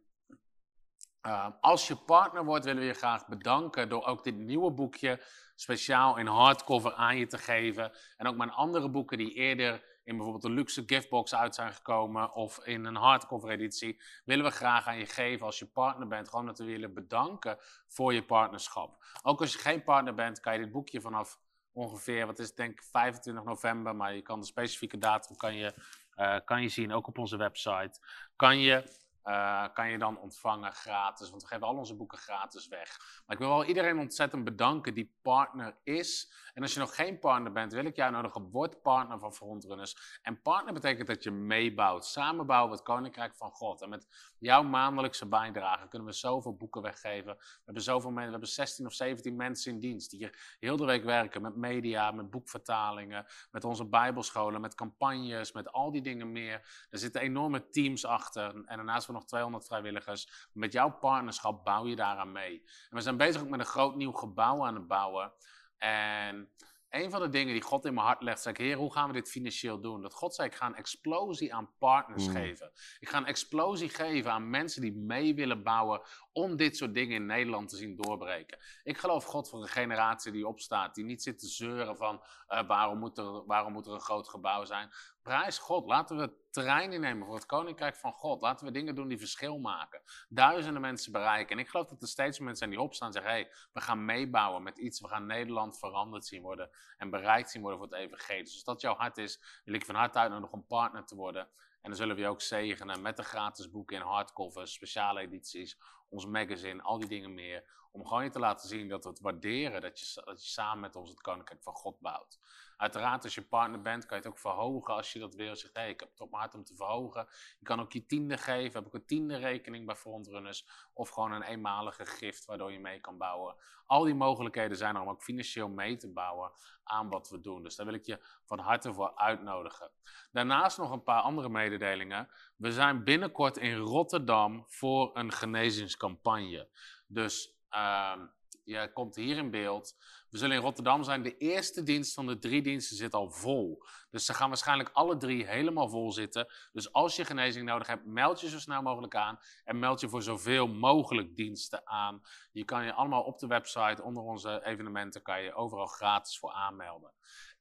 uh, 1.27 1.47
als 1.61 1.87
je 1.87 1.95
partner 1.95 2.45
wordt, 2.45 2.65
willen 2.65 2.81
we 2.81 2.87
je 2.87 2.93
graag 2.93 3.27
bedanken 3.27 3.89
door 3.89 4.05
ook 4.05 4.23
dit 4.23 4.35
nieuwe 4.35 4.71
boekje 4.71 5.21
speciaal 5.55 6.17
in 6.17 6.27
hardcover 6.27 6.93
aan 6.93 7.17
je 7.17 7.27
te 7.27 7.37
geven. 7.37 7.91
En 8.17 8.27
ook 8.27 8.35
mijn 8.35 8.51
andere 8.51 8.89
boeken 8.89 9.17
die 9.17 9.33
eerder 9.33 9.97
in 10.09 10.15
bijvoorbeeld 10.15 10.43
een 10.43 10.57
luxe 10.57 10.83
giftbox 10.85 11.35
uit 11.35 11.55
zijn 11.55 11.73
gekomen 11.73 12.33
of 12.33 12.59
in 12.65 12.85
een 12.85 12.95
hardcover 12.95 13.49
editie, 13.49 14.01
willen 14.25 14.45
we 14.45 14.51
graag 14.51 14.87
aan 14.87 14.97
je 14.97 15.05
geven 15.05 15.45
als 15.45 15.59
je 15.59 15.65
partner 15.65 16.07
bent. 16.07 16.29
Gewoon 16.29 16.45
dat 16.45 16.57
we 16.57 16.65
willen 16.65 16.93
bedanken 16.93 17.57
voor 17.87 18.13
je 18.13 18.23
partnerschap. 18.23 19.05
Ook 19.21 19.41
als 19.41 19.53
je 19.53 19.59
geen 19.59 19.83
partner 19.83 20.13
bent, 20.13 20.39
kan 20.39 20.53
je 20.53 20.59
dit 20.59 20.71
boekje 20.71 21.01
vanaf 21.01 21.39
ongeveer, 21.71 22.25
wat 22.25 22.39
is 22.39 22.53
denk 22.53 22.71
ik 22.71 22.83
25 22.83 23.43
november, 23.43 23.95
maar 23.95 24.15
je 24.15 24.21
kan 24.21 24.39
de 24.39 24.45
specifieke 24.45 24.97
datum 24.97 25.35
kan 25.35 25.55
je, 25.55 25.73
uh, 26.15 26.37
kan 26.45 26.61
je 26.61 26.69
zien, 26.69 26.93
ook 26.93 27.07
op 27.07 27.17
onze 27.17 27.37
website. 27.37 27.99
Kan 28.35 28.59
je 28.59 28.83
uh, 29.25 29.65
kan 29.73 29.89
je 29.89 29.97
dan 29.97 30.19
ontvangen 30.19 30.71
gratis. 30.71 31.29
Want 31.29 31.41
we 31.41 31.47
geven 31.47 31.67
al 31.67 31.75
onze 31.75 31.95
boeken 31.95 32.17
gratis 32.17 32.67
weg. 32.67 32.97
Maar 33.25 33.35
ik 33.35 33.41
wil 33.41 33.49
wel 33.49 33.65
iedereen 33.65 33.99
ontzettend 33.99 34.43
bedanken 34.43 34.93
die 34.93 35.17
partner 35.21 35.77
is. 35.83 36.33
En 36.53 36.61
als 36.61 36.73
je 36.73 36.79
nog 36.79 36.95
geen 36.95 37.19
partner 37.19 37.51
bent, 37.51 37.73
wil 37.73 37.85
ik 37.85 37.95
jou 37.95 38.11
nodigen. 38.11 38.49
Word 38.49 38.81
partner 38.81 39.19
van 39.19 39.33
Frontrunners. 39.33 40.19
En 40.21 40.41
partner 40.41 40.73
betekent 40.73 41.07
dat 41.07 41.23
je 41.23 41.31
meebouwt. 41.31 42.05
Samenbouwen 42.05 42.71
het 42.71 42.81
Koninkrijk 42.81 43.35
van 43.35 43.51
God. 43.51 43.81
En 43.81 43.89
met 43.89 44.07
jouw 44.39 44.63
maandelijkse 44.63 45.25
bijdrage 45.25 45.87
kunnen 45.87 46.07
we 46.07 46.13
zoveel 46.13 46.55
boeken 46.55 46.81
weggeven. 46.81 47.35
We 47.37 47.61
hebben 47.65 47.83
zoveel 47.83 48.09
mensen, 48.09 48.25
we 48.25 48.31
hebben 48.31 48.49
16 48.49 48.85
of 48.85 48.93
17 48.93 49.35
mensen 49.35 49.73
in 49.73 49.79
dienst. 49.79 50.09
Die 50.09 50.19
hier 50.19 50.55
heel 50.59 50.77
de 50.77 50.85
week 50.85 51.03
werken 51.03 51.41
met 51.41 51.55
media, 51.55 52.11
met 52.11 52.29
boekvertalingen. 52.29 53.25
Met 53.51 53.63
onze 53.63 53.85
bijbelscholen, 53.85 54.61
met 54.61 54.75
campagnes, 54.75 55.51
met 55.51 55.71
al 55.71 55.91
die 55.91 56.01
dingen 56.01 56.31
meer. 56.31 56.87
Er 56.89 56.99
zitten 56.99 57.21
enorme 57.21 57.69
teams 57.69 58.05
achter. 58.05 58.55
En 58.65 58.75
daarnaast 58.75 59.07
nog 59.13 59.25
200 59.25 59.65
vrijwilligers. 59.65 60.49
Met 60.53 60.73
jouw 60.73 60.91
partnerschap 60.91 61.63
bouw 61.63 61.87
je 61.87 61.95
daaraan 61.95 62.31
mee. 62.31 62.61
En 62.89 62.95
we 62.95 63.01
zijn 63.01 63.17
bezig 63.17 63.41
ook 63.41 63.49
met 63.49 63.59
een 63.59 63.65
groot 63.65 63.95
nieuw 63.95 64.11
gebouw 64.11 64.65
aan 64.65 64.75
het 64.75 64.87
bouwen. 64.87 65.33
En 65.77 66.49
een 66.89 67.11
van 67.11 67.21
de 67.21 67.29
dingen 67.29 67.53
die 67.53 67.61
God 67.61 67.85
in 67.85 67.93
mijn 67.93 68.05
hart 68.05 68.21
legt, 68.21 68.41
zei 68.41 68.55
ik, 68.55 68.61
Heer, 68.61 68.77
hoe 68.77 68.93
gaan 68.93 69.07
we 69.07 69.13
dit 69.13 69.29
financieel 69.29 69.81
doen? 69.81 70.01
Dat 70.01 70.13
God 70.13 70.35
zei, 70.35 70.47
ik 70.47 70.55
ga 70.55 70.65
een 70.65 70.75
explosie 70.75 71.53
aan 71.53 71.69
partners 71.77 72.27
Mm. 72.27 72.33
geven. 72.33 72.71
Ik 72.99 73.09
ga 73.09 73.17
een 73.17 73.25
explosie 73.25 73.89
geven 73.89 74.31
aan 74.31 74.49
mensen 74.49 74.81
die 74.81 74.93
mee 74.93 75.35
willen 75.35 75.63
bouwen 75.63 76.01
om 76.31 76.55
dit 76.55 76.77
soort 76.77 76.93
dingen 76.93 77.15
in 77.15 77.25
Nederland 77.25 77.69
te 77.69 77.75
zien 77.77 77.95
doorbreken. 77.95 78.59
Ik 78.83 78.97
geloof 78.97 79.23
God 79.23 79.49
voor 79.49 79.61
een 79.61 79.67
generatie 79.67 80.31
die 80.31 80.47
opstaat, 80.47 80.95
die 80.95 81.05
niet 81.05 81.23
zit 81.23 81.39
te 81.39 81.47
zeuren 81.47 81.97
van 81.97 82.23
uh, 82.49 82.67
waarom, 82.67 82.99
moet 82.99 83.17
er, 83.17 83.45
waarom 83.45 83.73
moet 83.73 83.87
er 83.87 83.93
een 83.93 83.99
groot 83.99 84.29
gebouw 84.29 84.65
zijn. 84.65 84.89
Prijs 85.21 85.57
God, 85.57 85.85
laten 85.85 86.17
we 86.17 86.47
terrein 86.49 86.93
innemen 86.93 87.25
voor 87.25 87.35
het 87.35 87.45
Koninkrijk 87.45 87.95
van 87.95 88.13
God. 88.13 88.41
Laten 88.41 88.65
we 88.65 88.71
dingen 88.71 88.95
doen 88.95 89.07
die 89.07 89.17
verschil 89.17 89.59
maken. 89.59 90.01
Duizenden 90.29 90.81
mensen 90.81 91.11
bereiken. 91.11 91.55
En 91.55 91.61
ik 91.63 91.69
geloof 91.69 91.87
dat 91.87 92.01
er 92.01 92.07
steeds 92.07 92.39
mensen 92.39 92.57
zijn 92.57 92.69
die 92.69 92.81
opstaan 92.81 93.07
en 93.07 93.13
zeggen, 93.13 93.31
hey, 93.31 93.51
we 93.73 93.81
gaan 93.81 94.05
meebouwen 94.05 94.63
met 94.63 94.77
iets. 94.77 94.99
We 94.99 95.07
gaan 95.07 95.25
Nederland 95.25 95.79
veranderd 95.79 96.25
zien 96.25 96.41
worden 96.41 96.69
en 96.97 97.09
bereikt 97.09 97.49
zien 97.49 97.61
worden 97.61 97.79
voor 97.79 97.89
het 97.89 97.97
evangelie. 97.97 98.43
Dus 98.43 98.53
als 98.53 98.63
dat 98.63 98.81
jouw 98.81 98.95
hart 98.95 99.17
is, 99.17 99.61
wil 99.65 99.73
ik 99.73 99.85
van 99.85 99.95
harte 99.95 100.19
uitnodigen 100.19 100.53
om 100.53 100.65
partner 100.67 101.05
te 101.05 101.15
worden. 101.15 101.41
En 101.81 101.89
dan 101.89 101.95
zullen 101.95 102.15
we 102.15 102.21
je 102.21 102.27
ook 102.27 102.41
zegenen 102.41 103.01
met 103.01 103.17
de 103.17 103.23
gratis 103.23 103.69
boeken 103.69 103.95
in 103.97 104.01
hardcovers, 104.01 104.73
speciale 104.73 105.19
edities, 105.19 105.77
ons 106.09 106.25
magazine, 106.25 106.81
al 106.81 106.99
die 106.99 107.09
dingen 107.09 107.33
meer. 107.33 107.77
Om 107.91 108.07
gewoon 108.07 108.23
je 108.23 108.29
te 108.29 108.39
laten 108.39 108.69
zien 108.69 108.87
dat 108.87 109.03
we 109.03 109.09
het 109.09 109.19
waarderen 109.19 109.81
dat 109.81 109.99
je, 109.99 110.21
dat 110.25 110.43
je 110.43 110.49
samen 110.49 110.79
met 110.79 110.95
ons 110.95 111.09
het 111.09 111.21
Koninkrijk 111.21 111.63
van 111.63 111.73
God 111.73 111.99
bouwt. 111.99 112.39
Uiteraard, 112.79 113.23
als 113.23 113.35
je 113.35 113.41
partner 113.41 113.81
bent, 113.81 114.05
kan 114.05 114.17
je 114.17 114.23
het 114.23 114.31
ook 114.31 114.39
verhogen 114.39 114.93
als 114.93 115.13
je 115.13 115.19
dat 115.19 115.35
wil. 115.35 115.55
Zeg, 115.55 115.69
hé, 115.73 115.81
hey, 115.81 115.89
ik 115.89 115.99
heb 115.99 116.09
het 116.09 116.21
op 116.21 116.31
mijn 116.31 116.53
om 116.53 116.63
te 116.63 116.75
verhogen. 116.75 117.27
Je 117.59 117.65
kan 117.65 117.79
ook 117.79 117.91
je 117.91 118.05
tiende 118.05 118.37
geven. 118.37 118.79
Heb 118.79 118.87
ik 118.87 118.93
een 118.93 119.05
tiende 119.05 119.37
rekening 119.37 119.85
bij 119.85 119.95
Frontrunners. 119.95 120.67
Of 120.93 121.09
gewoon 121.09 121.31
een 121.31 121.41
eenmalige 121.41 122.05
gift 122.05 122.45
waardoor 122.45 122.71
je 122.71 122.79
mee 122.79 122.99
kan 122.99 123.17
bouwen. 123.17 123.55
Al 123.85 124.03
die 124.03 124.13
mogelijkheden 124.13 124.77
zijn 124.77 124.95
er 124.95 125.01
om 125.01 125.09
ook 125.09 125.23
financieel 125.23 125.69
mee 125.69 125.97
te 125.97 126.11
bouwen 126.13 126.51
aan 126.83 127.09
wat 127.09 127.29
we 127.29 127.41
doen. 127.41 127.63
Dus 127.63 127.75
daar 127.75 127.85
wil 127.85 127.95
ik 127.95 128.05
je 128.05 128.19
van 128.45 128.59
harte 128.59 128.93
voor 128.93 129.15
uitnodigen. 129.15 129.91
Daarnaast 130.31 130.77
nog 130.77 130.91
een 130.91 131.03
paar 131.03 131.21
andere 131.21 131.49
mededelingen. 131.49 132.29
We 132.55 132.71
zijn 132.71 133.03
binnenkort 133.03 133.57
in 133.57 133.75
Rotterdam 133.75 134.65
voor 134.67 135.17
een 135.17 135.31
genezingscampagne. 135.31 136.69
Dus 137.07 137.57
uh, 137.71 138.21
je 138.69 138.91
komt 138.93 139.15
hier 139.15 139.37
in 139.37 139.51
beeld. 139.51 139.95
We 140.29 140.37
zullen 140.37 140.55
in 140.55 140.61
Rotterdam 140.61 141.03
zijn. 141.03 141.23
De 141.23 141.37
eerste 141.37 141.83
dienst 141.83 142.13
van 142.13 142.27
de 142.27 142.39
drie 142.39 142.61
diensten 142.61 142.97
zit 142.97 143.13
al 143.13 143.31
vol. 143.31 143.83
Dus 144.09 144.25
ze 144.25 144.33
gaan 144.33 144.47
waarschijnlijk 144.47 144.89
alle 144.93 145.17
drie 145.17 145.45
helemaal 145.45 145.89
vol 145.89 146.11
zitten. 146.11 146.47
Dus 146.71 146.93
als 146.93 147.15
je 147.15 147.25
genezing 147.25 147.65
nodig 147.65 147.87
hebt, 147.87 148.05
meld 148.05 148.41
je 148.41 148.49
zo 148.49 148.59
snel 148.59 148.81
mogelijk 148.81 149.15
aan. 149.15 149.39
En 149.63 149.79
meld 149.79 149.99
je 149.99 150.09
voor 150.09 150.21
zoveel 150.21 150.67
mogelijk 150.67 151.35
diensten 151.35 151.87
aan. 151.87 152.21
Je 152.51 152.65
kan 152.65 152.85
je 152.85 152.93
allemaal 152.93 153.23
op 153.23 153.39
de 153.39 153.47
website, 153.47 154.03
onder 154.03 154.23
onze 154.23 154.65
evenementen, 154.65 155.21
kan 155.21 155.41
je 155.41 155.53
overal 155.53 155.87
gratis 155.87 156.39
voor 156.39 156.51
aanmelden. 156.51 157.13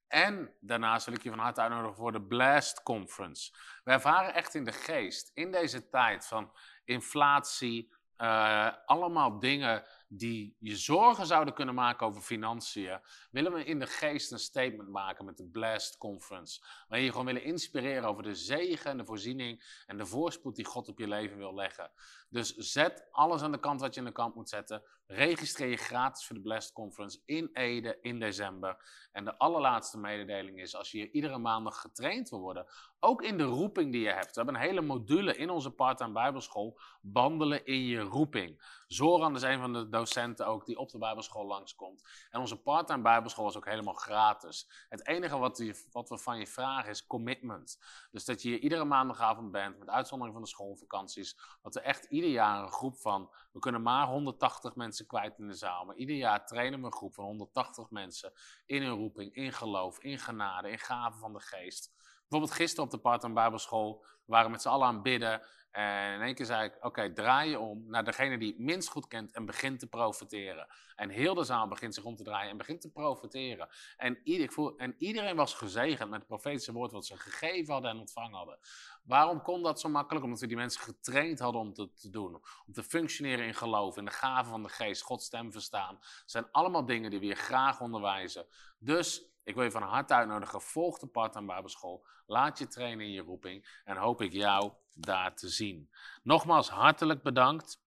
En 0.08 0.54
daarnaast 0.60 1.06
wil 1.06 1.14
ik 1.14 1.22
je 1.22 1.30
van 1.30 1.38
harte 1.38 1.60
uitnodigen 1.60 1.96
voor 1.96 2.12
de 2.12 2.22
Blast 2.22 2.82
Conference. 2.82 3.52
We 3.84 3.90
ervaren 3.90 4.34
echt 4.34 4.54
in 4.54 4.64
de 4.64 4.72
geest, 4.72 5.30
in 5.34 5.50
deze 5.50 5.88
tijd 5.88 6.26
van 6.26 6.52
inflatie, 6.84 7.96
uh, 8.18 8.72
allemaal 8.84 9.38
dingen 9.38 9.84
die 10.08 10.56
je 10.58 10.76
zorgen 10.76 11.26
zouden 11.26 11.54
kunnen 11.54 11.74
maken 11.74 12.06
over 12.06 12.20
financiën, 12.20 13.00
willen 13.30 13.52
we 13.52 13.64
in 13.64 13.78
de 13.78 13.86
geest 13.86 14.32
een 14.32 14.38
statement 14.38 14.88
maken 14.88 15.24
met 15.24 15.36
de 15.36 15.46
Blast 15.46 15.96
Conference. 15.96 16.62
Waarin 16.88 17.06
je 17.06 17.10
gewoon 17.10 17.26
willen 17.26 17.44
inspireren 17.44 18.08
over 18.08 18.22
de 18.22 18.34
zegen 18.34 18.90
en 18.90 18.96
de 18.96 19.04
voorziening 19.04 19.82
en 19.86 19.96
de 19.96 20.06
voorspoed 20.06 20.56
die 20.56 20.64
God 20.64 20.88
op 20.88 20.98
je 20.98 21.08
leven 21.08 21.36
wil 21.36 21.54
leggen. 21.54 21.90
Dus 22.30 22.54
zet 22.54 23.08
alles 23.10 23.42
aan 23.42 23.52
de 23.52 23.60
kant 23.60 23.80
wat 23.80 23.94
je 23.94 24.00
aan 24.00 24.06
de 24.06 24.12
kant 24.12 24.34
moet 24.34 24.48
zetten. 24.48 24.82
Registreer 25.06 25.70
je 25.70 25.76
gratis 25.76 26.26
voor 26.26 26.36
de 26.36 26.42
Blast 26.42 26.72
Conference 26.72 27.20
in 27.24 27.50
Ede 27.52 27.98
in 28.00 28.18
december. 28.18 28.76
En 29.12 29.24
de 29.24 29.38
allerlaatste 29.38 29.98
mededeling 29.98 30.60
is, 30.60 30.74
als 30.74 30.90
je 30.90 30.98
hier 30.98 31.10
iedere 31.10 31.38
maandag 31.38 31.80
getraind 31.80 32.28
wil 32.28 32.40
worden, 32.40 32.66
ook 33.00 33.22
in 33.22 33.38
de 33.38 33.44
roeping 33.44 33.92
die 33.92 34.00
je 34.00 34.12
hebt. 34.12 34.34
We 34.34 34.42
hebben 34.42 34.54
een 34.54 34.68
hele 34.68 34.80
module 34.80 35.36
in 35.36 35.50
onze 35.50 35.70
part-time 35.70 36.12
bijbelschool, 36.12 36.80
wandelen 37.00 37.64
in 37.64 37.84
je 37.84 38.00
roeping. 38.00 38.82
Zoran 38.86 39.34
is 39.34 39.42
een 39.42 39.60
van 39.60 39.72
de 39.72 39.88
docenten 39.98 40.46
ook 40.46 40.66
die 40.66 40.78
op 40.78 40.90
de 40.90 40.98
bijbelschool 40.98 41.46
langskomt. 41.46 42.02
En 42.30 42.40
onze 42.40 42.62
part-time 42.62 43.02
bijbelschool 43.02 43.48
is 43.48 43.56
ook 43.56 43.64
helemaal 43.64 43.94
gratis. 43.94 44.86
Het 44.88 45.06
enige 45.06 45.38
wat, 45.38 45.62
wat 45.90 46.08
we 46.08 46.18
van 46.18 46.38
je 46.38 46.46
vragen 46.46 46.90
is 46.90 47.06
commitment. 47.06 47.78
Dus 48.10 48.24
dat 48.24 48.42
je 48.42 48.48
hier 48.48 48.58
iedere 48.58 48.84
maandagavond 48.84 49.50
bent, 49.50 49.78
met 49.78 49.88
uitzondering 49.88 50.34
van 50.34 50.44
de 50.44 50.50
schoolvakanties. 50.50 51.38
Dat 51.62 51.74
we 51.74 51.80
echt 51.80 52.04
ieder 52.04 52.30
jaar 52.30 52.62
een 52.62 52.72
groep 52.72 52.96
van, 52.96 53.30
we 53.52 53.58
kunnen 53.58 53.82
maar 53.82 54.06
180 54.06 54.74
mensen 54.74 55.06
kwijt 55.06 55.38
in 55.38 55.48
de 55.48 55.54
zaal. 55.54 55.84
Maar 55.84 55.96
ieder 55.96 56.16
jaar 56.16 56.46
trainen 56.46 56.80
we 56.80 56.86
een 56.86 56.92
groep 56.92 57.14
van 57.14 57.24
180 57.24 57.90
mensen 57.90 58.32
in 58.66 58.82
hun 58.82 58.96
roeping, 58.96 59.34
in 59.34 59.52
geloof, 59.52 59.98
in 59.98 60.18
genade, 60.18 60.70
in 60.70 60.78
gaven 60.78 61.20
van 61.20 61.32
de 61.32 61.40
geest. 61.40 61.92
Bijvoorbeeld 62.28 62.60
gisteren 62.60 62.84
op 62.84 62.90
de 62.90 62.98
part-time 62.98 63.34
bijbelschool, 63.34 64.04
we 64.24 64.48
met 64.48 64.62
z'n 64.62 64.68
allen 64.68 64.86
aan 64.86 65.02
bidden. 65.02 65.42
En 65.78 66.14
in 66.14 66.20
één 66.20 66.34
keer 66.34 66.46
zei 66.46 66.64
ik, 66.64 66.84
oké, 66.84 67.12
draai 67.12 67.50
je 67.50 67.58
om 67.58 67.84
naar 67.86 68.04
degene 68.04 68.38
die 68.38 68.48
het 68.48 68.58
minst 68.58 68.88
goed 68.88 69.06
kent 69.06 69.32
en 69.32 69.44
begint 69.46 69.78
te 69.78 69.86
profiteren. 69.86 70.66
En 70.96 71.08
heel 71.08 71.34
de 71.34 71.44
zaal 71.44 71.68
begint 71.68 71.94
zich 71.94 72.04
om 72.04 72.16
te 72.16 72.22
draaien 72.22 72.50
en 72.50 72.56
begint 72.56 72.80
te 72.80 72.90
profiteren. 72.90 73.68
En, 73.96 74.18
ieder, 74.24 74.74
en 74.76 74.94
iedereen 74.98 75.36
was 75.36 75.54
gezegend 75.54 76.10
met 76.10 76.18
het 76.18 76.28
profetische 76.28 76.72
woord 76.72 76.92
wat 76.92 77.06
ze 77.06 77.16
gegeven 77.16 77.72
hadden 77.72 77.90
en 77.90 77.98
ontvangen 77.98 78.36
hadden. 78.36 78.58
Waarom 79.04 79.42
kon 79.42 79.62
dat 79.62 79.80
zo 79.80 79.88
makkelijk? 79.88 80.24
Omdat 80.24 80.40
we 80.40 80.46
die 80.46 80.56
mensen 80.56 80.80
getraind 80.80 81.38
hadden 81.38 81.60
om 81.60 81.72
te, 81.72 81.92
te 81.92 82.10
doen. 82.10 82.34
Om 82.66 82.72
te 82.72 82.82
functioneren 82.82 83.46
in 83.46 83.54
geloof, 83.54 83.96
in 83.96 84.04
de 84.04 84.10
gaven 84.10 84.50
van 84.50 84.62
de 84.62 84.68
geest, 84.68 85.02
Gods 85.02 85.26
stem 85.26 85.52
verstaan. 85.52 85.94
Het 86.00 86.22
zijn 86.30 86.48
allemaal 86.50 86.84
dingen 86.84 87.10
die 87.10 87.20
we 87.20 87.26
je 87.26 87.34
graag 87.34 87.80
onderwijzen. 87.80 88.46
Dus 88.78 89.28
ik 89.44 89.54
wil 89.54 89.64
je 89.64 89.70
van 89.70 89.82
harte 89.82 90.14
uitnodigen, 90.14 90.60
volg 90.60 90.98
de 90.98 91.06
part-time 91.06 91.46
Bijbelschool. 91.46 92.06
Laat 92.26 92.58
je 92.58 92.66
trainen 92.66 93.06
in 93.06 93.12
je 93.12 93.22
roeping 93.22 93.80
en 93.84 93.96
hoop 93.96 94.22
ik 94.22 94.32
jou 94.32 94.72
daar 95.00 95.36
te 95.36 95.48
zien. 95.48 95.90
Nogmaals, 96.22 96.68
hartelijk 96.68 97.22
bedankt 97.22 97.82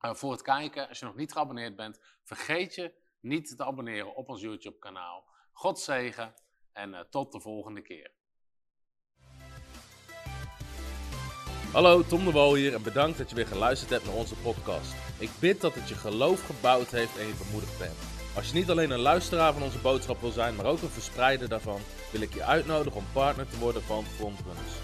uh, 0.00 0.14
voor 0.14 0.32
het 0.32 0.42
kijken. 0.42 0.88
Als 0.88 0.98
je 0.98 1.04
nog 1.04 1.14
niet 1.14 1.32
geabonneerd 1.32 1.76
bent, 1.76 2.00
vergeet 2.22 2.74
je 2.74 2.92
niet 3.20 3.56
te 3.56 3.64
abonneren 3.64 4.14
op 4.14 4.28
ons 4.28 4.40
YouTube 4.40 4.78
kanaal. 4.78 5.24
God 5.52 5.80
zegen 5.80 6.34
en 6.72 6.90
uh, 6.90 7.00
tot 7.00 7.32
de 7.32 7.40
volgende 7.40 7.82
keer. 7.82 8.10
Hallo, 11.72 12.02
Tom 12.02 12.24
de 12.24 12.30
Wol 12.30 12.54
hier 12.54 12.74
en 12.74 12.82
bedankt 12.82 13.18
dat 13.18 13.30
je 13.30 13.36
weer 13.36 13.46
geluisterd 13.46 13.90
hebt 13.90 14.04
naar 14.04 14.14
onze 14.14 14.36
podcast. 14.36 14.94
Ik 15.18 15.30
bid 15.40 15.60
dat 15.60 15.74
het 15.74 15.88
je 15.88 15.94
geloof 15.94 16.46
gebouwd 16.46 16.90
heeft 16.90 17.18
en 17.18 17.26
je 17.26 17.44
bemoedigd 17.46 17.78
bent. 17.78 17.98
Als 18.36 18.48
je 18.48 18.54
niet 18.54 18.70
alleen 18.70 18.90
een 18.90 18.98
luisteraar 18.98 19.52
van 19.52 19.62
onze 19.62 19.78
boodschap 19.78 20.20
wil 20.20 20.30
zijn, 20.30 20.54
maar 20.54 20.66
ook 20.66 20.82
een 20.82 20.88
verspreider 20.88 21.48
daarvan, 21.48 21.80
wil 22.12 22.20
ik 22.20 22.34
je 22.34 22.44
uitnodigen 22.44 22.98
om 22.98 23.06
partner 23.12 23.48
te 23.48 23.58
worden 23.58 23.82
van 23.82 24.04
Frontrunners. 24.04 24.83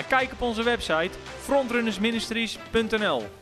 en 0.00 0.06
kijk 0.06 0.32
op 0.32 0.40
onze 0.40 0.62
website 0.62 1.10
frontrunnersministries.nl. 1.40 3.39